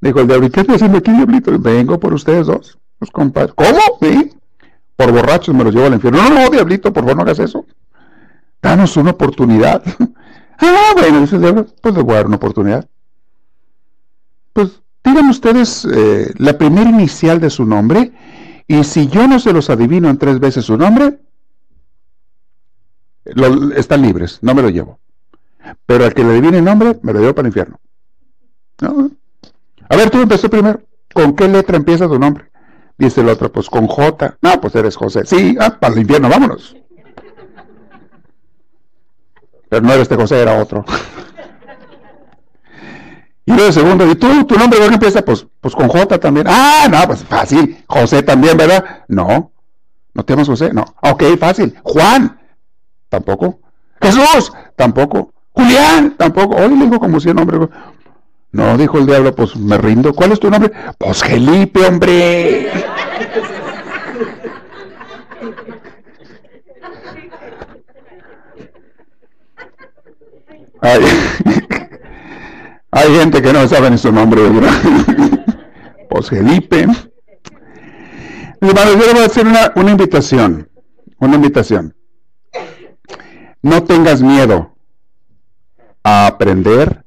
Dijo 0.00 0.20
el 0.20 0.26
diablo, 0.26 0.46
¿y 0.46 0.50
qué 0.50 0.60
estoy 0.60 0.74
haciendo 0.76 0.98
aquí, 0.98 1.12
diablito? 1.12 1.56
Vengo 1.58 1.98
por 1.98 2.12
ustedes 2.14 2.46
dos. 2.46 2.78
Los 3.00 3.10
compadres. 3.10 3.54
¿Cómo? 3.54 3.80
¿Sí? 4.00 4.32
Por 4.96 5.12
borrachos 5.12 5.54
me 5.54 5.64
los 5.64 5.74
llevo 5.74 5.86
al 5.86 5.94
infierno. 5.94 6.22
No, 6.22 6.30
no, 6.30 6.50
diablito, 6.50 6.92
por 6.92 7.02
favor 7.04 7.16
no 7.16 7.22
hagas 7.22 7.38
eso. 7.38 7.64
Danos 8.60 8.96
una 8.96 9.12
oportunidad. 9.12 9.82
Ah, 10.58 10.92
bueno, 10.94 11.26
pues 11.26 11.32
le 11.96 12.02
voy 12.02 12.12
a 12.12 12.16
dar 12.16 12.26
una 12.26 12.36
oportunidad. 12.36 12.88
Pues 14.52 14.80
digan 15.02 15.28
ustedes 15.28 15.84
eh, 15.84 16.32
la 16.38 16.58
primera 16.58 16.90
inicial 16.90 17.40
de 17.40 17.50
su 17.50 17.64
nombre 17.64 18.12
y 18.66 18.84
si 18.84 19.08
yo 19.08 19.26
no 19.26 19.38
se 19.38 19.52
los 19.52 19.70
adivino 19.70 20.08
en 20.08 20.18
tres 20.18 20.38
veces 20.38 20.64
su 20.64 20.76
nombre, 20.76 21.18
están 23.76 24.02
libres, 24.02 24.38
no 24.42 24.54
me 24.54 24.62
lo 24.62 24.68
llevo. 24.68 24.98
Pero 25.86 26.04
al 26.04 26.14
que 26.14 26.24
le 26.24 26.30
adivine 26.30 26.58
el 26.58 26.64
nombre, 26.64 26.98
me 27.02 27.12
lo 27.12 27.20
llevo 27.20 27.34
para 27.34 27.46
el 27.46 27.50
infierno. 27.50 27.80
A 29.88 29.96
ver, 29.96 30.10
tú 30.10 30.20
empecé 30.20 30.48
primero. 30.48 30.82
¿Con 31.12 31.34
qué 31.34 31.46
letra 31.48 31.76
empieza 31.76 32.08
tu 32.08 32.18
nombre? 32.18 32.50
Dice 32.96 33.20
el 33.20 33.28
otro, 33.28 33.52
pues 33.52 33.68
con 33.68 33.86
J. 33.86 34.38
No, 34.40 34.60
pues 34.60 34.74
eres 34.74 34.96
José. 34.96 35.24
Sí, 35.26 35.56
ah, 35.60 35.78
para 35.78 35.94
el 35.94 36.00
infierno, 36.00 36.28
vámonos. 36.28 36.76
Pero 39.72 39.86
no 39.86 39.92
era 39.94 40.02
este 40.02 40.16
José, 40.16 40.38
era 40.38 40.60
otro. 40.60 40.84
Y 43.46 43.52
luego 43.52 43.68
el 43.68 43.72
segundo, 43.72 44.06
¿y 44.06 44.14
tú, 44.16 44.44
tu 44.44 44.54
nombre 44.56 44.78
dónde 44.78 44.96
empieza? 44.96 45.22
Pues, 45.22 45.46
pues 45.62 45.74
con 45.74 45.88
J 45.88 46.18
también. 46.20 46.46
Ah, 46.46 46.88
no, 46.90 47.06
pues 47.06 47.24
fácil. 47.24 47.82
José 47.86 48.22
también, 48.22 48.58
¿verdad? 48.58 48.84
No. 49.08 49.50
¿No 50.12 50.24
te 50.24 50.34
llamas 50.34 50.48
José? 50.48 50.74
No. 50.74 50.84
Ok, 51.00 51.22
fácil. 51.40 51.74
Juan. 51.84 52.38
Tampoco. 53.08 53.60
Jesús. 54.02 54.52
Tampoco. 54.76 55.32
Julián. 55.52 56.16
Tampoco. 56.18 56.54
Oye, 56.56 56.76
le 56.76 56.84
digo 56.84 57.00
como 57.00 57.18
si 57.18 57.30
el 57.30 57.36
nombre. 57.36 57.66
No, 58.50 58.76
dijo 58.76 58.98
el 58.98 59.06
diablo, 59.06 59.34
pues 59.34 59.56
me 59.56 59.78
rindo. 59.78 60.12
¿Cuál 60.12 60.32
es 60.32 60.40
tu 60.40 60.50
nombre? 60.50 60.70
Pues 60.98 61.24
Felipe, 61.24 61.86
hombre. 61.86 62.70
Hay, 70.82 71.00
gente 73.14 73.40
que 73.40 73.52
no 73.52 73.68
sabe 73.68 73.88
ni 73.90 73.98
su 73.98 74.10
nombre, 74.10 74.42
¿verdad? 74.42 74.72
pues 76.10 76.28
Felipe. 76.28 76.86
Hermanos, 78.60 78.94
yo 78.94 79.06
le 79.06 79.12
voy 79.12 79.22
a 79.22 79.26
hacer 79.26 79.46
una, 79.46 79.72
una 79.76 79.92
invitación. 79.92 80.68
Una 81.18 81.36
invitación. 81.36 81.94
No 83.62 83.84
tengas 83.84 84.22
miedo 84.22 84.74
a 86.02 86.26
aprender. 86.26 87.04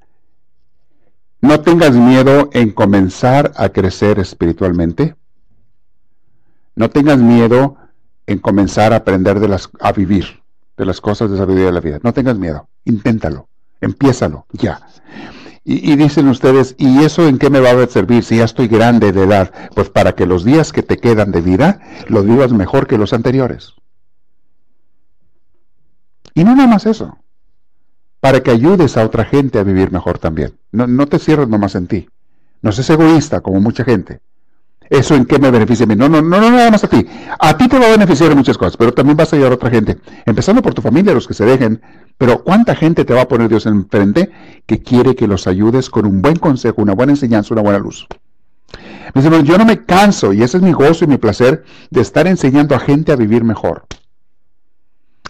No 1.41 1.59
tengas 1.59 1.95
miedo 1.95 2.49
en 2.53 2.71
comenzar 2.71 3.51
a 3.57 3.67
crecer 3.69 4.19
espiritualmente. 4.19 5.15
No 6.76 6.89
tengas 6.89 7.17
miedo 7.17 7.76
en 8.26 8.39
comenzar 8.39 8.93
a 8.93 8.97
aprender 8.97 9.41
de 9.41 9.49
las, 9.49 9.69
a 9.82 9.91
vivir 9.91 10.41
de 10.78 10.86
las 10.86 11.01
cosas 11.01 11.30
de 11.30 11.38
sabiduría 11.38 11.67
de 11.67 11.73
la 11.73 11.82
vida. 11.82 11.99
No 12.03 12.13
tengas 12.13 12.38
miedo, 12.38 12.69
inténtalo. 12.86 13.49
Empiézalo, 13.82 14.45
ya. 14.51 14.82
Y, 15.67 15.95
dicen 15.95 16.28
ustedes, 16.28 16.76
¿y 16.78 17.03
eso 17.03 17.28
en 17.28 17.39
qué 17.39 17.49
me 17.49 17.59
va 17.59 17.71
a 17.71 17.88
servir 17.88 18.23
si 18.23 18.38
ya 18.38 18.45
estoy 18.45 18.67
grande 18.67 19.11
de 19.11 19.23
edad? 19.23 19.51
Pues 19.73 19.89
para 19.89 20.13
que 20.13 20.28
los 20.28 20.43
días 20.43 20.71
que 20.71 20.84
te 20.84 20.97
quedan 20.97 21.32
de 21.32 21.41
vida 21.41 21.82
los 22.07 22.23
vivas 22.23 22.53
mejor 22.53 22.86
que 22.86 22.99
los 22.99 23.13
anteriores. 23.13 23.73
Y 26.36 26.43
no 26.43 26.55
nada 26.55 26.67
más 26.67 26.86
eso, 26.86 27.17
para 28.19 28.41
que 28.41 28.51
ayudes 28.51 28.95
a 28.95 29.05
otra 29.05 29.26
gente 29.26 29.57
a 29.57 29.63
vivir 29.63 29.91
mejor 29.91 30.19
también. 30.19 30.53
No, 30.71 30.86
no 30.86 31.07
te 31.07 31.17
cierres 31.17 31.47
nomás 31.47 31.73
en 31.73 31.88
ti. 31.88 32.09
No 32.61 32.71
seas 32.71 32.91
egoísta 32.91 33.41
como 33.41 33.59
mucha 33.59 33.84
gente. 33.84 34.21
¿Eso 34.89 35.15
en 35.15 35.25
qué 35.25 35.39
me 35.39 35.51
beneficia 35.51 35.86
a 35.86 35.88
mí? 35.88 35.95
No, 35.95 36.07
no, 36.07 36.21
no, 36.21 36.39
no, 36.39 36.51
nada 36.51 36.69
más 36.71 36.83
a 36.83 36.88
ti. 36.88 37.05
A 37.39 37.57
ti 37.57 37.67
te 37.67 37.79
va 37.79 37.88
a 37.88 37.91
beneficiar 37.91 38.31
en 38.31 38.38
muchas 38.38 38.57
cosas, 38.57 38.77
pero 38.77 38.93
también 38.93 39.17
vas 39.17 39.33
a 39.33 39.36
ayudar 39.36 39.53
a 39.53 39.55
otra 39.55 39.69
gente. 39.69 39.97
Empezando 40.25 40.61
por 40.61 40.73
tu 40.73 40.81
familia, 40.81 41.13
los 41.13 41.27
que 41.27 41.33
se 41.33 41.45
dejen. 41.45 41.81
Pero 42.17 42.43
¿cuánta 42.43 42.75
gente 42.75 43.03
te 43.03 43.13
va 43.13 43.21
a 43.21 43.27
poner 43.27 43.49
Dios 43.49 43.65
enfrente 43.65 44.31
que 44.65 44.81
quiere 44.81 45.15
que 45.15 45.27
los 45.27 45.47
ayudes 45.47 45.89
con 45.89 46.05
un 46.05 46.21
buen 46.21 46.38
consejo, 46.38 46.81
una 46.81 46.93
buena 46.93 47.13
enseñanza, 47.13 47.53
una 47.53 47.63
buena 47.63 47.79
luz? 47.79 48.07
Mis 49.13 49.25
hermanos, 49.25 49.47
yo 49.47 49.57
no 49.57 49.65
me 49.65 49.86
canso, 49.86 50.33
y 50.33 50.43
ese 50.43 50.57
es 50.57 50.63
mi 50.63 50.71
gozo 50.71 51.05
y 51.05 51.07
mi 51.07 51.17
placer, 51.17 51.63
de 51.89 52.01
estar 52.01 52.27
enseñando 52.27 52.75
a 52.75 52.79
gente 52.79 53.11
a 53.11 53.15
vivir 53.15 53.43
mejor. 53.43 53.86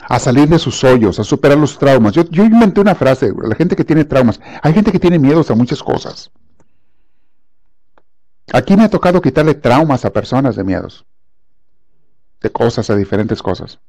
A 0.07 0.19
salir 0.19 0.47
de 0.49 0.59
sus 0.59 0.83
hoyos, 0.83 1.19
a 1.19 1.23
superar 1.23 1.57
los 1.57 1.77
traumas. 1.79 2.13
Yo, 2.13 2.23
yo 2.29 2.43
inventé 2.43 2.81
una 2.81 2.95
frase, 2.95 3.31
la 3.41 3.55
gente 3.55 3.75
que 3.75 3.83
tiene 3.83 4.05
traumas. 4.05 4.39
Hay 4.61 4.73
gente 4.73 4.91
que 4.91 4.99
tiene 4.99 5.17
miedos 5.17 5.49
a 5.49 5.55
muchas 5.55 5.81
cosas. 5.81 6.31
Aquí 8.53 8.77
me 8.77 8.83
ha 8.83 8.89
tocado 8.89 9.21
quitarle 9.21 9.55
traumas 9.55 10.05
a 10.05 10.13
personas 10.13 10.55
de 10.55 10.63
miedos, 10.63 11.05
de 12.41 12.51
cosas, 12.51 12.89
a 12.89 12.95
diferentes 12.95 13.41
cosas. 13.41 13.79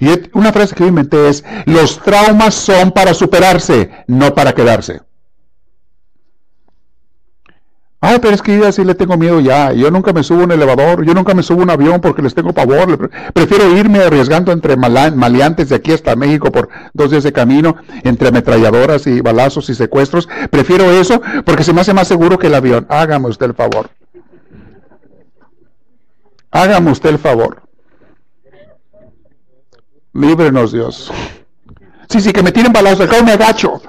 Y 0.00 0.08
una 0.32 0.52
frase 0.52 0.74
que 0.74 0.84
yo 0.84 0.88
inventé 0.88 1.28
es, 1.28 1.44
los 1.66 1.98
traumas 2.02 2.54
son 2.54 2.92
para 2.92 3.14
superarse, 3.14 3.90
no 4.06 4.34
para 4.34 4.54
quedarse. 4.54 5.00
Ay, 8.00 8.18
pero 8.22 8.32
es 8.32 8.42
que 8.42 8.56
yo 8.56 8.66
así 8.66 8.84
le 8.84 8.94
tengo 8.94 9.16
miedo 9.16 9.40
ya. 9.40 9.72
Yo 9.72 9.90
nunca 9.90 10.12
me 10.12 10.22
subo 10.22 10.42
a 10.42 10.44
un 10.44 10.52
elevador, 10.52 11.04
yo 11.04 11.14
nunca 11.14 11.34
me 11.34 11.42
subo 11.42 11.62
un 11.62 11.70
avión 11.70 12.00
porque 12.00 12.22
les 12.22 12.32
tengo 12.32 12.52
pavor. 12.52 13.10
Prefiero 13.32 13.76
irme 13.76 13.98
arriesgando 13.98 14.52
entre 14.52 14.76
maleantes 14.76 15.68
de 15.68 15.76
aquí 15.76 15.92
hasta 15.92 16.14
México 16.14 16.52
por 16.52 16.68
dos 16.92 17.10
días 17.10 17.24
de 17.24 17.32
camino, 17.32 17.76
entre 18.04 18.28
ametralladoras 18.28 19.06
y 19.08 19.20
balazos 19.20 19.68
y 19.70 19.74
secuestros. 19.74 20.28
Prefiero 20.50 20.92
eso 20.92 21.20
porque 21.44 21.64
se 21.64 21.72
me 21.72 21.80
hace 21.80 21.92
más 21.92 22.06
seguro 22.06 22.38
que 22.38 22.46
el 22.46 22.54
avión. 22.54 22.86
Hágame 22.88 23.28
usted 23.28 23.46
el 23.46 23.54
favor. 23.54 23.90
Hágame 26.52 26.92
usted 26.92 27.10
el 27.10 27.18
favor. 27.18 27.62
Líbrenos, 30.12 30.72
Dios. 30.72 31.12
Sí, 32.08 32.20
sí, 32.20 32.32
que 32.32 32.42
me 32.42 32.52
tiren 32.52 32.72
balazos, 32.72 33.02
acá 33.02 33.22
me 33.22 33.32
agacho. 33.32 33.82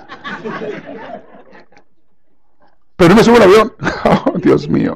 Pero 2.99 3.11
no 3.11 3.15
me 3.15 3.23
subo 3.23 3.37
al 3.37 3.43
avión. 3.43 3.73
Oh, 4.03 4.37
Dios 4.37 4.67
mío. 4.67 4.95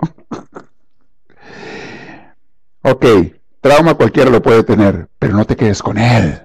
Ok, 2.82 3.06
trauma 3.62 3.94
cualquiera 3.94 4.30
lo 4.30 4.42
puede 4.42 4.64
tener, 4.64 5.08
pero 5.18 5.38
no 5.38 5.46
te 5.46 5.56
quedes 5.56 5.82
con 5.82 5.98
él. 5.98 6.42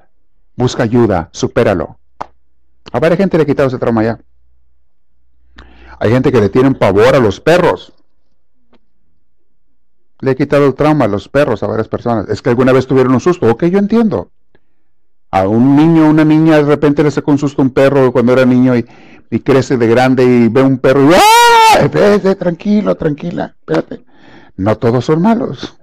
Busca 0.55 0.85
ayuda, 0.85 1.31
supéralo. 1.33 1.99
A 2.93 3.01
ver, 3.01 3.17
gente 3.17 3.37
le 3.37 3.43
ha 3.43 3.47
quitado 3.47 3.69
ese 3.69 3.79
trauma 3.79 4.05
ya. 4.05 4.21
Hay 5.99 6.11
gente 6.11 6.31
que 6.31 6.41
le 6.41 6.49
tienen 6.49 6.77
pavor 6.77 7.17
a 7.17 7.19
los 7.19 7.41
perros. 7.41 7.93
Le 10.21 10.33
he 10.33 10.37
quitado 10.37 10.65
el 10.67 10.75
trauma 10.75 11.07
a 11.07 11.09
los 11.09 11.29
perros 11.29 11.65
a 11.65 11.67
varias 11.67 11.89
personas. 11.89 12.29
Es 12.29 12.41
que 12.41 12.51
alguna 12.51 12.73
vez 12.73 12.87
tuvieron 12.87 13.15
un 13.15 13.21
susto. 13.21 13.51
Ok, 13.51 13.65
yo 13.65 13.81
entiendo. 13.81 14.31
A 15.31 15.47
un 15.47 15.77
niño, 15.77 16.09
una 16.09 16.25
niña, 16.25 16.57
de 16.57 16.63
repente 16.63 17.03
le 17.03 17.11
sacó 17.11 17.31
un 17.31 17.39
susto 17.39 17.61
un 17.61 17.71
perro 17.71 18.13
cuando 18.13 18.33
era 18.33 18.47
niño 18.47 18.75
y, 18.77 18.85
crece 19.41 19.77
de 19.77 19.87
grande 19.87 20.25
y 20.25 20.49
ve 20.49 20.63
un 20.63 20.79
perro 20.79 21.11
y 21.11 21.15
¡ah! 21.15 21.89
Vete, 21.93 22.35
tranquilo, 22.35 22.95
tranquila, 22.95 23.55
espérate. 23.59 24.05
No 24.57 24.77
todos 24.79 25.05
son 25.05 25.21
malos. 25.21 25.77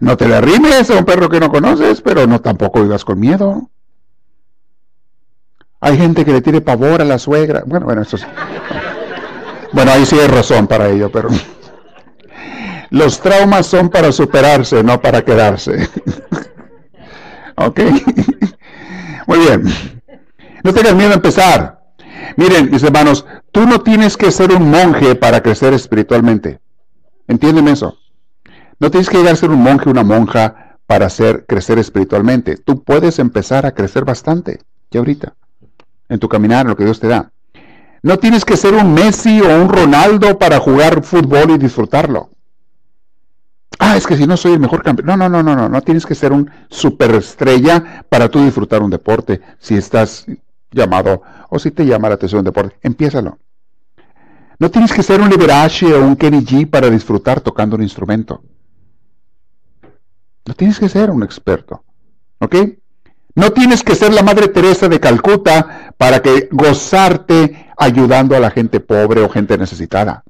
No 0.00 0.16
te 0.16 0.26
le 0.26 0.34
arrimes 0.34 0.90
a 0.90 0.98
un 0.98 1.04
perro 1.04 1.28
que 1.28 1.38
no 1.38 1.50
conoces, 1.50 2.00
pero 2.00 2.26
no 2.26 2.40
tampoco 2.40 2.82
vivas 2.82 3.04
con 3.04 3.20
miedo. 3.20 3.70
Hay 5.80 5.96
gente 5.96 6.24
que 6.24 6.32
le 6.32 6.42
tiene 6.42 6.60
pavor 6.60 7.00
a 7.00 7.04
la 7.04 7.18
suegra. 7.18 7.62
Bueno, 7.64 7.86
bueno, 7.86 8.02
eso 8.02 8.16
es... 8.16 8.26
Bueno, 9.72 9.92
ahí 9.92 10.04
sí 10.04 10.18
hay 10.18 10.26
razón 10.26 10.66
para 10.66 10.88
ello, 10.88 11.10
pero... 11.12 11.28
Los 12.90 13.20
traumas 13.20 13.66
son 13.66 13.88
para 13.88 14.10
superarse, 14.10 14.82
no 14.82 15.00
para 15.00 15.22
quedarse. 15.22 15.88
¿Ok? 17.56 17.80
Muy 19.26 19.38
bien. 19.38 19.64
No 20.62 20.72
tengas 20.72 20.94
miedo 20.94 21.10
a 21.10 21.14
empezar. 21.14 21.80
Miren, 22.36 22.70
mis 22.70 22.82
hermanos, 22.82 23.24
tú 23.52 23.66
no 23.66 23.80
tienes 23.80 24.16
que 24.16 24.30
ser 24.30 24.52
un 24.52 24.70
monje 24.70 25.14
para 25.14 25.42
crecer 25.42 25.72
espiritualmente. 25.72 26.60
¿Entienden 27.28 27.68
eso? 27.68 27.96
No 28.78 28.90
tienes 28.90 29.08
que 29.08 29.18
llegar 29.18 29.32
a 29.32 29.36
ser 29.36 29.50
un 29.50 29.62
monje, 29.62 29.88
una 29.88 30.04
monja 30.04 30.78
para 30.86 31.06
hacer 31.06 31.46
crecer 31.46 31.78
espiritualmente. 31.78 32.56
Tú 32.56 32.82
puedes 32.82 33.18
empezar 33.18 33.66
a 33.66 33.72
crecer 33.72 34.04
bastante, 34.04 34.60
ya 34.90 35.00
ahorita, 35.00 35.34
en 36.08 36.18
tu 36.18 36.28
caminar, 36.28 36.62
en 36.62 36.70
lo 36.70 36.76
que 36.76 36.84
Dios 36.84 37.00
te 37.00 37.08
da. 37.08 37.30
No 38.02 38.18
tienes 38.18 38.44
que 38.44 38.56
ser 38.56 38.74
un 38.74 38.94
Messi 38.94 39.40
o 39.40 39.62
un 39.62 39.68
Ronaldo 39.68 40.38
para 40.38 40.60
jugar 40.60 41.02
fútbol 41.02 41.50
y 41.50 41.58
disfrutarlo. 41.58 42.30
Ah, 43.88 43.96
es 43.96 44.04
que 44.04 44.16
si 44.16 44.26
no 44.26 44.36
soy 44.36 44.52
el 44.52 44.58
mejor 44.58 44.82
campeón. 44.82 45.06
No, 45.06 45.16
no, 45.16 45.28
no, 45.28 45.44
no, 45.44 45.54
no. 45.54 45.68
No 45.68 45.80
tienes 45.80 46.04
que 46.04 46.16
ser 46.16 46.32
un 46.32 46.50
superestrella 46.68 48.04
para 48.08 48.28
tú 48.28 48.42
disfrutar 48.42 48.82
un 48.82 48.90
deporte. 48.90 49.40
Si 49.60 49.76
estás 49.76 50.26
llamado 50.72 51.22
o 51.50 51.60
si 51.60 51.70
te 51.70 51.86
llama 51.86 52.08
la 52.08 52.16
atención 52.16 52.40
un 52.40 52.46
deporte, 52.46 52.76
empiézalo. 52.82 53.38
No 54.58 54.72
tienes 54.72 54.92
que 54.92 55.04
ser 55.04 55.20
un 55.20 55.30
Liberace 55.30 55.94
o 55.94 56.04
un 56.04 56.16
Kenny 56.16 56.44
G 56.44 56.68
para 56.68 56.90
disfrutar 56.90 57.40
tocando 57.40 57.76
un 57.76 57.84
instrumento. 57.84 58.42
No 60.44 60.54
tienes 60.54 60.80
que 60.80 60.88
ser 60.88 61.12
un 61.12 61.22
experto. 61.22 61.84
¿Ok? 62.40 62.56
No 63.36 63.52
tienes 63.52 63.84
que 63.84 63.94
ser 63.94 64.12
la 64.12 64.24
Madre 64.24 64.48
Teresa 64.48 64.88
de 64.88 64.98
Calcuta 64.98 65.94
para 65.96 66.20
que 66.22 66.48
gozarte 66.50 67.68
ayudando 67.76 68.34
a 68.34 68.40
la 68.40 68.50
gente 68.50 68.80
pobre 68.80 69.22
o 69.22 69.28
gente 69.28 69.56
necesitada. 69.56 70.24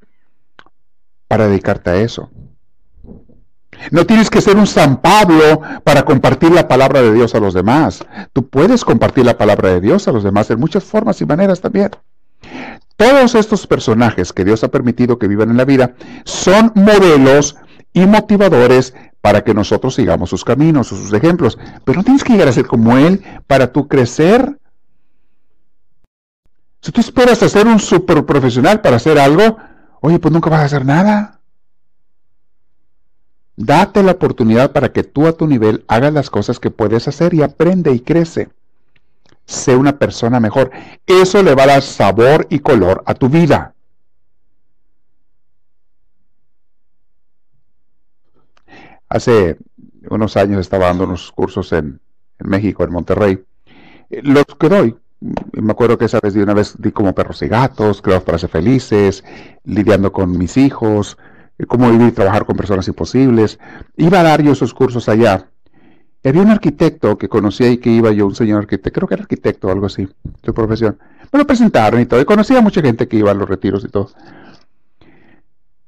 Para 1.26 1.48
dedicarte 1.48 1.88
a 1.88 1.96
eso. 1.96 2.30
No 3.90 4.06
tienes 4.06 4.30
que 4.30 4.40
ser 4.40 4.56
un 4.56 4.66
San 4.66 5.00
Pablo 5.00 5.60
para 5.84 6.04
compartir 6.04 6.50
la 6.50 6.68
palabra 6.68 7.02
de 7.02 7.12
Dios 7.12 7.34
a 7.34 7.40
los 7.40 7.54
demás. 7.54 8.04
Tú 8.32 8.48
puedes 8.48 8.84
compartir 8.84 9.24
la 9.24 9.38
palabra 9.38 9.70
de 9.70 9.80
Dios 9.80 10.08
a 10.08 10.12
los 10.12 10.24
demás 10.24 10.50
en 10.50 10.60
muchas 10.60 10.84
formas 10.84 11.20
y 11.20 11.26
maneras 11.26 11.60
también. 11.60 11.90
Todos 12.96 13.34
estos 13.34 13.66
personajes 13.66 14.32
que 14.32 14.44
Dios 14.44 14.64
ha 14.64 14.68
permitido 14.68 15.18
que 15.18 15.28
vivan 15.28 15.50
en 15.50 15.58
la 15.58 15.64
vida 15.64 15.94
son 16.24 16.72
modelos 16.74 17.56
y 17.92 18.06
motivadores 18.06 18.94
para 19.20 19.42
que 19.44 19.54
nosotros 19.54 19.94
sigamos 19.94 20.30
sus 20.30 20.44
caminos 20.44 20.92
o 20.92 20.96
sus 20.96 21.12
ejemplos. 21.12 21.58
Pero 21.84 21.98
no 21.98 22.04
tienes 22.04 22.24
que 22.24 22.32
llegar 22.32 22.48
a 22.48 22.52
ser 22.52 22.66
como 22.66 22.96
Él 22.96 23.22
para 23.46 23.72
tú 23.72 23.88
crecer. 23.88 24.58
Si 26.80 26.92
tú 26.92 27.00
esperas 27.00 27.42
a 27.42 27.48
ser 27.48 27.66
un 27.66 27.80
super 27.80 28.24
profesional 28.24 28.80
para 28.80 28.96
hacer 28.96 29.18
algo, 29.18 29.58
oye, 30.00 30.18
pues 30.18 30.32
nunca 30.32 30.48
vas 30.48 30.60
a 30.60 30.64
hacer 30.66 30.86
nada. 30.86 31.40
Date 33.56 34.02
la 34.02 34.12
oportunidad 34.12 34.72
para 34.72 34.92
que 34.92 35.02
tú 35.02 35.26
a 35.26 35.32
tu 35.32 35.46
nivel 35.46 35.84
hagas 35.88 36.12
las 36.12 36.28
cosas 36.28 36.60
que 36.60 36.70
puedes 36.70 37.08
hacer 37.08 37.32
y 37.32 37.42
aprende 37.42 37.92
y 37.92 38.00
crece. 38.00 38.50
Sé 39.46 39.76
una 39.76 39.98
persona 39.98 40.40
mejor. 40.40 40.70
Eso 41.06 41.42
le 41.42 41.54
va 41.54 41.62
a 41.62 41.68
dar 41.68 41.82
sabor 41.82 42.46
y 42.50 42.58
color 42.58 43.02
a 43.06 43.14
tu 43.14 43.28
vida. 43.28 43.74
Hace 49.08 49.56
unos 50.10 50.36
años 50.36 50.60
estaba 50.60 50.86
dando 50.86 51.04
unos 51.04 51.32
cursos 51.32 51.72
en, 51.72 52.00
México, 52.40 52.84
en 52.84 52.92
Monterrey. 52.92 53.42
Los 54.10 54.44
que 54.58 54.68
doy, 54.68 54.96
me 55.52 55.72
acuerdo 55.72 55.96
que 55.96 56.04
esa 56.04 56.20
vez 56.20 56.34
de 56.34 56.42
una 56.42 56.54
vez 56.54 56.74
di 56.78 56.92
como 56.92 57.14
perros 57.14 57.40
y 57.42 57.48
gatos, 57.48 58.02
creados 58.02 58.24
para 58.24 58.38
ser 58.38 58.50
felices, 58.50 59.24
lidiando 59.64 60.12
con 60.12 60.36
mis 60.36 60.56
hijos, 60.56 61.16
cómo 61.64 61.90
vivir 61.90 62.08
y 62.08 62.12
trabajar 62.12 62.44
con 62.44 62.56
personas 62.56 62.86
imposibles. 62.88 63.58
Iba 63.96 64.20
a 64.20 64.22
dar 64.22 64.42
yo 64.42 64.52
esos 64.52 64.74
cursos 64.74 65.08
allá. 65.08 65.48
había 66.22 66.42
un 66.42 66.50
arquitecto 66.50 67.16
que 67.16 67.28
conocía 67.28 67.70
y 67.70 67.78
que 67.78 67.90
iba 67.90 68.10
yo, 68.12 68.26
un 68.26 68.34
señor 68.34 68.58
arquitecto, 68.58 68.92
creo 68.92 69.08
que 69.08 69.14
era 69.14 69.22
arquitecto 69.22 69.68
o 69.68 69.70
algo 69.70 69.86
así, 69.86 70.08
su 70.44 70.52
profesión. 70.52 70.98
Me 71.32 71.38
lo 71.38 71.46
presentaron 71.46 72.00
y 72.00 72.06
todo, 72.06 72.20
y 72.20 72.24
conocía 72.24 72.58
a 72.58 72.62
mucha 72.62 72.82
gente 72.82 73.08
que 73.08 73.16
iba 73.16 73.30
a 73.30 73.34
los 73.34 73.48
retiros 73.48 73.84
y 73.84 73.88
todo. 73.88 74.10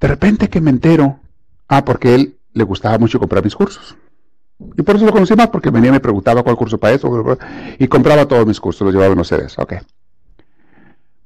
De 0.00 0.08
repente 0.08 0.48
que 0.48 0.60
me 0.60 0.70
entero, 0.70 1.18
ah, 1.68 1.84
porque 1.84 2.14
él 2.14 2.36
le 2.52 2.64
gustaba 2.64 2.98
mucho 2.98 3.18
comprar 3.18 3.42
mis 3.42 3.54
cursos. 3.54 3.96
Y 4.76 4.82
por 4.82 4.96
eso 4.96 5.06
lo 5.06 5.12
conocí 5.12 5.34
más, 5.34 5.48
porque 5.48 5.70
venía 5.70 5.90
y 5.90 5.92
me 5.92 6.00
preguntaba 6.00 6.42
cuál 6.42 6.56
curso 6.56 6.78
para 6.78 6.94
eso, 6.94 7.38
y 7.78 7.86
compraba 7.88 8.26
todos 8.26 8.46
mis 8.46 8.60
cursos, 8.60 8.84
los 8.84 8.92
llevaba 8.92 9.12
en 9.12 9.18
los 9.18 9.28
CDs, 9.28 9.58
ok. 9.58 9.74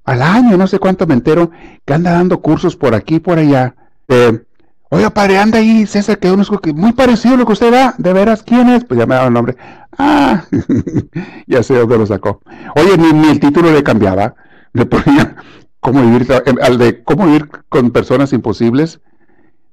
Al 0.04 0.22
año, 0.22 0.56
no 0.56 0.66
sé 0.66 0.78
cuánto 0.78 1.06
me 1.06 1.14
entero, 1.14 1.50
que 1.84 1.94
anda 1.94 2.12
dando 2.12 2.40
cursos 2.40 2.76
por 2.76 2.94
aquí 2.94 3.16
y 3.16 3.20
por 3.20 3.38
allá, 3.38 3.74
eh, 4.08 4.42
oiga, 4.90 5.10
padre, 5.10 5.38
anda 5.38 5.58
ahí, 5.58 5.86
César, 5.86 6.18
que 6.18 6.30
uno 6.30 6.42
es 6.42 6.74
muy 6.74 6.92
parecido 6.92 7.34
a 7.34 7.38
lo 7.38 7.46
que 7.46 7.52
usted 7.52 7.72
da, 7.72 7.94
de 7.98 8.12
veras, 8.12 8.42
¿quién 8.42 8.68
es? 8.68 8.84
Pues 8.84 8.98
ya 8.98 9.06
me 9.06 9.14
daba 9.14 9.28
el 9.28 9.34
nombre. 9.34 9.56
Ah, 9.98 10.44
ya 11.46 11.62
sé 11.62 11.74
dónde 11.74 11.98
lo 11.98 12.06
sacó. 12.06 12.40
Oye, 12.76 12.96
ni, 12.98 13.28
el 13.28 13.40
título 13.40 13.72
le 13.72 13.82
cambiaba, 13.82 14.34
le 14.72 14.86
ponía 14.86 15.36
cómo 15.80 16.02
vivir, 16.02 16.26
eh, 16.30 16.54
al 16.62 16.78
de 16.78 17.02
cómo 17.02 17.26
vivir 17.26 17.48
con 17.68 17.90
personas 17.90 18.32
imposibles, 18.32 19.00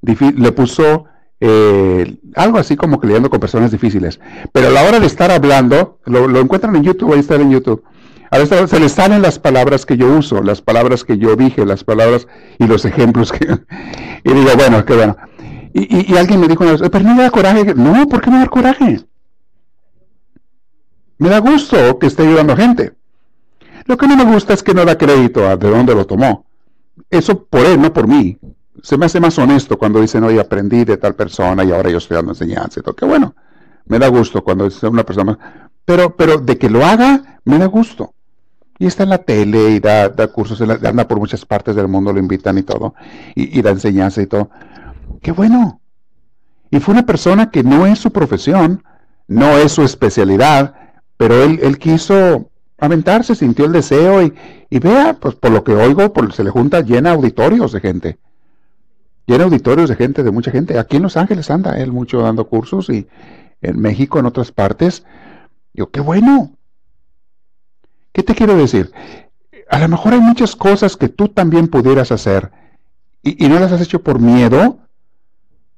le 0.02 0.52
puso 0.52 1.06
eh, 1.42 2.18
algo 2.36 2.58
así 2.58 2.76
como 2.76 3.00
que 3.00 3.08
leyendo 3.08 3.30
con 3.30 3.40
personas 3.40 3.72
difíciles. 3.72 4.20
Pero 4.52 4.68
a 4.68 4.72
la 4.72 4.84
hora 4.84 5.00
de 5.00 5.08
estar 5.08 5.32
hablando, 5.32 6.00
lo, 6.06 6.28
lo 6.28 6.40
encuentran 6.40 6.76
en 6.76 6.84
YouTube, 6.84 7.14
ahí 7.14 7.20
está 7.20 7.36
en 7.36 7.52
YouTube. 7.52 7.84
A 8.32 8.38
veces 8.38 8.70
se 8.70 8.80
les 8.80 8.92
salen 8.92 9.22
las 9.22 9.40
palabras 9.40 9.86
que 9.86 9.98
yo 9.98 10.08
uso, 10.08 10.42
las 10.44 10.62
palabras 10.62 11.04
que 11.04 11.18
yo 11.18 11.36
dije, 11.36 11.66
las 11.66 11.84
palabras 11.84 12.28
y 12.60 12.68
los 12.68 12.86
ejemplos 12.86 13.32
que... 13.32 13.46
y 14.24 14.34
digo, 14.34 14.52
bueno, 14.56 14.86
qué 14.86 14.96
bueno. 14.96 15.18
Y, 15.74 16.16
alguien 16.16 16.40
me 16.40 16.48
dijo 16.48 16.64
una 16.64 16.90
pero 16.90 17.06
no 17.06 17.16
me 17.16 17.24
da 17.24 17.32
coraje. 17.32 17.74
No, 17.76 18.08
¿por 18.08 18.22
qué 18.22 18.32
me 18.32 18.40
da 18.40 18.48
coraje? 18.48 19.06
Me 21.18 21.30
da 21.30 21.40
gusto 21.40 22.00
que 22.00 22.08
esté 22.08 22.24
ayudando 22.24 22.54
a 22.54 22.58
gente. 22.58 22.94
Lo 23.86 23.98
que 23.98 24.08
no 24.08 24.16
me 24.16 24.26
gusta 24.26 24.54
es 24.54 24.64
que 24.64 24.74
no 24.74 24.86
da 24.86 24.98
crédito 24.98 25.48
a 25.48 25.58
de 25.58 25.70
dónde 25.70 25.96
lo 25.96 26.06
tomó. 26.06 26.46
Eso 27.10 27.44
por 27.44 27.66
él, 27.66 27.82
no 27.82 27.94
por 27.94 28.08
mí. 28.08 28.38
Se 28.82 28.98
me 28.98 29.06
hace 29.06 29.20
más 29.20 29.38
honesto 29.38 29.78
cuando 29.78 30.00
dicen, 30.00 30.24
oye, 30.24 30.40
aprendí 30.40 30.86
de 30.86 30.98
tal 30.98 31.16
persona 31.16 31.64
y 31.64 31.72
ahora 31.72 31.90
yo 31.90 31.98
estoy 31.98 32.16
dando 32.16 32.32
enseñanza 32.32 32.80
y 32.80 32.84
todo. 32.84 32.96
Qué 32.96 33.06
bueno. 33.06 33.36
Me 33.86 34.00
da 34.00 34.08
gusto 34.08 34.44
cuando 34.44 34.66
dice 34.66 34.88
una 34.88 35.04
persona. 35.04 35.38
Pero, 35.86 36.16
pero 36.16 36.38
de 36.38 36.58
que 36.58 36.70
lo 36.70 36.86
haga, 36.86 37.40
me 37.46 37.58
da 37.58 37.66
gusto. 37.66 38.14
Y 38.80 38.88
está 38.88 39.04
en 39.04 39.10
la 39.10 39.18
tele 39.18 39.72
y 39.72 39.80
da, 39.80 40.10
cursos, 40.28 40.62
anda 40.62 41.08
por 41.08 41.20
muchas 41.20 41.46
partes 41.46 41.76
del 41.76 41.90
mundo, 41.90 42.14
lo 42.14 42.20
invitan 42.20 42.58
y 42.58 42.64
todo, 42.64 42.96
y, 43.36 43.62
da 43.62 43.72
enseñanza 43.72 44.22
y 44.22 44.26
todo. 44.26 44.50
¡Qué 45.22 45.34
bueno! 45.34 45.82
Y 46.72 46.80
fue 46.80 46.94
una 46.94 47.06
persona 47.06 47.52
que 47.52 47.62
no 47.62 47.86
es 47.86 48.00
su 48.00 48.12
profesión, 48.12 48.84
no 49.28 49.58
es 49.58 49.74
su 49.74 49.84
especialidad, 49.84 50.76
pero 51.18 51.44
él, 51.44 51.60
él 51.62 51.78
quiso 51.78 52.50
aventarse, 52.78 53.36
sintió 53.36 53.66
el 53.66 53.74
deseo 53.74 54.24
y, 54.24 54.34
y, 54.70 54.80
vea, 54.80 55.18
pues 55.20 55.36
por 55.36 55.52
lo 55.52 55.64
que 55.64 55.74
oigo, 55.74 56.14
se 56.32 56.46
le 56.46 56.50
junta 56.50 56.80
llena 56.80 57.12
auditorios 57.12 57.74
de 57.74 57.82
gente. 57.82 58.18
Tiene 59.26 59.44
auditorios 59.44 59.90
de 59.90 59.96
gente, 59.96 60.24
de 60.24 60.32
mucha 60.32 60.52
gente. 60.52 60.80
Aquí 60.80 60.96
en 60.98 61.04
Los 61.04 61.18
Ángeles 61.18 61.52
anda 61.52 61.78
él 61.80 61.92
mucho 61.92 62.22
dando 62.22 62.48
cursos 62.48 62.90
y 62.90 63.08
en 63.62 63.80
México, 63.80 64.20
en 64.20 64.26
otras 64.26 64.52
partes. 64.52 65.04
Yo, 65.74 65.92
qué 65.92 66.00
bueno. 66.00 66.52
¿Qué 68.20 68.24
te 68.24 68.36
quiero 68.36 68.58
decir? 68.58 68.92
A 69.70 69.80
lo 69.80 69.88
mejor 69.88 70.12
hay 70.12 70.20
muchas 70.20 70.54
cosas 70.54 70.98
que 70.98 71.08
tú 71.08 71.30
también 71.30 71.70
pudieras 71.70 72.12
hacer 72.12 72.52
y, 73.24 73.48
no 73.48 73.58
las 73.62 73.72
has 73.72 73.80
hecho 73.80 74.04
por 74.04 74.20
miedo 74.20 74.78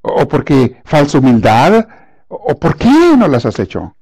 o 0.02 0.28
porque 0.28 0.82
falsa 0.84 1.20
humildad 1.20 1.88
o 2.30 2.58
por 2.58 2.78
qué 2.78 3.16
no 3.16 3.28
las 3.28 3.46
has 3.46 3.60
hecho. 3.60 3.96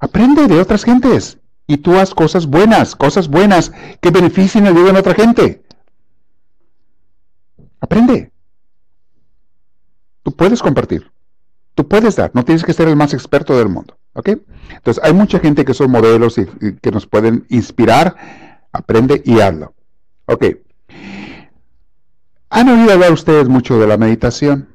Aprende 0.00 0.48
de 0.48 0.60
otras 0.60 0.82
gentes 0.82 1.38
y 1.68 1.76
tú 1.76 1.96
haz 2.00 2.12
cosas 2.12 2.46
buenas, 2.46 2.96
cosas 2.96 3.28
buenas 3.28 3.70
que 4.00 4.10
beneficien 4.10 4.64
y 4.64 4.70
ayuden 4.70 4.96
a 4.96 4.98
otra 4.98 5.14
gente. 5.14 5.62
Aprende. 7.78 8.32
Tú 10.24 10.32
puedes 10.32 10.60
compartir. 10.60 11.12
Tú 11.76 11.86
puedes 11.86 12.16
dar. 12.16 12.32
No 12.34 12.44
tienes 12.44 12.64
que 12.64 12.72
ser 12.72 12.88
el 12.88 12.96
más 12.96 13.14
experto 13.14 13.56
del 13.56 13.68
mundo. 13.68 13.96
Entonces, 14.14 15.02
hay 15.02 15.12
mucha 15.12 15.38
gente 15.38 15.64
que 15.64 15.74
son 15.74 15.90
modelos 15.90 16.38
y, 16.38 16.46
que 16.80 16.90
nos 16.90 17.06
pueden 17.06 17.44
inspirar. 17.48 18.16
Aprende 18.72 19.22
y 19.24 19.40
hazlo. 19.40 19.74
Ok. 20.26 20.46
¿Han 22.50 22.68
oído 22.68 22.92
hablar 22.92 23.12
ustedes 23.12 23.48
mucho 23.48 23.78
de 23.78 23.86
la 23.86 23.96
meditación? 23.96 24.68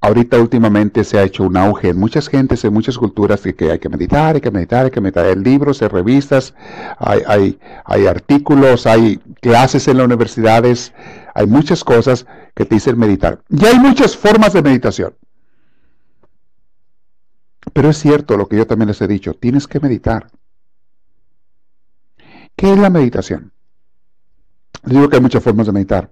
Ahorita 0.00 0.36
últimamente 0.38 1.04
se 1.04 1.16
ha 1.16 1.22
hecho 1.22 1.44
un 1.44 1.56
auge 1.56 1.90
en 1.90 1.96
muchas 1.96 2.26
gentes, 2.26 2.64
en 2.64 2.72
muchas 2.72 2.98
culturas, 2.98 3.40
de 3.44 3.54
que 3.54 3.70
hay 3.70 3.78
que 3.78 3.88
meditar, 3.88 4.34
hay 4.34 4.40
que 4.40 4.50
meditar, 4.50 4.86
hay 4.86 4.90
que 4.90 5.00
meditar. 5.00 5.26
Hay 5.26 5.36
libros, 5.36 5.80
hay 5.80 5.86
revistas, 5.86 6.54
hay, 6.98 7.56
hay, 7.84 8.06
artículos, 8.06 8.88
hay 8.88 9.20
clases 9.40 9.86
en 9.86 9.98
las 9.98 10.06
universidades, 10.06 10.92
hay 11.34 11.46
muchas 11.46 11.84
cosas 11.84 12.26
que 12.56 12.64
te 12.64 12.74
dicen 12.74 12.98
meditar. 12.98 13.42
Y 13.48 13.64
hay 13.64 13.78
muchas 13.78 14.16
formas 14.16 14.52
de 14.52 14.62
meditación. 14.62 15.14
Pero 17.72 17.90
es 17.90 17.98
cierto 17.98 18.36
lo 18.36 18.46
que 18.48 18.56
yo 18.56 18.66
también 18.66 18.88
les 18.88 19.00
he 19.00 19.08
dicho, 19.08 19.34
tienes 19.34 19.66
que 19.66 19.80
meditar. 19.80 20.28
¿Qué 22.56 22.72
es 22.72 22.78
la 22.78 22.90
meditación? 22.90 23.52
Les 24.84 24.94
digo 24.94 25.08
que 25.08 25.16
hay 25.16 25.22
muchas 25.22 25.42
formas 25.42 25.66
de 25.66 25.72
meditar. 25.72 26.10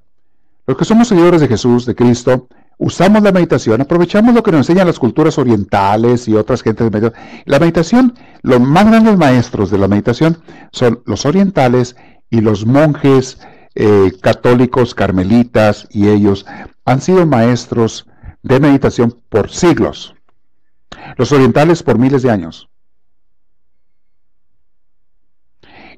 Los 0.66 0.76
que 0.76 0.84
somos 0.84 1.08
seguidores 1.08 1.40
de 1.40 1.48
Jesús, 1.48 1.84
de 1.86 1.94
Cristo, 1.94 2.48
usamos 2.78 3.22
la 3.22 3.32
meditación, 3.32 3.80
aprovechamos 3.80 4.34
lo 4.34 4.42
que 4.42 4.52
nos 4.52 4.60
enseñan 4.60 4.86
las 4.86 4.98
culturas 4.98 5.36
orientales 5.38 6.28
y 6.28 6.34
otras 6.34 6.62
gentes 6.62 6.90
de 6.90 6.90
meditación. 6.90 7.42
La 7.44 7.58
meditación, 7.58 8.14
los 8.42 8.60
más 8.60 8.86
grandes 8.86 9.18
maestros 9.18 9.70
de 9.70 9.78
la 9.78 9.88
meditación 9.88 10.38
son 10.72 11.02
los 11.04 11.26
orientales 11.26 11.96
y 12.30 12.40
los 12.40 12.64
monjes 12.64 13.38
eh, 13.74 14.12
católicos, 14.22 14.94
carmelitas 14.94 15.88
y 15.90 16.08
ellos 16.08 16.46
han 16.84 17.00
sido 17.00 17.26
maestros 17.26 18.06
de 18.42 18.60
meditación 18.60 19.16
por 19.28 19.50
siglos. 19.50 20.14
Los 21.16 21.32
orientales 21.32 21.82
por 21.82 21.98
miles 21.98 22.22
de 22.22 22.30
años. 22.30 22.68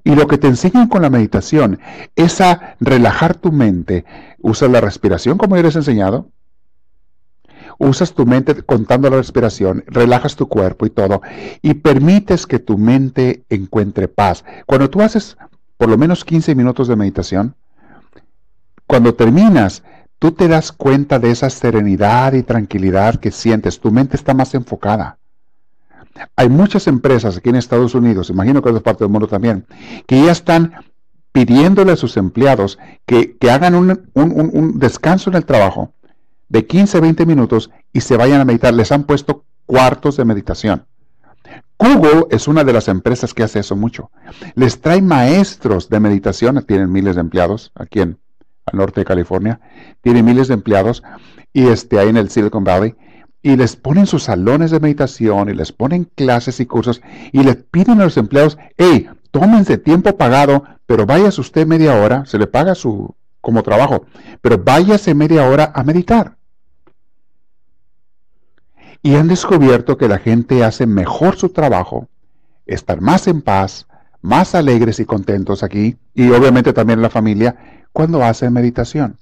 Y 0.05 0.15
lo 0.15 0.27
que 0.27 0.39
te 0.39 0.49
enseñan 0.49 0.89
con 0.89 1.03
la 1.03 1.11
meditación 1.11 1.79
es 2.17 2.41
a 2.41 2.77
relajar 2.81 3.37
tu 3.37 3.53
mente. 3.53 4.05
Usas 4.41 4.71
la 4.71 4.81
respiración 4.81 5.39
como 5.39 5.57
eres 5.57 5.77
enseñado 5.77 6.29
usas 7.79 8.13
tu 8.13 8.27
mente 8.27 8.63
contando 8.63 9.11
la 9.11 9.17
respiración, 9.17 9.85
relajas 9.87 10.37
tu 10.37 10.49
cuerpo 10.49 10.87
y 10.87 10.91
todo, 10.91 11.21
y 11.63 11.75
permites 11.75 12.47
que 12.47 12.59
tu 12.59 12.79
mente 12.79 13.45
encuentre 13.49 14.09
paz. 14.09 14.45
Cuando 14.67 14.89
tú 14.91 15.01
haces 15.01 15.37
por 15.77 15.89
lo 15.89 15.99
menos 15.99 16.25
15 16.25 16.55
minutos 16.55 16.89
de 16.89 16.97
meditación, 16.97 17.57
cuando 18.87 19.15
terminas, 19.15 19.83
tú 20.23 20.31
te 20.31 20.47
das 20.47 20.71
cuenta 20.71 21.19
de 21.19 21.33
esa 21.33 21.51
serenidad 21.51 22.35
y 22.35 22.45
tranquilidad 22.45 23.17
que 23.17 23.33
sientes. 23.33 23.81
Tu 23.81 23.91
mente 23.91 24.15
está 24.15 24.35
más 24.35 24.55
enfocada. 24.55 25.19
Hay 26.37 26.49
muchas 26.49 26.87
empresas 26.87 27.37
aquí 27.37 27.49
en 27.49 27.57
Estados 27.57 27.97
Unidos, 27.97 28.31
imagino 28.31 28.63
que 28.63 28.69
en 28.69 28.77
otras 28.77 28.85
partes 28.85 29.01
del 29.01 29.09
mundo 29.09 29.27
también, 29.27 29.67
que 30.07 30.23
ya 30.23 30.31
están 30.31 30.75
pidiéndole 31.33 31.91
a 31.91 31.97
sus 31.97 32.17
empleados 32.17 32.79
que, 33.05 33.37
hagan 33.51 33.75
un 33.75 34.79
descanso 34.79 35.29
en 35.31 35.35
el 35.39 35.45
trajo 35.45 35.93
de 36.49 36.69
15 36.69 36.99
a 36.99 37.01
20 37.01 37.27
minutos 37.27 37.73
y 37.93 38.03
se 38.03 38.17
vayan 38.17 38.41
a 38.41 38.45
meditar. 38.45 38.73
Les 38.75 38.93
han 38.93 39.03
puesto 39.03 39.45
cuartos 39.67 40.17
de 40.19 40.25
meditación. 40.25 40.87
Google 41.81 42.27
es 42.31 42.47
una 42.47 42.63
de 42.63 42.73
las 42.73 42.87
empresas 42.87 43.35
que 43.35 43.43
hace 43.43 43.59
eso 43.59 43.75
mucho. 43.75 44.13
Les 44.55 44.81
trae 44.81 45.03
maestros 45.03 45.89
de 45.89 45.99
meditación, 45.99 46.65
tienen 46.65 46.93
miles 46.93 47.17
de 47.17 47.23
empleados 47.23 47.73
aquí 47.75 48.03
en 48.03 48.19
al 48.67 48.79
norte 48.79 49.01
de 49.01 49.05
California, 49.05 49.61
tienen 50.01 50.25
miles 50.25 50.49
de 50.49 50.55
empleados 50.55 51.03
y 51.53 51.67
este, 51.69 51.99
ahí 51.99 52.09
en 52.09 52.17
el 52.17 52.31
Silicon 52.31 52.65
Valley, 52.65 52.95
y 53.43 53.57
les 53.57 53.77
ponen 53.77 54.07
sus 54.07 54.25
salones 54.25 54.71
de 54.71 54.81
meditación 54.81 55.49
y 55.49 55.55
les 55.55 55.73
ponen 55.73 56.09
clases 56.15 56.61
y 56.61 56.67
cursos 56.67 57.03
y 57.33 57.43
les 57.43 57.57
piden 57.57 58.01
a 58.01 58.05
los 58.05 58.17
empleados, 58.17 58.57
hey, 58.79 59.09
tómense 59.31 59.79
tiempo 59.79 60.17
pagado, 60.17 60.65
pero 60.87 61.07
váyase 61.07 61.41
usted 61.41 61.67
media 61.67 61.97
hora, 61.97 62.25
se 62.27 62.39
le 62.39 62.47
paga 62.47 62.75
su 62.75 63.15
como 63.41 63.63
trabajo, 63.63 64.07
pero 64.41 64.59
váyase 64.59 65.15
media 65.15 65.49
hora 65.49 65.73
a 65.75 65.83
meditar 65.83 66.37
y 69.03 69.17
han 69.17 69.29
descubierto 69.29 69.99
que 69.99 70.09
la 70.09 70.19
gente 70.19 70.65
hace 70.65 70.87
mejor 70.87 71.37
su 71.37 71.49
trabajo, 71.49 72.09
están 72.67 73.03
más 73.03 73.27
en 73.27 73.43
paz, 73.43 73.87
más 74.23 74.55
alegres 74.55 75.01
y 75.01 75.05
contentos 75.05 75.63
aquí, 75.63 75.99
y 76.15 76.31
obviamente 76.31 76.73
también 76.73 77.03
la 77.03 77.11
familia, 77.11 77.85
cuando 77.93 78.25
hacen 78.25 78.53
meditación. 78.53 79.19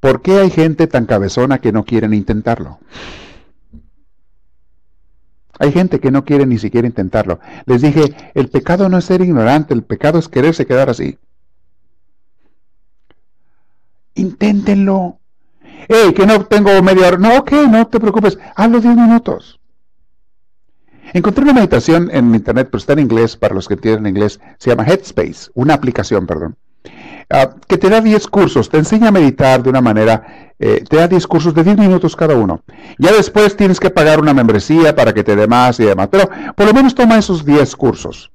¿Por 0.00 0.20
qué 0.20 0.38
hay 0.38 0.50
gente 0.50 0.86
tan 0.86 1.06
cabezona 1.06 1.58
que 1.58 1.72
no 1.72 1.84
quieren 1.84 2.12
intentarlo? 2.12 2.78
Hay 5.58 5.72
gente 5.72 6.00
que 6.00 6.10
no 6.10 6.24
quiere 6.24 6.46
ni 6.46 6.58
siquiera 6.58 6.86
intentarlo. 6.86 7.38
Les 7.66 7.80
dije, 7.80 8.32
el 8.34 8.48
pecado 8.48 8.88
no 8.88 8.98
es 8.98 9.04
ser 9.04 9.20
ignorante, 9.20 9.72
el 9.72 9.84
pecado 9.84 10.18
es 10.18 10.28
quererse 10.28 10.66
quedar 10.66 10.90
así. 10.90 11.18
Inténtenlo. 14.14 15.18
Hey, 15.88 16.12
que 16.14 16.26
no 16.26 16.44
tengo 16.46 16.82
media 16.82 17.08
hora. 17.08 17.18
No, 17.18 17.38
ok, 17.38 17.52
no 17.68 17.86
te 17.86 18.00
preocupes. 18.00 18.38
Hazlo 18.56 18.80
10 18.80 18.96
minutos. 18.96 19.60
Encontré 21.14 21.44
una 21.44 21.52
meditación 21.52 22.10
en 22.12 22.34
internet, 22.34 22.66
pero 22.72 22.78
está 22.78 22.92
en 22.94 22.98
inglés 22.98 23.36
para 23.36 23.54
los 23.54 23.68
que 23.68 23.74
entienden 23.74 24.08
inglés. 24.08 24.40
Se 24.58 24.70
llama 24.70 24.82
Headspace, 24.82 25.48
una 25.54 25.74
aplicación, 25.74 26.26
perdón. 26.26 26.56
Ah, 27.30 27.54
que 27.68 27.78
te 27.78 27.88
da 27.88 28.00
10 28.00 28.26
cursos, 28.26 28.68
te 28.68 28.78
enseña 28.78 29.08
a 29.08 29.12
meditar 29.12 29.62
de 29.62 29.70
una 29.70 29.80
manera, 29.80 30.52
eh, 30.58 30.82
te 30.88 30.96
da 30.96 31.06
10 31.06 31.24
cursos 31.28 31.54
de 31.54 31.62
10 31.62 31.78
minutos 31.78 32.16
cada 32.16 32.34
uno. 32.34 32.62
Ya 32.98 33.12
después 33.12 33.56
tienes 33.56 33.78
que 33.78 33.90
pagar 33.90 34.20
una 34.20 34.34
membresía 34.34 34.96
para 34.96 35.14
que 35.14 35.22
te 35.22 35.36
dé 35.36 35.46
más 35.46 35.78
y 35.78 35.84
demás, 35.84 36.08
pero 36.10 36.28
por 36.56 36.66
lo 36.66 36.74
menos 36.74 36.96
toma 36.96 37.16
esos 37.16 37.44
10 37.44 37.76
cursos. 37.76 38.32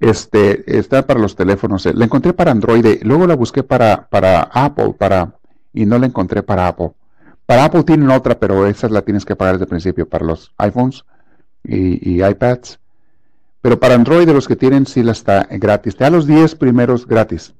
Este, 0.00 0.78
está 0.78 1.06
para 1.06 1.20
los 1.20 1.36
teléfonos, 1.36 1.84
la 1.84 2.04
encontré 2.06 2.32
para 2.32 2.50
Android, 2.50 3.02
luego 3.02 3.26
la 3.26 3.36
busqué 3.36 3.62
para, 3.62 4.08
para 4.08 4.48
Apple, 4.54 4.94
para 4.98 5.34
y 5.74 5.84
no 5.84 5.98
la 5.98 6.06
encontré 6.06 6.42
para 6.42 6.66
Apple. 6.66 6.92
Para 7.44 7.66
Apple 7.66 7.84
tienen 7.84 8.10
otra, 8.10 8.38
pero 8.38 8.66
esa 8.66 8.88
la 8.88 9.02
tienes 9.02 9.26
que 9.26 9.36
pagar 9.36 9.56
desde 9.56 9.64
el 9.64 9.68
principio 9.68 10.08
para 10.08 10.24
los 10.24 10.54
iPhones 10.56 11.04
y, 11.64 12.24
iPads. 12.24 12.78
Pero 13.60 13.78
para 13.78 13.94
Android, 13.94 14.26
de 14.26 14.32
los 14.32 14.48
que 14.48 14.56
tienen, 14.56 14.86
sí 14.86 15.02
la 15.02 15.12
está 15.12 15.46
gratis. 15.50 15.96
Te 15.96 16.04
da 16.04 16.10
los 16.10 16.26
10 16.26 16.54
primeros 16.54 17.06
gratis. 17.06 17.54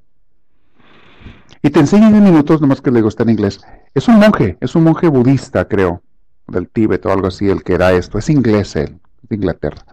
Y 1.61 1.69
te 1.69 1.79
enseña 1.79 2.07
en 2.07 2.23
minutos, 2.23 2.59
nomás 2.59 2.81
que 2.81 2.89
le 2.89 3.01
gusta 3.01 3.23
en 3.23 3.29
inglés. 3.29 3.61
Es 3.93 4.07
un 4.07 4.15
monje, 4.15 4.57
es 4.61 4.75
un 4.75 4.83
monje 4.83 5.07
budista, 5.07 5.67
creo, 5.67 6.01
del 6.47 6.67
Tíbet 6.69 7.05
o 7.05 7.11
algo 7.11 7.27
así, 7.27 7.49
el 7.49 7.63
que 7.63 7.77
da 7.77 7.93
esto. 7.93 8.17
Es 8.17 8.29
inglés 8.29 8.75
él, 8.75 8.99
de 9.21 9.35
Inglaterra. 9.35 9.85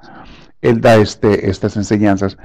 Él 0.62 0.80
da 0.80 0.96
este, 0.96 1.50
estas 1.50 1.76
enseñanzas. 1.76 2.38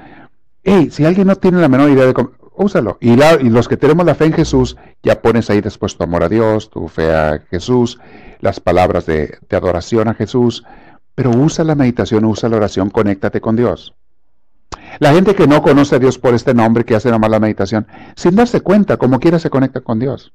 Hey, 0.62 0.88
si 0.90 1.06
alguien 1.06 1.26
no 1.26 1.36
tiene 1.36 1.58
la 1.58 1.68
menor 1.68 1.90
idea 1.90 2.06
de 2.06 2.14
cómo 2.14 2.32
úsalo. 2.54 2.98
Y, 3.00 3.16
los 3.16 3.68
que 3.68 3.76
tenemos 3.76 4.06
la 4.06 4.14
fe 4.14 4.26
en 4.26 4.32
Jesús, 4.32 4.76
ya 5.02 5.20
pones 5.20 5.50
ahí 5.50 5.60
después 5.60 5.96
tu 5.96 6.04
amor 6.04 6.24
a 6.24 6.28
Dios, 6.28 6.70
tu 6.70 6.88
fe 6.88 7.14
a 7.14 7.40
Jesús, 7.50 7.98
las 8.40 8.60
palabras 8.60 9.06
de, 9.06 9.38
adoración 9.50 10.08
a 10.08 10.14
Jesús, 10.14 10.64
pero 11.14 11.30
usa 11.30 11.64
la 11.64 11.74
meditación, 11.74 12.24
usa 12.24 12.48
la 12.48 12.56
oración, 12.56 12.90
conéctate 12.90 13.40
con 13.40 13.56
Dios. 13.56 13.94
La 14.98 15.12
gente 15.12 15.34
que 15.34 15.46
no 15.46 15.62
conoce 15.62 15.96
a 15.96 15.98
Dios 15.98 16.18
por 16.18 16.34
este 16.34 16.54
nombre, 16.54 16.84
que 16.84 16.94
hace 16.94 17.10
nomás 17.10 17.30
la 17.30 17.40
meditación, 17.40 17.86
sin 18.16 18.36
darse 18.36 18.60
cuenta, 18.60 18.96
como 18.96 19.18
quiera 19.18 19.38
se 19.38 19.50
conecta 19.50 19.80
con 19.80 19.98
Dios. 19.98 20.32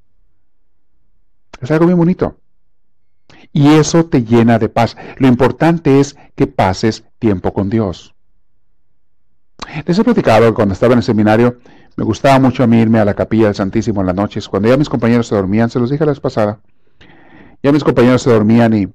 Es 1.60 1.70
algo 1.70 1.86
muy 1.86 1.94
bonito. 1.94 2.36
Y 3.52 3.68
eso 3.68 4.06
te 4.06 4.22
llena 4.24 4.58
de 4.58 4.68
paz. 4.68 4.96
Lo 5.18 5.28
importante 5.28 6.00
es 6.00 6.16
que 6.34 6.46
pases 6.46 7.04
tiempo 7.18 7.52
con 7.52 7.68
Dios. 7.70 8.14
Les 9.86 9.98
he 9.98 10.04
platicado 10.04 10.54
cuando 10.54 10.72
estaba 10.74 10.92
en 10.94 10.98
el 10.98 11.04
seminario, 11.04 11.58
me 11.96 12.04
gustaba 12.04 12.38
mucho 12.38 12.62
a 12.62 12.66
mí 12.66 12.80
irme 12.80 12.98
a 12.98 13.04
la 13.04 13.14
capilla 13.14 13.46
del 13.46 13.54
Santísimo 13.54 14.00
en 14.00 14.06
las 14.06 14.16
noches. 14.16 14.48
Cuando 14.48 14.68
ya 14.68 14.76
mis 14.76 14.88
compañeros 14.88 15.26
se 15.26 15.34
dormían, 15.34 15.70
se 15.70 15.78
los 15.78 15.90
dije 15.90 16.04
la 16.04 16.12
vez 16.12 16.20
pasada, 16.20 16.60
ya 17.62 17.72
mis 17.72 17.84
compañeros 17.84 18.22
se 18.22 18.30
dormían 18.30 18.72
y 18.74 18.88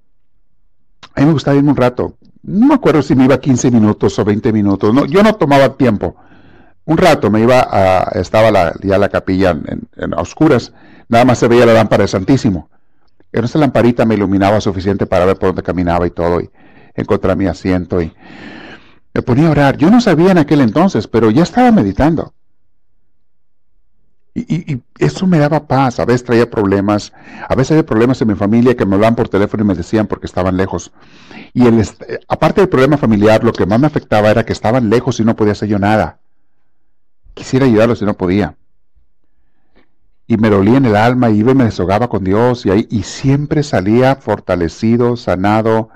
a 1.14 1.20
mí 1.22 1.26
me 1.28 1.34
gustaba 1.34 1.58
irme 1.58 1.72
un 1.72 1.78
rato. 1.78 2.18
No 2.44 2.68
me 2.68 2.76
acuerdo 2.76 3.02
si 3.02 3.16
me 3.16 3.26
iba 3.26 3.40
15 3.40 3.72
minutos 3.72 4.18
o 4.20 4.26
20 4.26 4.54
minutos. 4.54 4.94
No, 4.94 5.06
yo 5.06 5.24
no 5.24 5.34
tomaba 5.36 5.76
tiempo. 5.78 6.16
un 6.86 6.98
rato 6.98 7.32
me 7.32 7.42
iba 7.42 7.68
a, 7.70 8.12
estaba 8.20 8.74
ya 8.82 8.98
la 8.98 9.10
capilla 9.10 9.52
en, 9.52 10.14
oscuras, 10.14 10.72
nada 11.10 11.26
más 11.26 11.40
se 11.40 11.48
veía 11.48 11.66
la 11.66 11.74
lámpara 11.74 12.04
del 12.04 12.10
Santísimo. 12.10 12.70
En 13.32 13.44
esa 13.44 13.60
lamparita 13.60 14.06
me 14.06 14.16
iluminaba 14.16 14.62
suficiente 14.62 15.06
para 15.08 15.26
ver 15.26 15.38
por 15.38 15.50
dónde 15.50 15.64
caminaba 15.64 16.06
y 16.06 16.12
todo, 16.12 16.40
y 16.40 16.50
encontrar 16.94 17.36
mi 17.36 17.48
asiento 17.48 18.02
y 18.02 18.14
me 19.14 19.22
ponía 19.22 19.48
a 19.48 19.52
orar. 19.52 19.78
Yo 19.78 19.90
no 19.90 20.00
sabía 20.00 20.32
en 20.32 20.38
aquel 20.38 20.62
entonces, 20.62 21.08
pero 21.08 21.32
ya 21.32 21.44
estaba 21.44 21.72
meditando. 21.72 22.34
Y, 24.38 24.82
eso 25.00 25.26
me 25.26 25.40
daba 25.40 25.66
paz. 25.66 26.00
A 26.00 26.06
veces 26.06 26.26
traía 26.26 26.50
problemas. 26.50 27.14
A 27.48 27.56
veces 27.56 27.72
había 27.72 27.86
problemas 27.86 28.22
en 28.22 28.28
mi 28.28 28.36
familia 28.36 28.76
que 28.76 28.86
me 28.86 28.96
hablaban 28.96 29.16
por 29.16 29.30
teléfono 29.30 29.64
y 29.64 29.68
me 29.68 29.76
decían 29.76 30.08
porque 30.08 30.26
estaban 30.26 30.58
lejos. 30.58 30.92
Y 31.54 31.66
el, 31.66 31.88
aparte 32.28 32.60
del 32.60 32.70
problema 32.70 32.98
familiar, 32.98 33.44
lo 33.46 33.54
que 33.54 33.66
más 33.66 33.80
me 33.80 33.88
afectaba 33.88 34.30
era 34.30 34.46
que 34.46 34.52
estaban 34.52 34.90
lejos 34.90 35.22
y 35.22 35.24
no 35.24 35.38
podía 35.38 35.54
hacer 35.54 35.70
yo 35.70 35.80
nada. 35.80 36.20
Quisiera 37.34 37.66
ayudarlos 37.66 38.02
y 38.02 38.06
no 38.06 38.16
podía. 38.16 38.56
Y 40.28 40.36
me 40.36 40.50
dolía 40.50 40.78
en 40.78 40.86
el 40.86 40.98
alma 40.98 41.30
y 41.30 41.38
iba 41.38 41.54
y 41.54 41.56
me 41.56 41.66
desahogaba 41.66 42.10
con 42.10 42.26
Dios 42.26 42.66
y, 42.66 42.72
ahí, 42.72 42.88
y 42.92 43.04
siempre 43.04 43.64
salía 43.64 44.16
fortalecido, 44.16 45.16
sanado, 45.16 45.90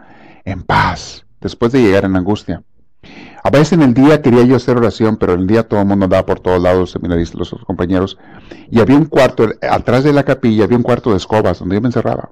en 0.46 0.64
paz, 0.64 1.26
después 1.42 1.74
de 1.74 1.82
llegar 1.82 2.06
en 2.06 2.16
angustia. 2.16 2.64
A 3.44 3.50
veces 3.50 3.74
en 3.74 3.82
el 3.82 3.94
día 3.94 4.22
quería 4.22 4.44
yo 4.44 4.56
hacer 4.56 4.78
oración, 4.78 5.18
pero 5.18 5.34
en 5.34 5.42
el 5.42 5.48
día 5.48 5.68
todo 5.68 5.80
el 5.80 5.86
mundo 5.86 6.06
andaba 6.06 6.26
por 6.26 6.40
todos 6.40 6.62
lados, 6.62 6.92
seminaristas, 6.92 7.40
los 7.40 7.66
compañeros, 7.66 8.18
y 8.70 8.80
había 8.80 8.98
un 8.98 9.06
cuarto, 9.06 9.48
atrás 9.62 10.04
de 10.04 10.12
la 10.12 10.24
capilla 10.24 10.66
había 10.66 10.78
un 10.78 10.84
cuarto 10.84 11.12
de 11.12 11.18
escobas 11.18 11.60
donde 11.60 11.76
yo 11.76 11.82
me 11.82 11.88
encerraba. 11.88 12.32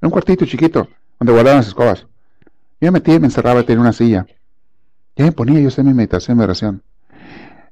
un 0.00 0.10
cuartito 0.10 0.44
chiquito, 0.44 0.88
donde 1.18 1.32
guardaban 1.32 1.58
las 1.58 1.68
escobas. 1.68 2.06
Yo 2.80 2.88
me 2.88 2.92
metía 2.92 3.14
y 3.14 3.20
me 3.20 3.26
encerraba 3.26 3.60
y 3.60 3.64
tenía 3.64 3.80
una 3.80 3.92
silla. 3.92 4.26
Y 5.16 5.22
me 5.22 5.32
ponía 5.32 5.60
yo 5.60 5.68
hacer 5.68 5.84
mi 5.84 5.94
meditación, 5.94 6.36
mi 6.36 6.44
oración. 6.44 6.82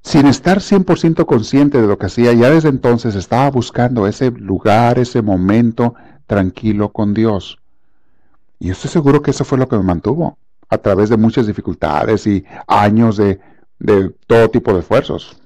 Sin 0.03 0.27
estar 0.27 0.59
100% 0.59 1.27
consciente 1.27 1.81
de 1.81 1.87
lo 1.87 1.99
que 1.99 2.07
hacía, 2.07 2.33
ya 2.33 2.51
desde 2.51 2.69
entonces 2.69 3.15
estaba 3.15 3.51
buscando 3.51 4.07
ese 4.07 4.31
lugar, 4.31 4.99
ese 4.99 5.23
momento 5.23 5.95
tranquilo 6.27 6.91
con 6.91 7.15
Dios. 7.15 7.59
Y 8.59 8.71
estoy 8.71 8.91
seguro 8.91 9.23
que 9.23 9.33
eso 9.33 9.45
fue 9.45 9.59
lo 9.59 9.69
que 9.69 9.77
me 9.77 9.83
mantuvo 9.83 10.39
a 10.73 10.79
través 10.79 11.11
de 11.11 11.19
muchas 11.19 11.47
dificultades 11.47 12.27
y 12.27 12.47
años 12.67 13.19
de, 13.19 13.39
todo 14.27 14.49
tipo 14.49 14.73
de 14.73 14.81
esfuerzos. 14.81 15.37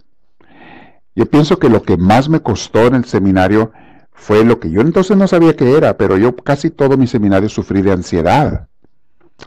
Yo 1.17 1.27
pienso 1.27 1.59
que 1.59 1.69
lo 1.69 1.83
que 1.83 1.97
más 1.97 2.29
me 2.29 2.41
costó 2.41 2.87
en 2.87 2.95
el 2.95 3.05
seminario 3.07 3.73
fue 4.13 4.45
lo 4.45 4.61
que 4.61 4.71
yo 4.71 4.83
entonces 4.83 5.17
no 5.17 5.27
sabía 5.27 5.57
qué 5.57 5.77
era, 5.77 5.97
pero 5.97 6.17
yo 6.17 6.37
casi 6.37 6.71
todo 6.71 6.97
mi 6.97 7.09
seminario 7.09 7.49
sufrí 7.49 7.83
de 7.83 7.91
ansiedad. 7.91 8.69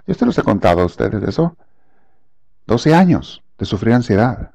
Yo 0.06 0.16
te 0.16 0.26
los 0.26 0.38
he 0.38 0.44
contado 0.44 0.82
a 0.82 0.86
ustedes 0.86 1.22
de 1.22 1.30
eso. 1.30 1.56
12 2.68 2.94
años 2.94 3.42
de 3.58 3.66
sufrir 3.66 3.94
ansiedad. 3.94 4.52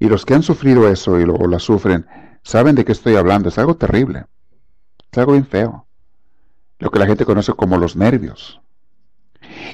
Y 0.00 0.08
los 0.08 0.26
que 0.26 0.34
han 0.34 0.42
sufrido 0.42 0.88
eso 0.88 1.20
y 1.20 1.24
lo, 1.24 1.36
la 1.46 1.60
sufren, 1.60 2.04
saben 2.42 2.74
de 2.74 2.84
qué 2.84 2.90
estoy 2.90 3.14
hablando. 3.14 3.48
Es 3.48 3.58
algo 3.58 3.76
terrible. 3.76 4.26
Es 5.12 5.18
algo 5.18 5.32
bien 5.32 5.46
feo. 5.46 5.86
Lo 6.80 6.90
que 6.90 6.98
la 6.98 7.06
gente 7.06 7.24
conoce 7.24 7.52
como 7.52 7.78
los 7.78 7.94
nervios. 7.94 8.60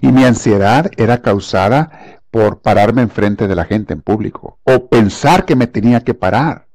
Y 0.01 0.13
mi 0.13 0.25
ansiedad 0.25 0.91
era 0.97 1.23
causada 1.23 2.21
por 2.31 2.61
pararme 2.61 3.03
enfrente 3.03 3.47
de 3.47 3.55
la 3.55 3.65
gente 3.65 3.93
en 3.93 4.01
público 4.01 4.59
o 4.65 4.87
pensar 4.87 5.45
que 5.45 5.55
me 5.55 5.67
tenía 5.67 6.01
que 6.01 6.15
parar. 6.15 6.67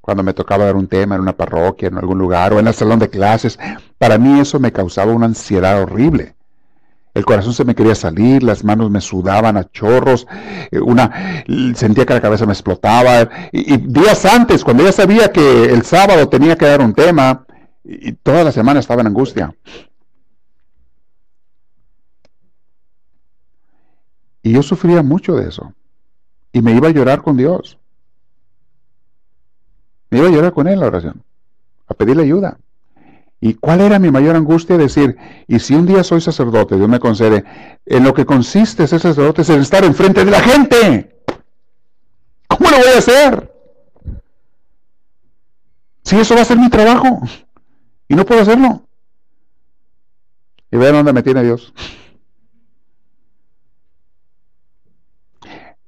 Cuando 0.00 0.22
me 0.22 0.34
tocaba 0.34 0.64
dar 0.64 0.76
un 0.76 0.86
tema 0.86 1.14
en 1.14 1.20
una 1.20 1.36
parroquia, 1.36 1.88
en 1.88 1.98
algún 1.98 2.18
lugar 2.18 2.52
o 2.52 2.58
en 2.58 2.66
el 2.66 2.74
salón 2.74 2.98
de 2.98 3.10
clases, 3.10 3.58
para 3.98 4.18
mí 4.18 4.40
eso 4.40 4.60
me 4.60 4.72
causaba 4.72 5.12
una 5.12 5.26
ansiedad 5.26 5.82
horrible. 5.82 6.34
El 7.14 7.24
corazón 7.24 7.52
se 7.52 7.64
me 7.64 7.74
quería 7.74 7.94
salir, 7.94 8.42
las 8.42 8.62
manos 8.62 8.90
me 8.90 9.00
sudaban 9.00 9.56
a 9.56 9.68
chorros, 9.70 10.26
eh, 10.70 10.78
una 10.78 11.44
sentía 11.74 12.06
que 12.06 12.14
la 12.14 12.20
cabeza 12.20 12.46
me 12.46 12.52
explotaba. 12.52 13.28
Y, 13.50 13.76
días 13.78 14.24
antes, 14.24 14.62
cuando 14.62 14.84
ya 14.84 14.92
sabía 14.92 15.32
que 15.32 15.64
el 15.64 15.82
sábado 15.82 16.28
tenía 16.28 16.56
que 16.56 16.66
dar 16.66 16.80
un 16.80 16.94
tema, 16.94 17.44
y 17.82 18.12
toda 18.12 18.44
la 18.44 18.52
semana 18.52 18.80
estaba 18.80 19.00
en 19.00 19.08
angustia. 19.08 19.52
Y 24.42 24.52
yo 24.52 24.62
sufría 24.62 25.02
mucho 25.02 25.34
de 25.36 25.48
eso. 25.48 25.72
Y 26.52 26.62
me 26.62 26.72
iba 26.72 26.88
a 26.88 26.92
llorar 26.92 27.22
con 27.22 27.36
Dios. 27.36 27.78
Me 30.10 30.18
iba 30.18 30.28
a 30.28 30.30
llorar 30.30 30.52
con 30.52 30.66
Él 30.66 30.74
en 30.74 30.80
la 30.80 30.86
oración. 30.86 31.22
A 31.86 31.94
pedirle 31.94 32.22
ayuda. 32.22 32.58
¿Y 33.40 33.54
cuál 33.54 33.80
era 33.80 33.98
mi 33.98 34.10
mayor 34.10 34.34
angustia? 34.36 34.76
Decir, 34.76 35.16
y 35.46 35.60
si 35.60 35.74
un 35.74 35.86
día 35.86 36.02
soy 36.02 36.20
sacerdote, 36.20 36.76
Dios 36.76 36.88
me 36.88 36.98
concede, 36.98 37.44
en 37.86 38.02
lo 38.02 38.12
que 38.12 38.26
consiste 38.26 38.86
ser 38.86 39.00
sacerdote 39.00 39.42
es 39.42 39.50
en 39.50 39.60
estar 39.60 39.84
enfrente 39.84 40.24
de 40.24 40.30
la 40.30 40.40
gente. 40.40 41.22
¿Cómo 42.48 42.70
lo 42.70 42.78
voy 42.78 42.88
a 42.94 42.98
hacer? 42.98 43.54
Si 46.02 46.16
eso 46.16 46.34
va 46.34 46.40
a 46.40 46.46
ser 46.46 46.58
mi 46.58 46.70
trabajo. 46.70 47.20
Y 48.08 48.14
no 48.14 48.24
puedo 48.24 48.40
hacerlo. 48.40 48.82
Y 50.70 50.76
vean 50.76 50.94
dónde 50.94 51.12
me 51.12 51.22
tiene 51.22 51.44
Dios. 51.44 51.72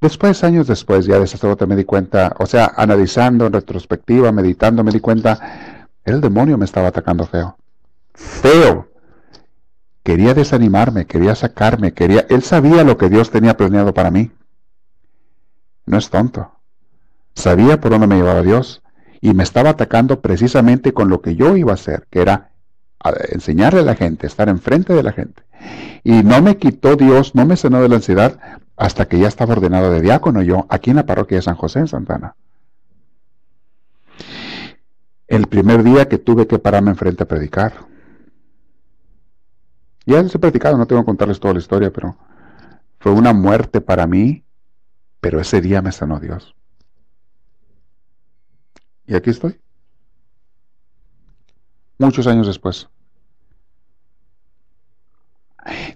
Después, 0.01 0.43
años 0.45 0.67
después, 0.67 1.05
ya 1.05 1.19
de 1.19 1.27
sacerdote 1.27 1.67
me 1.67 1.77
di 1.77 1.85
cuenta, 1.85 2.35
o 2.39 2.47
sea, 2.47 2.73
analizando 2.75 3.47
en 3.47 3.53
retrospectiva, 3.53 4.33
meditando, 4.33 4.83
me 4.83 4.93
di 4.93 5.01
cuenta, 5.01 5.89
el 6.05 6.21
demonio 6.23 6.57
me 6.57 6.65
estaba 6.65 6.89
atacando 6.89 7.27
feo. 7.27 7.59
Feo. 8.15 8.89
Quería 10.03 10.33
desanimarme, 10.33 11.05
quería 11.05 11.35
sacarme, 11.35 11.93
quería... 11.93 12.25
Él 12.31 12.43
sabía 12.43 12.83
lo 12.83 12.97
que 12.97 13.11
Dios 13.11 13.31
tenía 13.31 13.59
planeado 13.59 13.93
para 13.93 14.11
mí. 14.11 14.31
No 15.85 15.99
es 15.99 16.09
tonto. 16.09 16.51
Sabía 17.35 17.81
por 17.81 17.91
dónde 17.91 18.07
me 18.07 18.17
llevaba 18.17 18.43
Dios 18.43 18.83
y 19.21 19.35
me 19.35 19.43
estaba 19.43 19.71
atacando 19.71 20.21
precisamente 20.23 20.95
con 20.95 21.11
lo 21.11 21.21
que 21.21 21.37
yo 21.37 21.57
iba 21.57 21.73
a 21.73 21.75
hacer, 21.75 22.07
que 22.11 22.23
era 22.23 22.50
enseñarle 23.31 23.81
a 23.81 23.85
la 23.85 23.97
gente, 23.97 24.27
estar 24.27 24.49
enfrente 24.49 24.93
de 24.93 25.03
la 25.03 25.13
gente. 25.13 25.43
Y 26.05 26.23
no 26.23 26.41
me 26.43 26.57
quitó 26.57 26.97
Dios, 26.97 27.35
no 27.35 27.47
me 27.47 27.57
sanó 27.57 27.81
de 27.83 27.89
la 27.89 27.97
ansiedad 27.97 28.39
hasta 28.77 29.07
que 29.07 29.19
ya 29.19 29.29
estaba 29.29 29.53
ordenado 29.53 29.91
de 29.91 30.01
diácono 30.01 30.43
yo 30.43 30.67
aquí 30.71 30.91
en 30.91 30.97
la 30.97 31.07
parroquia 31.07 31.39
de 31.39 31.43
San 31.43 31.57
José 31.57 31.81
en 31.81 31.89
Santana. 31.89 32.35
El 35.29 35.47
primer 35.47 35.83
día 35.83 36.09
que 36.09 36.19
tuve 36.19 36.47
que 36.47 36.59
pararme 36.59 36.91
enfrente 36.91 37.23
a 37.23 37.29
predicar. 37.29 37.73
Ya 40.07 40.23
les 40.23 40.35
he 40.35 40.39
predicado, 40.39 40.77
no 40.77 40.87
tengo 40.87 41.03
que 41.03 41.07
contarles 41.07 41.39
toda 41.39 41.55
la 41.55 41.61
historia, 41.61 41.93
pero 41.93 42.17
fue 42.99 43.13
una 43.13 43.33
muerte 43.33 43.81
para 43.81 44.07
mí, 44.07 44.45
pero 45.21 45.41
ese 45.41 45.61
día 45.61 45.83
me 45.83 45.93
sanó 45.93 46.19
Dios. 46.19 46.55
Y 49.07 49.15
aquí 49.15 49.31
estoy. 49.31 49.61
Muchos 52.01 52.27
años 52.27 52.47
después. 52.47 52.89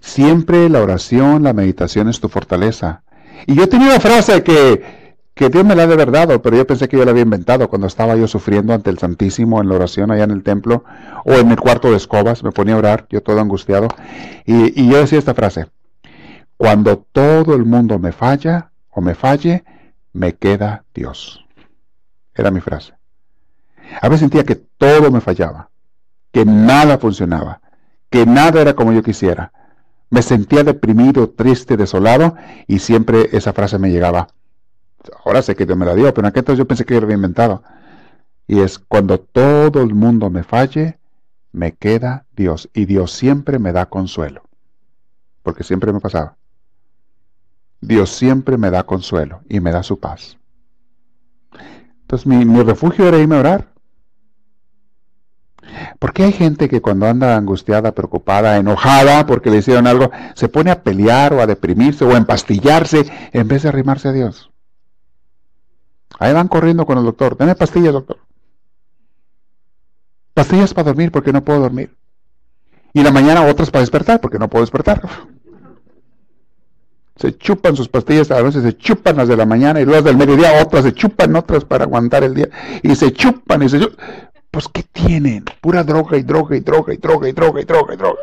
Siempre 0.01 0.69
la 0.69 0.83
oración, 0.83 1.41
la 1.41 1.51
meditación 1.51 2.09
es 2.09 2.19
tu 2.19 2.29
fortaleza. 2.29 3.01
Y 3.47 3.55
yo 3.55 3.67
tenía 3.67 3.87
una 3.87 3.99
frase 3.99 4.43
que, 4.43 5.15
que 5.33 5.49
Dios 5.49 5.65
me 5.65 5.75
la 5.75 5.81
ha 5.83 5.87
de 5.87 5.95
verdad, 5.95 6.39
pero 6.43 6.57
yo 6.57 6.67
pensé 6.67 6.87
que 6.87 6.97
yo 6.97 7.05
la 7.05 7.09
había 7.09 7.23
inventado 7.23 7.67
cuando 7.69 7.87
estaba 7.87 8.15
yo 8.15 8.27
sufriendo 8.27 8.71
ante 8.71 8.91
el 8.91 8.99
Santísimo 8.99 9.59
en 9.59 9.67
la 9.67 9.77
oración 9.77 10.11
allá 10.11 10.25
en 10.25 10.29
el 10.29 10.43
templo 10.43 10.83
o 11.25 11.33
en 11.33 11.47
mi 11.47 11.55
cuarto 11.55 11.89
de 11.89 11.97
escobas, 11.97 12.43
me 12.43 12.51
ponía 12.51 12.75
a 12.75 12.77
orar, 12.77 13.07
yo 13.09 13.23
todo 13.23 13.41
angustiado. 13.41 13.87
Y, 14.45 14.79
y 14.79 14.87
yo 14.87 14.99
decía 14.99 15.17
esta 15.17 15.33
frase, 15.33 15.71
cuando 16.55 16.99
todo 16.99 17.55
el 17.55 17.65
mundo 17.65 17.97
me 17.97 18.11
falla 18.11 18.69
o 18.91 19.01
me 19.01 19.15
falle, 19.15 19.63
me 20.13 20.35
queda 20.35 20.85
Dios. 20.93 21.43
Era 22.35 22.51
mi 22.51 22.61
frase. 22.61 22.93
A 23.99 24.07
veces 24.07 24.19
sentía 24.19 24.43
que 24.43 24.55
todo 24.55 25.09
me 25.09 25.19
fallaba, 25.19 25.71
que 26.35 26.43
nada 26.43 26.97
funcionaba, 26.97 27.61
que 28.09 28.25
nada 28.25 28.59
era 28.59 28.73
como 28.73 28.91
yo 28.91 29.01
quisiera. 29.01 29.53
Me 30.09 30.21
sentía 30.21 30.65
deprimido, 30.65 31.29
triste, 31.29 31.77
desolado 31.77 32.35
y 32.67 32.79
siempre 32.79 33.29
esa 33.31 33.53
frase 33.53 33.79
me 33.79 33.89
llegaba. 33.89 34.27
Ahora 35.23 35.41
sé 35.41 35.55
que 35.55 35.65
Dios 35.65 35.77
me 35.77 35.85
la 35.85 35.95
dio, 35.95 36.13
pero 36.13 36.27
en 36.27 36.31
aquel 36.31 36.41
entonces 36.41 36.57
yo 36.57 36.67
pensé 36.67 36.83
que 36.83 36.93
yo 36.93 36.99
lo 36.99 37.05
había 37.05 37.15
inventado. 37.15 37.63
Y 38.47 38.59
es 38.59 38.79
cuando 38.79 39.17
todo 39.17 39.81
el 39.81 39.95
mundo 39.95 40.29
me 40.29 40.43
falle, 40.43 40.99
me 41.53 41.71
queda 41.71 42.25
Dios. 42.35 42.69
Y 42.73 42.83
Dios 42.83 43.13
siempre 43.13 43.57
me 43.57 43.71
da 43.71 43.85
consuelo. 43.85 44.43
Porque 45.41 45.63
siempre 45.63 45.93
me 45.93 46.01
pasaba. 46.01 46.35
Dios 47.79 48.09
siempre 48.09 48.57
me 48.57 48.71
da 48.71 48.83
consuelo 48.83 49.39
y 49.47 49.61
me 49.61 49.71
da 49.71 49.83
su 49.83 50.01
paz. 50.01 50.37
Entonces 52.01 52.27
mi, 52.27 52.43
mi 52.43 52.61
refugio 52.61 53.07
era 53.07 53.19
irme 53.19 53.37
a 53.37 53.39
orar. 53.39 53.74
Porque 55.99 56.23
hay 56.23 56.33
gente 56.33 56.67
que 56.67 56.81
cuando 56.81 57.07
anda 57.07 57.37
angustiada, 57.37 57.93
preocupada, 57.93 58.57
enojada 58.57 59.25
porque 59.25 59.49
le 59.49 59.57
hicieron 59.57 59.87
algo, 59.87 60.11
se 60.35 60.49
pone 60.49 60.71
a 60.71 60.83
pelear 60.83 61.33
o 61.33 61.41
a 61.41 61.47
deprimirse 61.47 62.03
o 62.03 62.13
a 62.13 62.17
empastillarse 62.17 63.05
en 63.31 63.47
vez 63.47 63.63
de 63.63 63.69
arrimarse 63.69 64.09
a 64.09 64.11
Dios. 64.11 64.51
Ahí 66.19 66.33
van 66.33 66.47
corriendo 66.47 66.85
con 66.85 66.97
el 66.97 67.03
doctor. 67.03 67.37
Dame 67.37 67.55
pastillas, 67.55 67.93
doctor. 67.93 68.17
Pastillas 70.33 70.73
para 70.73 70.87
dormir 70.87 71.11
porque 71.11 71.31
no 71.31 71.43
puedo 71.43 71.61
dormir. 71.61 71.95
Y 72.93 73.03
la 73.03 73.11
mañana 73.11 73.45
otras 73.45 73.71
para 73.71 73.81
despertar 73.81 74.21
porque 74.21 74.39
no 74.39 74.49
puedo 74.49 74.63
despertar. 74.63 75.01
Se 77.17 77.37
chupan 77.37 77.77
sus 77.77 77.87
pastillas, 77.87 78.29
a 78.29 78.41
veces 78.41 78.63
se 78.63 78.75
chupan 78.75 79.15
las 79.15 79.29
de 79.29 79.37
la 79.37 79.45
mañana 79.45 79.79
y 79.79 79.85
luego 79.85 80.01
del 80.01 80.17
mediodía 80.17 80.61
otras, 80.61 80.83
se 80.83 80.93
chupan 80.93 81.33
otras 81.37 81.63
para 81.63 81.85
aguantar 81.85 82.25
el 82.25 82.33
día. 82.33 82.49
Y 82.83 82.93
se 82.93 83.13
chupan 83.13 83.63
y 83.63 83.69
se 83.69 83.79
chupan. 83.79 84.05
Pues 84.55 84.69
¿qué 84.69 84.83
tienen? 84.83 85.43
Pura 85.59 85.83
droga 85.83 86.15
y 86.15 86.23
droga 86.23 86.55
y 86.55 86.61
droga 86.61 86.93
y 86.93 86.97
droga 86.97 87.27
y 87.27 87.33
droga 87.33 87.59
y 87.59 87.65
droga 87.65 87.93
y 87.93 87.97
droga. 87.97 88.21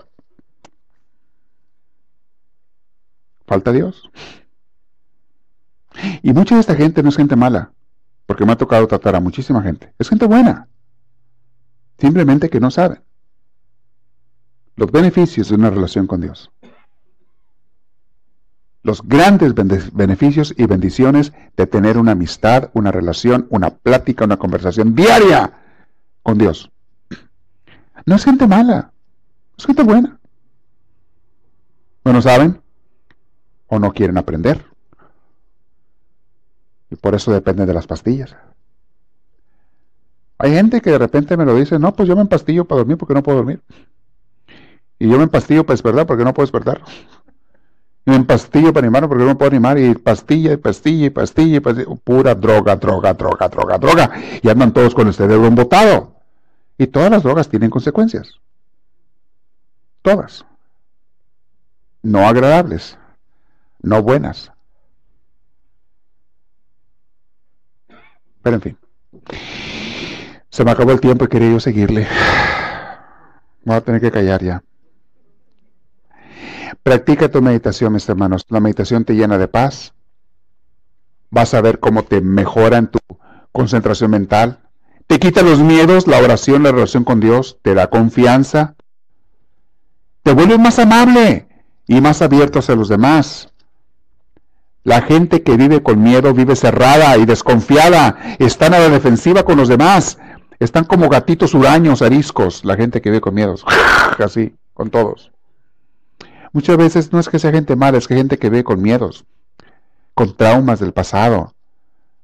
Falta 3.47 3.71
Dios. 3.71 4.11
Y 6.23 6.33
mucha 6.33 6.55
de 6.55 6.63
esta 6.63 6.75
gente 6.75 7.03
no 7.03 7.11
es 7.11 7.19
gente 7.19 7.37
mala, 7.37 7.73
porque 8.25 8.47
me 8.47 8.53
ha 8.53 8.57
tocado 8.57 8.89
tratar 8.89 9.15
a 9.15 9.21
muchísima 9.21 9.63
gente. 9.63 9.93
Es 9.99 10.09
gente 10.09 10.25
buena. 10.25 10.69
Simplemente 11.99 12.49
que 12.49 12.61
no 12.61 12.71
saben 12.71 13.03
los 14.77 14.91
beneficios 14.91 15.51
de 15.51 15.57
una 15.57 15.69
relación 15.69 16.07
con 16.07 16.23
Dios. 16.23 16.51
Los 18.83 19.03
grandes 19.03 19.55
beneficios 19.93 20.55
y 20.57 20.65
bendiciones 20.65 21.35
de 21.59 21.67
tener 21.67 21.99
una 21.99 22.13
amistad, 22.13 22.71
una 22.73 22.91
relación, 22.91 23.47
una 23.51 23.69
plática, 23.69 24.25
una 24.25 24.39
conversación 24.39 24.95
diaria 24.95 25.59
con 26.23 26.39
Dios. 26.39 26.71
No 28.07 28.17
es 28.17 28.25
gente 28.25 28.47
mala, 28.47 28.93
es 29.57 29.67
gente 29.67 29.83
buena. 29.83 30.19
No 32.05 32.21
saben 32.21 32.61
o 33.69 33.79
no 33.79 33.93
quieren 33.93 34.19
aprender. 34.19 34.65
Y 36.91 36.97
por 36.97 37.15
eso 37.15 37.33
dependen 37.33 37.67
de 37.67 37.75
las 37.75 37.87
pastillas. 37.87 38.37
Hay 40.39 40.53
gente 40.53 40.81
que 40.81 40.91
de 40.91 40.99
repente 40.99 41.37
me 41.37 41.45
lo 41.45 41.55
dice, 41.55 41.79
no, 41.79 41.95
pues 41.95 42.09
yo 42.09 42.17
me 42.17 42.23
empastillo 42.23 42.65
para 42.65 42.81
dormir 42.81 42.99
porque 42.99 43.15
no 43.15 43.23
puedo 43.23 43.39
dormir. 43.39 43.63
Y 44.99 45.09
yo 45.09 45.17
me 45.17 45.23
empastillo 45.23 45.65
para 45.65 45.75
despertar 45.75 46.07
porque 46.07 46.25
no 46.25 46.35
puedo 46.35 46.45
despertar. 46.45 46.83
Y 48.05 48.11
me 48.11 48.17
empastillo 48.17 48.73
para 48.73 48.85
animarme 48.85 49.09
porque 49.09 49.25
no 49.25 49.39
puedo 49.39 49.53
animar. 49.53 49.79
Y 49.79 49.95
pastilla, 49.95 50.53
y 50.53 50.57
pastilla, 50.57 51.07
y 51.07 51.11
pastilla, 51.11 51.57
y 51.57 51.61
pastilla. 51.61 51.97
Pura 52.05 52.35
droga, 52.35 52.77
droga, 52.77 53.15
droga, 53.15 53.49
droga, 53.49 53.79
droga. 53.79 54.11
Y 54.43 54.49
andan 54.49 54.73
todos 54.73 54.95
con 54.95 55.07
el 55.07 55.15
cerebro 55.15 55.47
embotado. 55.47 56.12
Y 56.83 56.89
todas 56.89 57.13
las 57.13 57.23
drogas 57.23 57.49
tienen 57.49 57.71
consecuencias. 57.71 58.41
Todas. 60.03 60.45
No 62.03 62.27
agradables. 62.27 62.99
No 63.83 64.03
buenas. 64.03 64.51
Pero 68.43 68.57
en 68.57 68.63
fin. 68.63 68.79
Se 70.51 70.65
me 70.65 70.73
acabó 70.73 70.91
el 70.91 71.01
tiempo 71.01 71.25
y 71.25 71.29
quería 71.29 71.53
yo 71.53 71.61
seguirle. 71.61 72.09
Voy 73.65 73.77
a 73.77 73.81
tener 73.81 74.01
que 74.01 74.11
callar 74.11 74.43
ya. 74.43 74.65
Practica 76.83 77.31
tu 77.31 77.41
meditación, 77.41 77.93
mis 77.93 78.09
hermanos. 78.09 78.45
La 78.49 78.59
meditación 78.59 79.05
te 79.05 79.15
llena 79.15 79.39
de 79.39 79.47
paz. 79.47 79.95
Vas 81.31 81.55
a 81.55 81.61
ver 81.61 81.79
cómo 81.79 82.03
te 82.03 82.21
mejora 82.21 82.79
en 82.79 82.89
tu 82.89 82.99
concentración 83.53 84.11
mental. 84.11 84.59
Te 85.07 85.19
quita 85.19 85.43
los 85.43 85.61
miedos, 85.61 86.07
la 86.07 86.19
oración, 86.19 86.63
la 86.63 86.73
relación 86.73 87.05
con 87.05 87.21
Dios. 87.21 87.59
Te 87.63 87.75
da 87.75 87.89
confianza. 87.89 88.75
Te 90.23 90.33
vuelves 90.33 90.59
más 90.59 90.79
amable 90.79 91.49
y 91.87 92.01
más 92.01 92.23
abierto 92.23 92.61
hacia 92.61 92.77
los 92.77 92.89
demás. 92.89 93.53
La 94.85 95.03
gente 95.03 95.43
que 95.43 95.57
vive 95.57 95.83
con 95.83 96.03
miedo 96.03 96.33
vive 96.35 96.57
cerrada 96.57 97.17
y 97.17 97.25
desconfiada. 97.25 98.37
Están 98.39 98.75
a 98.75 98.79
la 98.79 98.89
defensiva 98.89 99.45
con 99.45 99.57
los 99.57 99.69
demás. 99.69 100.19
Están 100.59 100.85
como 100.85 101.09
gatitos 101.09 101.55
huraños, 101.55 102.03
ariscos. 102.03 102.65
La 102.65 102.77
gente 102.77 103.01
que 103.01 103.11
vive 103.11 103.21
con 103.21 103.35
miedos. 103.35 103.65
Así, 104.19 104.55
con 104.75 104.91
todos. 104.91 105.33
Muchas 106.53 106.77
veces 106.77 107.13
no 107.13 107.19
es 107.19 107.29
que 107.29 107.39
sea 107.39 107.51
gente 107.51 107.77
mala, 107.77 107.99
es 107.99 108.07
que 108.07 108.15
gente 108.15 108.39
que 108.39 108.51
ve 108.51 108.63
con 108.63 108.83
miedos, 108.83 109.25
con 110.15 110.37
traumas 110.37 110.81
del 110.81 110.93
pasado, 110.93 111.55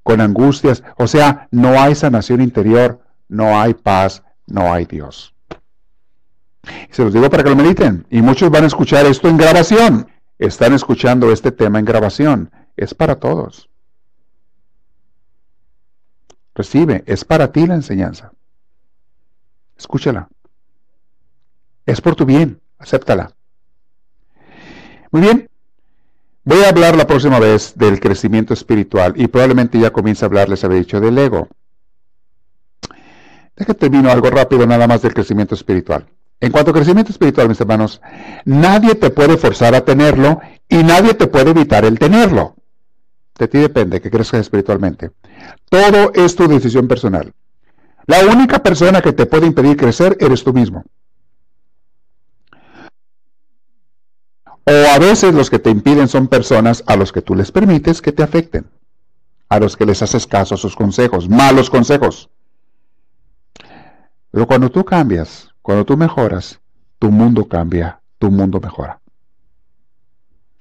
con 0.08 0.22
angustias. 0.22 0.82
O 0.96 1.06
sea, 1.06 1.48
no 1.50 1.78
hay 1.78 1.94
sanación 1.94 2.40
interior, 2.40 2.98
no 3.28 3.60
hay 3.60 3.74
paz, 3.74 4.22
no 4.46 4.72
hay 4.72 4.86
Dios. 4.86 5.34
se 6.90 7.04
los 7.04 7.12
digo 7.12 7.28
para 7.28 7.42
que 7.44 7.50
lo 7.50 7.56
mediten. 7.56 8.06
Y 8.08 8.22
muchos 8.22 8.50
van 8.50 8.64
a 8.64 8.68
escuchar 8.68 9.04
esto 9.04 9.28
en 9.28 9.36
grabación. 9.36 10.08
Están 10.38 10.72
escuchando 10.72 11.30
este 11.30 11.52
tema 11.52 11.78
en 11.78 11.84
grabación. 11.84 12.50
Es 12.74 12.94
para 12.94 13.16
todos. 13.16 13.68
Recibe, 16.54 17.04
es 17.04 17.26
para 17.26 17.52
ti 17.52 17.66
la 17.66 17.74
enseñanza. 17.74 18.32
Escúchala. 19.76 20.26
Es 21.84 22.00
por 22.00 22.16
tu 22.16 22.24
bien, 22.24 22.62
acéptala. 22.78 23.30
Muy 25.10 25.20
bien. 25.20 25.47
Voy 26.48 26.64
a 26.64 26.70
hablar 26.70 26.96
la 26.96 27.06
próxima 27.06 27.38
vez 27.38 27.74
del 27.76 28.00
crecimiento 28.00 28.54
espiritual 28.54 29.12
y 29.16 29.26
probablemente 29.26 29.78
ya 29.78 29.90
comience 29.90 30.24
a 30.24 30.28
hablar, 30.28 30.48
les 30.48 30.64
había 30.64 30.78
dicho, 30.78 30.98
del 30.98 31.18
ego. 31.18 31.46
Déjate 33.54 33.80
termino 33.80 34.10
algo 34.10 34.30
rápido 34.30 34.66
nada 34.66 34.86
más 34.86 35.02
del 35.02 35.12
crecimiento 35.12 35.54
espiritual. 35.54 36.06
En 36.40 36.50
cuanto 36.50 36.70
a 36.70 36.74
crecimiento 36.74 37.12
espiritual, 37.12 37.50
mis 37.50 37.60
hermanos, 37.60 38.00
nadie 38.46 38.94
te 38.94 39.10
puede 39.10 39.36
forzar 39.36 39.74
a 39.74 39.84
tenerlo 39.84 40.40
y 40.70 40.76
nadie 40.76 41.12
te 41.12 41.26
puede 41.26 41.50
evitar 41.50 41.84
el 41.84 41.98
tenerlo. 41.98 42.56
De 43.38 43.46
ti 43.46 43.58
depende 43.58 44.00
que 44.00 44.10
crezcas 44.10 44.40
espiritualmente. 44.40 45.10
Todo 45.68 46.12
es 46.14 46.34
tu 46.34 46.48
decisión 46.48 46.88
personal. 46.88 47.34
La 48.06 48.24
única 48.24 48.62
persona 48.62 49.02
que 49.02 49.12
te 49.12 49.26
puede 49.26 49.46
impedir 49.46 49.76
crecer 49.76 50.16
eres 50.18 50.42
tú 50.44 50.54
mismo. 50.54 50.82
O 54.68 54.94
a 54.94 54.98
veces 54.98 55.32
los 55.32 55.48
que 55.48 55.58
te 55.58 55.70
impiden 55.70 56.08
son 56.08 56.28
personas 56.28 56.84
a 56.86 56.94
los 56.96 57.10
que 57.10 57.22
tú 57.22 57.34
les 57.34 57.50
permites 57.50 58.02
que 58.02 58.12
te 58.12 58.22
afecten, 58.22 58.66
a 59.48 59.58
los 59.58 59.78
que 59.78 59.86
les 59.86 60.02
haces 60.02 60.26
caso 60.26 60.56
a 60.56 60.58
sus 60.58 60.76
consejos, 60.76 61.26
malos 61.26 61.70
consejos. 61.70 62.28
Pero 64.30 64.46
cuando 64.46 64.70
tú 64.70 64.84
cambias, 64.84 65.48
cuando 65.62 65.86
tú 65.86 65.96
mejoras, 65.96 66.60
tu 66.98 67.10
mundo 67.10 67.48
cambia, 67.48 68.02
tu 68.18 68.30
mundo 68.30 68.60
mejora. 68.60 69.00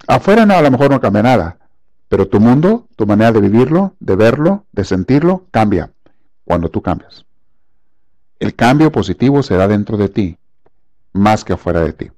Afuera 0.08 0.46
no, 0.46 0.54
a 0.54 0.62
lo 0.62 0.72
mejor 0.72 0.90
no 0.90 1.02
cambia 1.02 1.24
nada, 1.24 1.58
pero 2.08 2.30
tu 2.30 2.40
mundo, 2.40 2.88
tu 2.96 3.06
manera 3.06 3.34
de 3.34 3.42
vivirlo, 3.42 3.96
de 4.00 4.16
verlo, 4.16 4.64
de 4.72 4.86
sentirlo, 4.86 5.48
cambia 5.52 5.92
cuando 6.46 6.70
tú 6.70 6.82
cambias. 6.82 7.26
El 8.40 8.56
cambio 8.56 8.90
positivo 8.90 9.44
será 9.44 9.68
dentro 9.68 9.98
de 9.98 10.08
ti, 10.08 10.38
más 11.12 11.44
que 11.44 11.52
afuera 11.52 11.82
de 11.82 11.92
ti. 11.92 12.12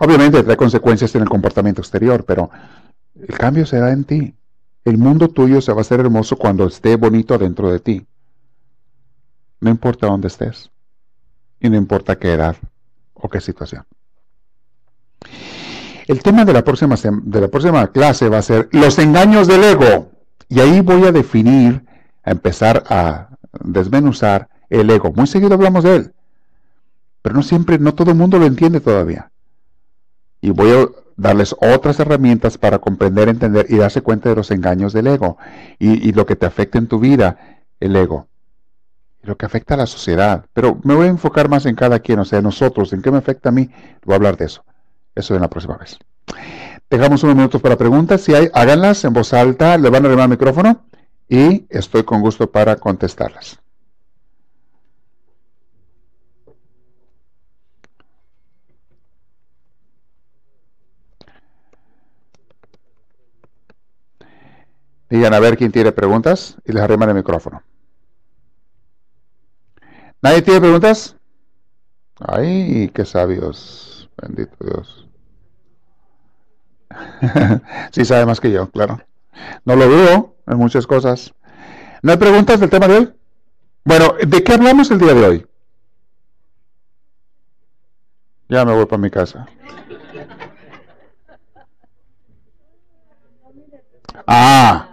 Obviamente 0.00 0.42
trae 0.42 0.56
consecuencias 0.56 1.14
en 1.14 1.22
el 1.22 1.28
comportamiento 1.28 1.80
exterior, 1.80 2.24
pero 2.24 2.50
el 3.14 3.36
cambio 3.36 3.66
será 3.66 3.92
en 3.92 4.04
ti. 4.04 4.34
El 4.84 4.98
mundo 4.98 5.28
tuyo 5.28 5.60
se 5.60 5.72
va 5.72 5.78
a 5.78 5.80
hacer 5.82 6.00
hermoso 6.00 6.36
cuando 6.36 6.66
esté 6.66 6.96
bonito 6.96 7.36
dentro 7.36 7.70
de 7.70 7.80
ti. 7.80 8.06
No 9.60 9.70
importa 9.70 10.06
dónde 10.06 10.28
estés. 10.28 10.70
Y 11.60 11.68
no 11.68 11.76
importa 11.76 12.16
qué 12.16 12.32
edad 12.32 12.56
o 13.14 13.28
qué 13.28 13.40
situación. 13.40 13.84
El 16.06 16.22
tema 16.22 16.44
de 16.44 16.52
la 16.52 16.62
próxima, 16.62 16.94
de 16.96 17.40
la 17.40 17.48
próxima 17.48 17.86
clase 17.88 18.28
va 18.28 18.38
a 18.38 18.42
ser 18.42 18.68
los 18.72 18.98
engaños 18.98 19.48
del 19.48 19.64
ego. 19.64 20.12
Y 20.48 20.60
ahí 20.60 20.80
voy 20.80 21.04
a 21.04 21.12
definir, 21.12 21.84
a 22.22 22.30
empezar 22.30 22.84
a 22.88 23.30
desmenuzar 23.64 24.48
el 24.70 24.88
ego. 24.88 25.12
Muy 25.12 25.26
seguido 25.26 25.54
hablamos 25.54 25.84
de 25.84 25.96
él. 25.96 26.14
Pero 27.20 27.34
no 27.34 27.42
siempre, 27.42 27.78
no 27.78 27.94
todo 27.94 28.12
el 28.12 28.16
mundo 28.16 28.38
lo 28.38 28.46
entiende 28.46 28.80
todavía 28.80 29.30
y 30.40 30.50
voy 30.50 30.70
a 30.70 30.86
darles 31.16 31.54
otras 31.60 31.98
herramientas 32.00 32.58
para 32.58 32.78
comprender, 32.78 33.28
entender 33.28 33.66
y 33.68 33.76
darse 33.76 34.02
cuenta 34.02 34.28
de 34.28 34.36
los 34.36 34.50
engaños 34.50 34.92
del 34.92 35.08
ego 35.08 35.36
y, 35.78 36.12
lo 36.12 36.24
que 36.26 36.36
te 36.36 36.46
afecta 36.46 36.78
en 36.78 36.86
tu 36.86 37.00
vida, 37.00 37.60
el 37.80 37.96
ego, 37.96 38.28
y 39.22 39.26
lo 39.26 39.36
que 39.36 39.46
afecta 39.46 39.74
a 39.74 39.78
la 39.78 39.86
sociedad. 39.86 40.46
Pero 40.52 40.78
me 40.84 40.94
voy 40.94 41.06
a 41.06 41.10
enfocar 41.10 41.48
más 41.48 41.66
en 41.66 41.74
cada 41.74 41.98
quien, 41.98 42.20
o 42.20 42.24
sea, 42.24 42.40
nosotros, 42.40 42.92
en 42.92 43.02
qué 43.02 43.10
me 43.10 43.18
afecta 43.18 43.48
a 43.48 43.52
mí, 43.52 43.70
voy 44.04 44.14
a 44.14 44.16
hablar 44.16 44.36
de 44.36 44.46
eso. 44.46 44.64
Eso 45.14 45.34
en 45.34 45.40
la 45.40 45.50
próxima 45.50 45.76
vez. 45.76 45.98
Dejamos 46.88 47.22
unos 47.24 47.34
minutos 47.34 47.60
para 47.60 47.76
preguntas. 47.76 48.20
Si 48.20 48.34
hay, 48.34 48.48
háganlas 48.54 49.04
en 49.04 49.12
voz 49.12 49.34
alta, 49.34 49.76
le 49.76 49.90
van 49.90 50.04
a 50.04 50.08
arrimar 50.08 50.24
el 50.24 50.30
micrófono 50.30 50.84
y 51.28 51.66
estoy 51.68 52.04
con 52.04 52.22
gusto 52.22 52.50
para 52.50 52.76
contestarlas. 52.76 53.58
Digan 65.10 65.32
a 65.34 65.40
ver 65.40 65.56
quién 65.56 65.72
tiene 65.72 65.92
preguntas 65.92 66.56
y 66.64 66.72
les 66.72 66.82
arriman 66.82 67.08
el 67.08 67.14
micrófono. 67.14 67.62
¿Nadie 70.20 70.42
tiene 70.42 70.60
preguntas? 70.60 71.16
Ay, 72.20 72.90
qué 72.92 73.04
sabios. 73.04 74.10
Bendito 74.20 74.56
Dios. 74.60 75.08
sí 77.92 78.04
sabe 78.04 78.26
más 78.26 78.40
que 78.40 78.50
yo, 78.50 78.70
claro. 78.70 79.00
No 79.64 79.76
lo 79.76 79.86
dudo 79.86 80.36
en 80.46 80.58
muchas 80.58 80.86
cosas. 80.86 81.32
¿No 82.02 82.12
hay 82.12 82.18
preguntas 82.18 82.60
del 82.60 82.70
tema 82.70 82.88
de 82.88 82.98
hoy? 82.98 83.14
Bueno, 83.84 84.14
¿de 84.26 84.44
qué 84.44 84.52
hablamos 84.52 84.90
el 84.90 84.98
día 84.98 85.14
de 85.14 85.26
hoy? 85.26 85.46
Ya 88.48 88.64
me 88.64 88.74
voy 88.74 88.86
para 88.86 89.00
mi 89.00 89.10
casa. 89.10 89.46
Ah, 94.26 94.87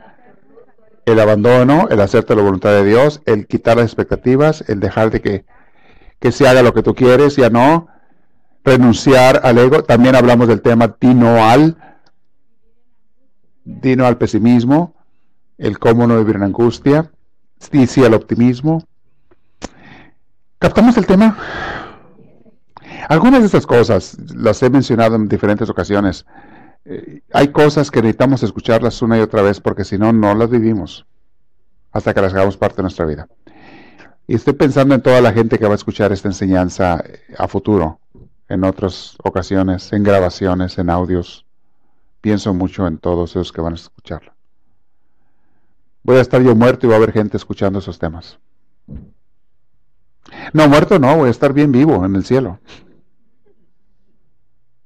el 1.05 1.19
abandono, 1.19 1.87
el 1.89 2.01
hacerte 2.01 2.35
la 2.35 2.41
voluntad 2.41 2.71
de 2.71 2.83
Dios, 2.83 3.21
el 3.25 3.47
quitar 3.47 3.77
las 3.77 3.85
expectativas, 3.85 4.63
el 4.67 4.79
dejar 4.79 5.11
de 5.11 5.21
que, 5.21 5.45
que 6.19 6.31
se 6.31 6.47
haga 6.47 6.63
lo 6.63 6.73
que 6.73 6.83
tú 6.83 6.95
quieres, 6.95 7.35
ya 7.35 7.49
no, 7.49 7.87
renunciar 8.63 9.41
al 9.43 9.57
ego. 9.59 9.83
También 9.83 10.15
hablamos 10.15 10.47
del 10.47 10.61
tema 10.61 10.95
dino 10.99 11.45
al, 11.45 11.77
dino 13.63 14.05
al 14.05 14.17
pesimismo, 14.17 14.95
el 15.57 15.77
cómo 15.79 16.07
no 16.07 16.17
vivir 16.17 16.37
en 16.37 16.43
angustia, 16.43 17.11
sí, 17.59 17.85
sí 17.85 18.03
al 18.03 18.15
optimismo. 18.15 18.83
¿Captamos 20.57 20.97
el 20.97 21.05
tema? 21.05 21.37
Algunas 23.07 23.41
de 23.41 23.45
estas 23.45 23.67
cosas 23.67 24.17
las 24.33 24.63
he 24.63 24.69
mencionado 24.71 25.15
en 25.15 25.27
diferentes 25.27 25.69
ocasiones. 25.69 26.25
Eh, 26.85 27.21
hay 27.33 27.47
cosas 27.49 27.89
que 27.89 28.01
necesitamos 28.01 28.43
escucharlas 28.43 29.01
una 29.01 29.17
y 29.17 29.21
otra 29.21 29.41
vez 29.41 29.59
porque 29.59 29.83
si 29.83 29.97
no, 29.97 30.13
no 30.13 30.35
las 30.35 30.49
vivimos 30.49 31.05
hasta 31.91 32.13
que 32.13 32.21
las 32.21 32.33
hagamos 32.33 32.57
parte 32.57 32.77
de 32.77 32.83
nuestra 32.83 33.05
vida. 33.05 33.27
Y 34.27 34.35
estoy 34.35 34.53
pensando 34.53 34.95
en 34.95 35.01
toda 35.01 35.21
la 35.21 35.33
gente 35.33 35.57
que 35.57 35.65
va 35.65 35.73
a 35.73 35.75
escuchar 35.75 36.11
esta 36.11 36.27
enseñanza 36.27 37.03
eh, 37.05 37.21
a 37.37 37.47
futuro, 37.47 37.99
en 38.47 38.63
otras 38.63 39.15
ocasiones, 39.23 39.91
en 39.93 40.03
grabaciones, 40.03 40.77
en 40.77 40.89
audios. 40.89 41.45
Pienso 42.21 42.53
mucho 42.53 42.85
en 42.87 42.97
todos 42.97 43.31
esos 43.31 43.51
que 43.51 43.61
van 43.61 43.73
a 43.73 43.75
escucharla. 43.75 44.35
Voy 46.03 46.17
a 46.17 46.21
estar 46.21 46.41
yo 46.41 46.55
muerto 46.55 46.85
y 46.85 46.89
va 46.89 46.95
a 46.95 46.97
haber 46.97 47.11
gente 47.11 47.37
escuchando 47.37 47.79
esos 47.79 47.97
temas. 47.97 48.37
No, 50.53 50.67
muerto 50.67 50.99
no, 50.99 51.17
voy 51.17 51.27
a 51.27 51.31
estar 51.31 51.53
bien 51.53 51.71
vivo 51.71 52.05
en 52.05 52.15
el 52.15 52.23
cielo. 52.23 52.59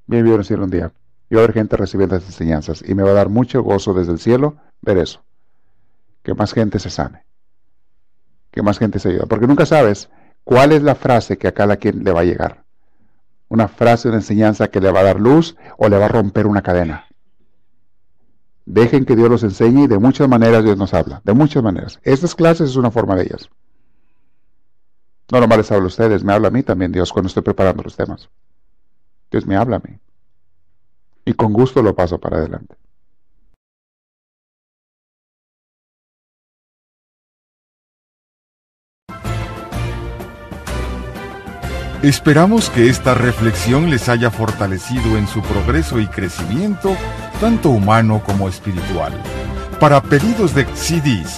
Bien 0.06 0.24
vivo 0.24 0.36
en 0.36 0.42
el 0.42 0.46
cielo 0.46 0.64
un 0.64 0.70
día. 0.70 0.92
Y 1.30 1.36
va 1.36 1.42
a 1.42 1.44
haber 1.44 1.54
gente 1.54 1.78
recibiendo 1.78 2.16
estas 2.16 2.32
enseñanzas. 2.32 2.84
Y 2.88 2.96
me 2.96 3.04
va 3.04 3.12
a 3.12 3.14
dar 3.14 3.30
mucho 3.30 3.62
gozo 3.62 3.94
desde 3.94 4.12
el 4.12 4.20
cielo 4.20 4.58
ver 4.82 4.98
eso. 4.98 5.22
Que 6.24 6.34
más 6.34 6.54
gente 6.54 6.80
se 6.80 6.90
sane. 6.90 7.24
Que 8.52 8.62
más 8.62 8.80
gente 8.80 9.00
se 9.00 9.10
ayude. 9.10 9.28
Porque 9.28 9.48
nunca 9.48 9.66
sabes 9.66 10.10
cuál 10.44 10.72
es 10.72 10.82
la 10.82 10.96
frase 10.96 11.38
que 11.38 11.48
a 11.48 11.54
cada 11.54 11.78
quien 11.78 12.04
le 12.04 12.12
va 12.12 12.22
a 12.22 12.26
llegar. 12.26 12.64
Una 13.48 13.68
frase, 13.68 14.08
una 14.08 14.18
enseñanza 14.18 14.70
que 14.70 14.82
le 14.82 14.92
va 14.92 15.02
a 15.02 15.04
dar 15.04 15.20
luz 15.20 15.56
o 15.78 15.88
le 15.88 15.98
va 15.98 16.06
a 16.06 16.10
romper 16.10 16.48
una 16.48 16.62
cadena. 16.62 17.06
Dejen 18.66 19.06
que 19.06 19.16
Dios 19.16 19.30
los 19.30 19.44
enseñe 19.44 19.84
y 19.84 19.88
de 19.88 19.98
muchas 19.98 20.28
maneras 20.30 20.64
Dios 20.64 20.78
nos 20.78 20.94
habla. 20.94 21.22
De 21.24 21.34
muchas 21.34 21.64
maneras. 21.64 22.00
Estas 22.04 22.36
clases 22.36 22.70
es 22.70 22.76
una 22.76 22.92
forma 22.92 23.16
de 23.16 23.24
ellas. 23.24 23.50
No 25.32 25.40
nomás 25.40 25.60
les 25.60 25.72
hablo 25.72 25.86
a 25.86 25.88
ustedes, 25.88 26.24
me 26.24 26.34
habla 26.34 26.48
a 26.48 26.52
mí 26.52 26.64
también 26.64 26.92
Dios 26.92 27.14
cuando 27.14 27.28
estoy 27.28 27.44
preparando 27.44 27.84
los 27.84 27.96
temas. 27.96 28.30
Dios 29.32 29.46
me 29.46 29.56
habla 29.56 29.78
a 29.78 29.80
mí. 29.80 30.00
Y 31.30 31.34
con 31.36 31.54
gusto 31.54 31.84
lo 31.84 31.94
paso 31.94 32.20
para 32.20 32.38
adelante. 32.38 32.76
Esperamos 42.02 42.72
que 42.72 42.90
esta 42.90 43.14
reflexión 43.14 43.92
les 43.92 44.10
haya 44.10 44.32
fortalecido 44.32 45.20
en 45.20 45.28
su 45.28 45.44
progreso 45.44 46.00
y 46.00 46.08
crecimiento, 46.08 46.96
tanto 47.40 47.70
humano 47.70 48.24
como 48.26 48.50
espiritual. 48.50 49.14
Para 49.80 50.02
pedidos 50.02 50.56
de 50.56 50.66
CDs 50.74 51.38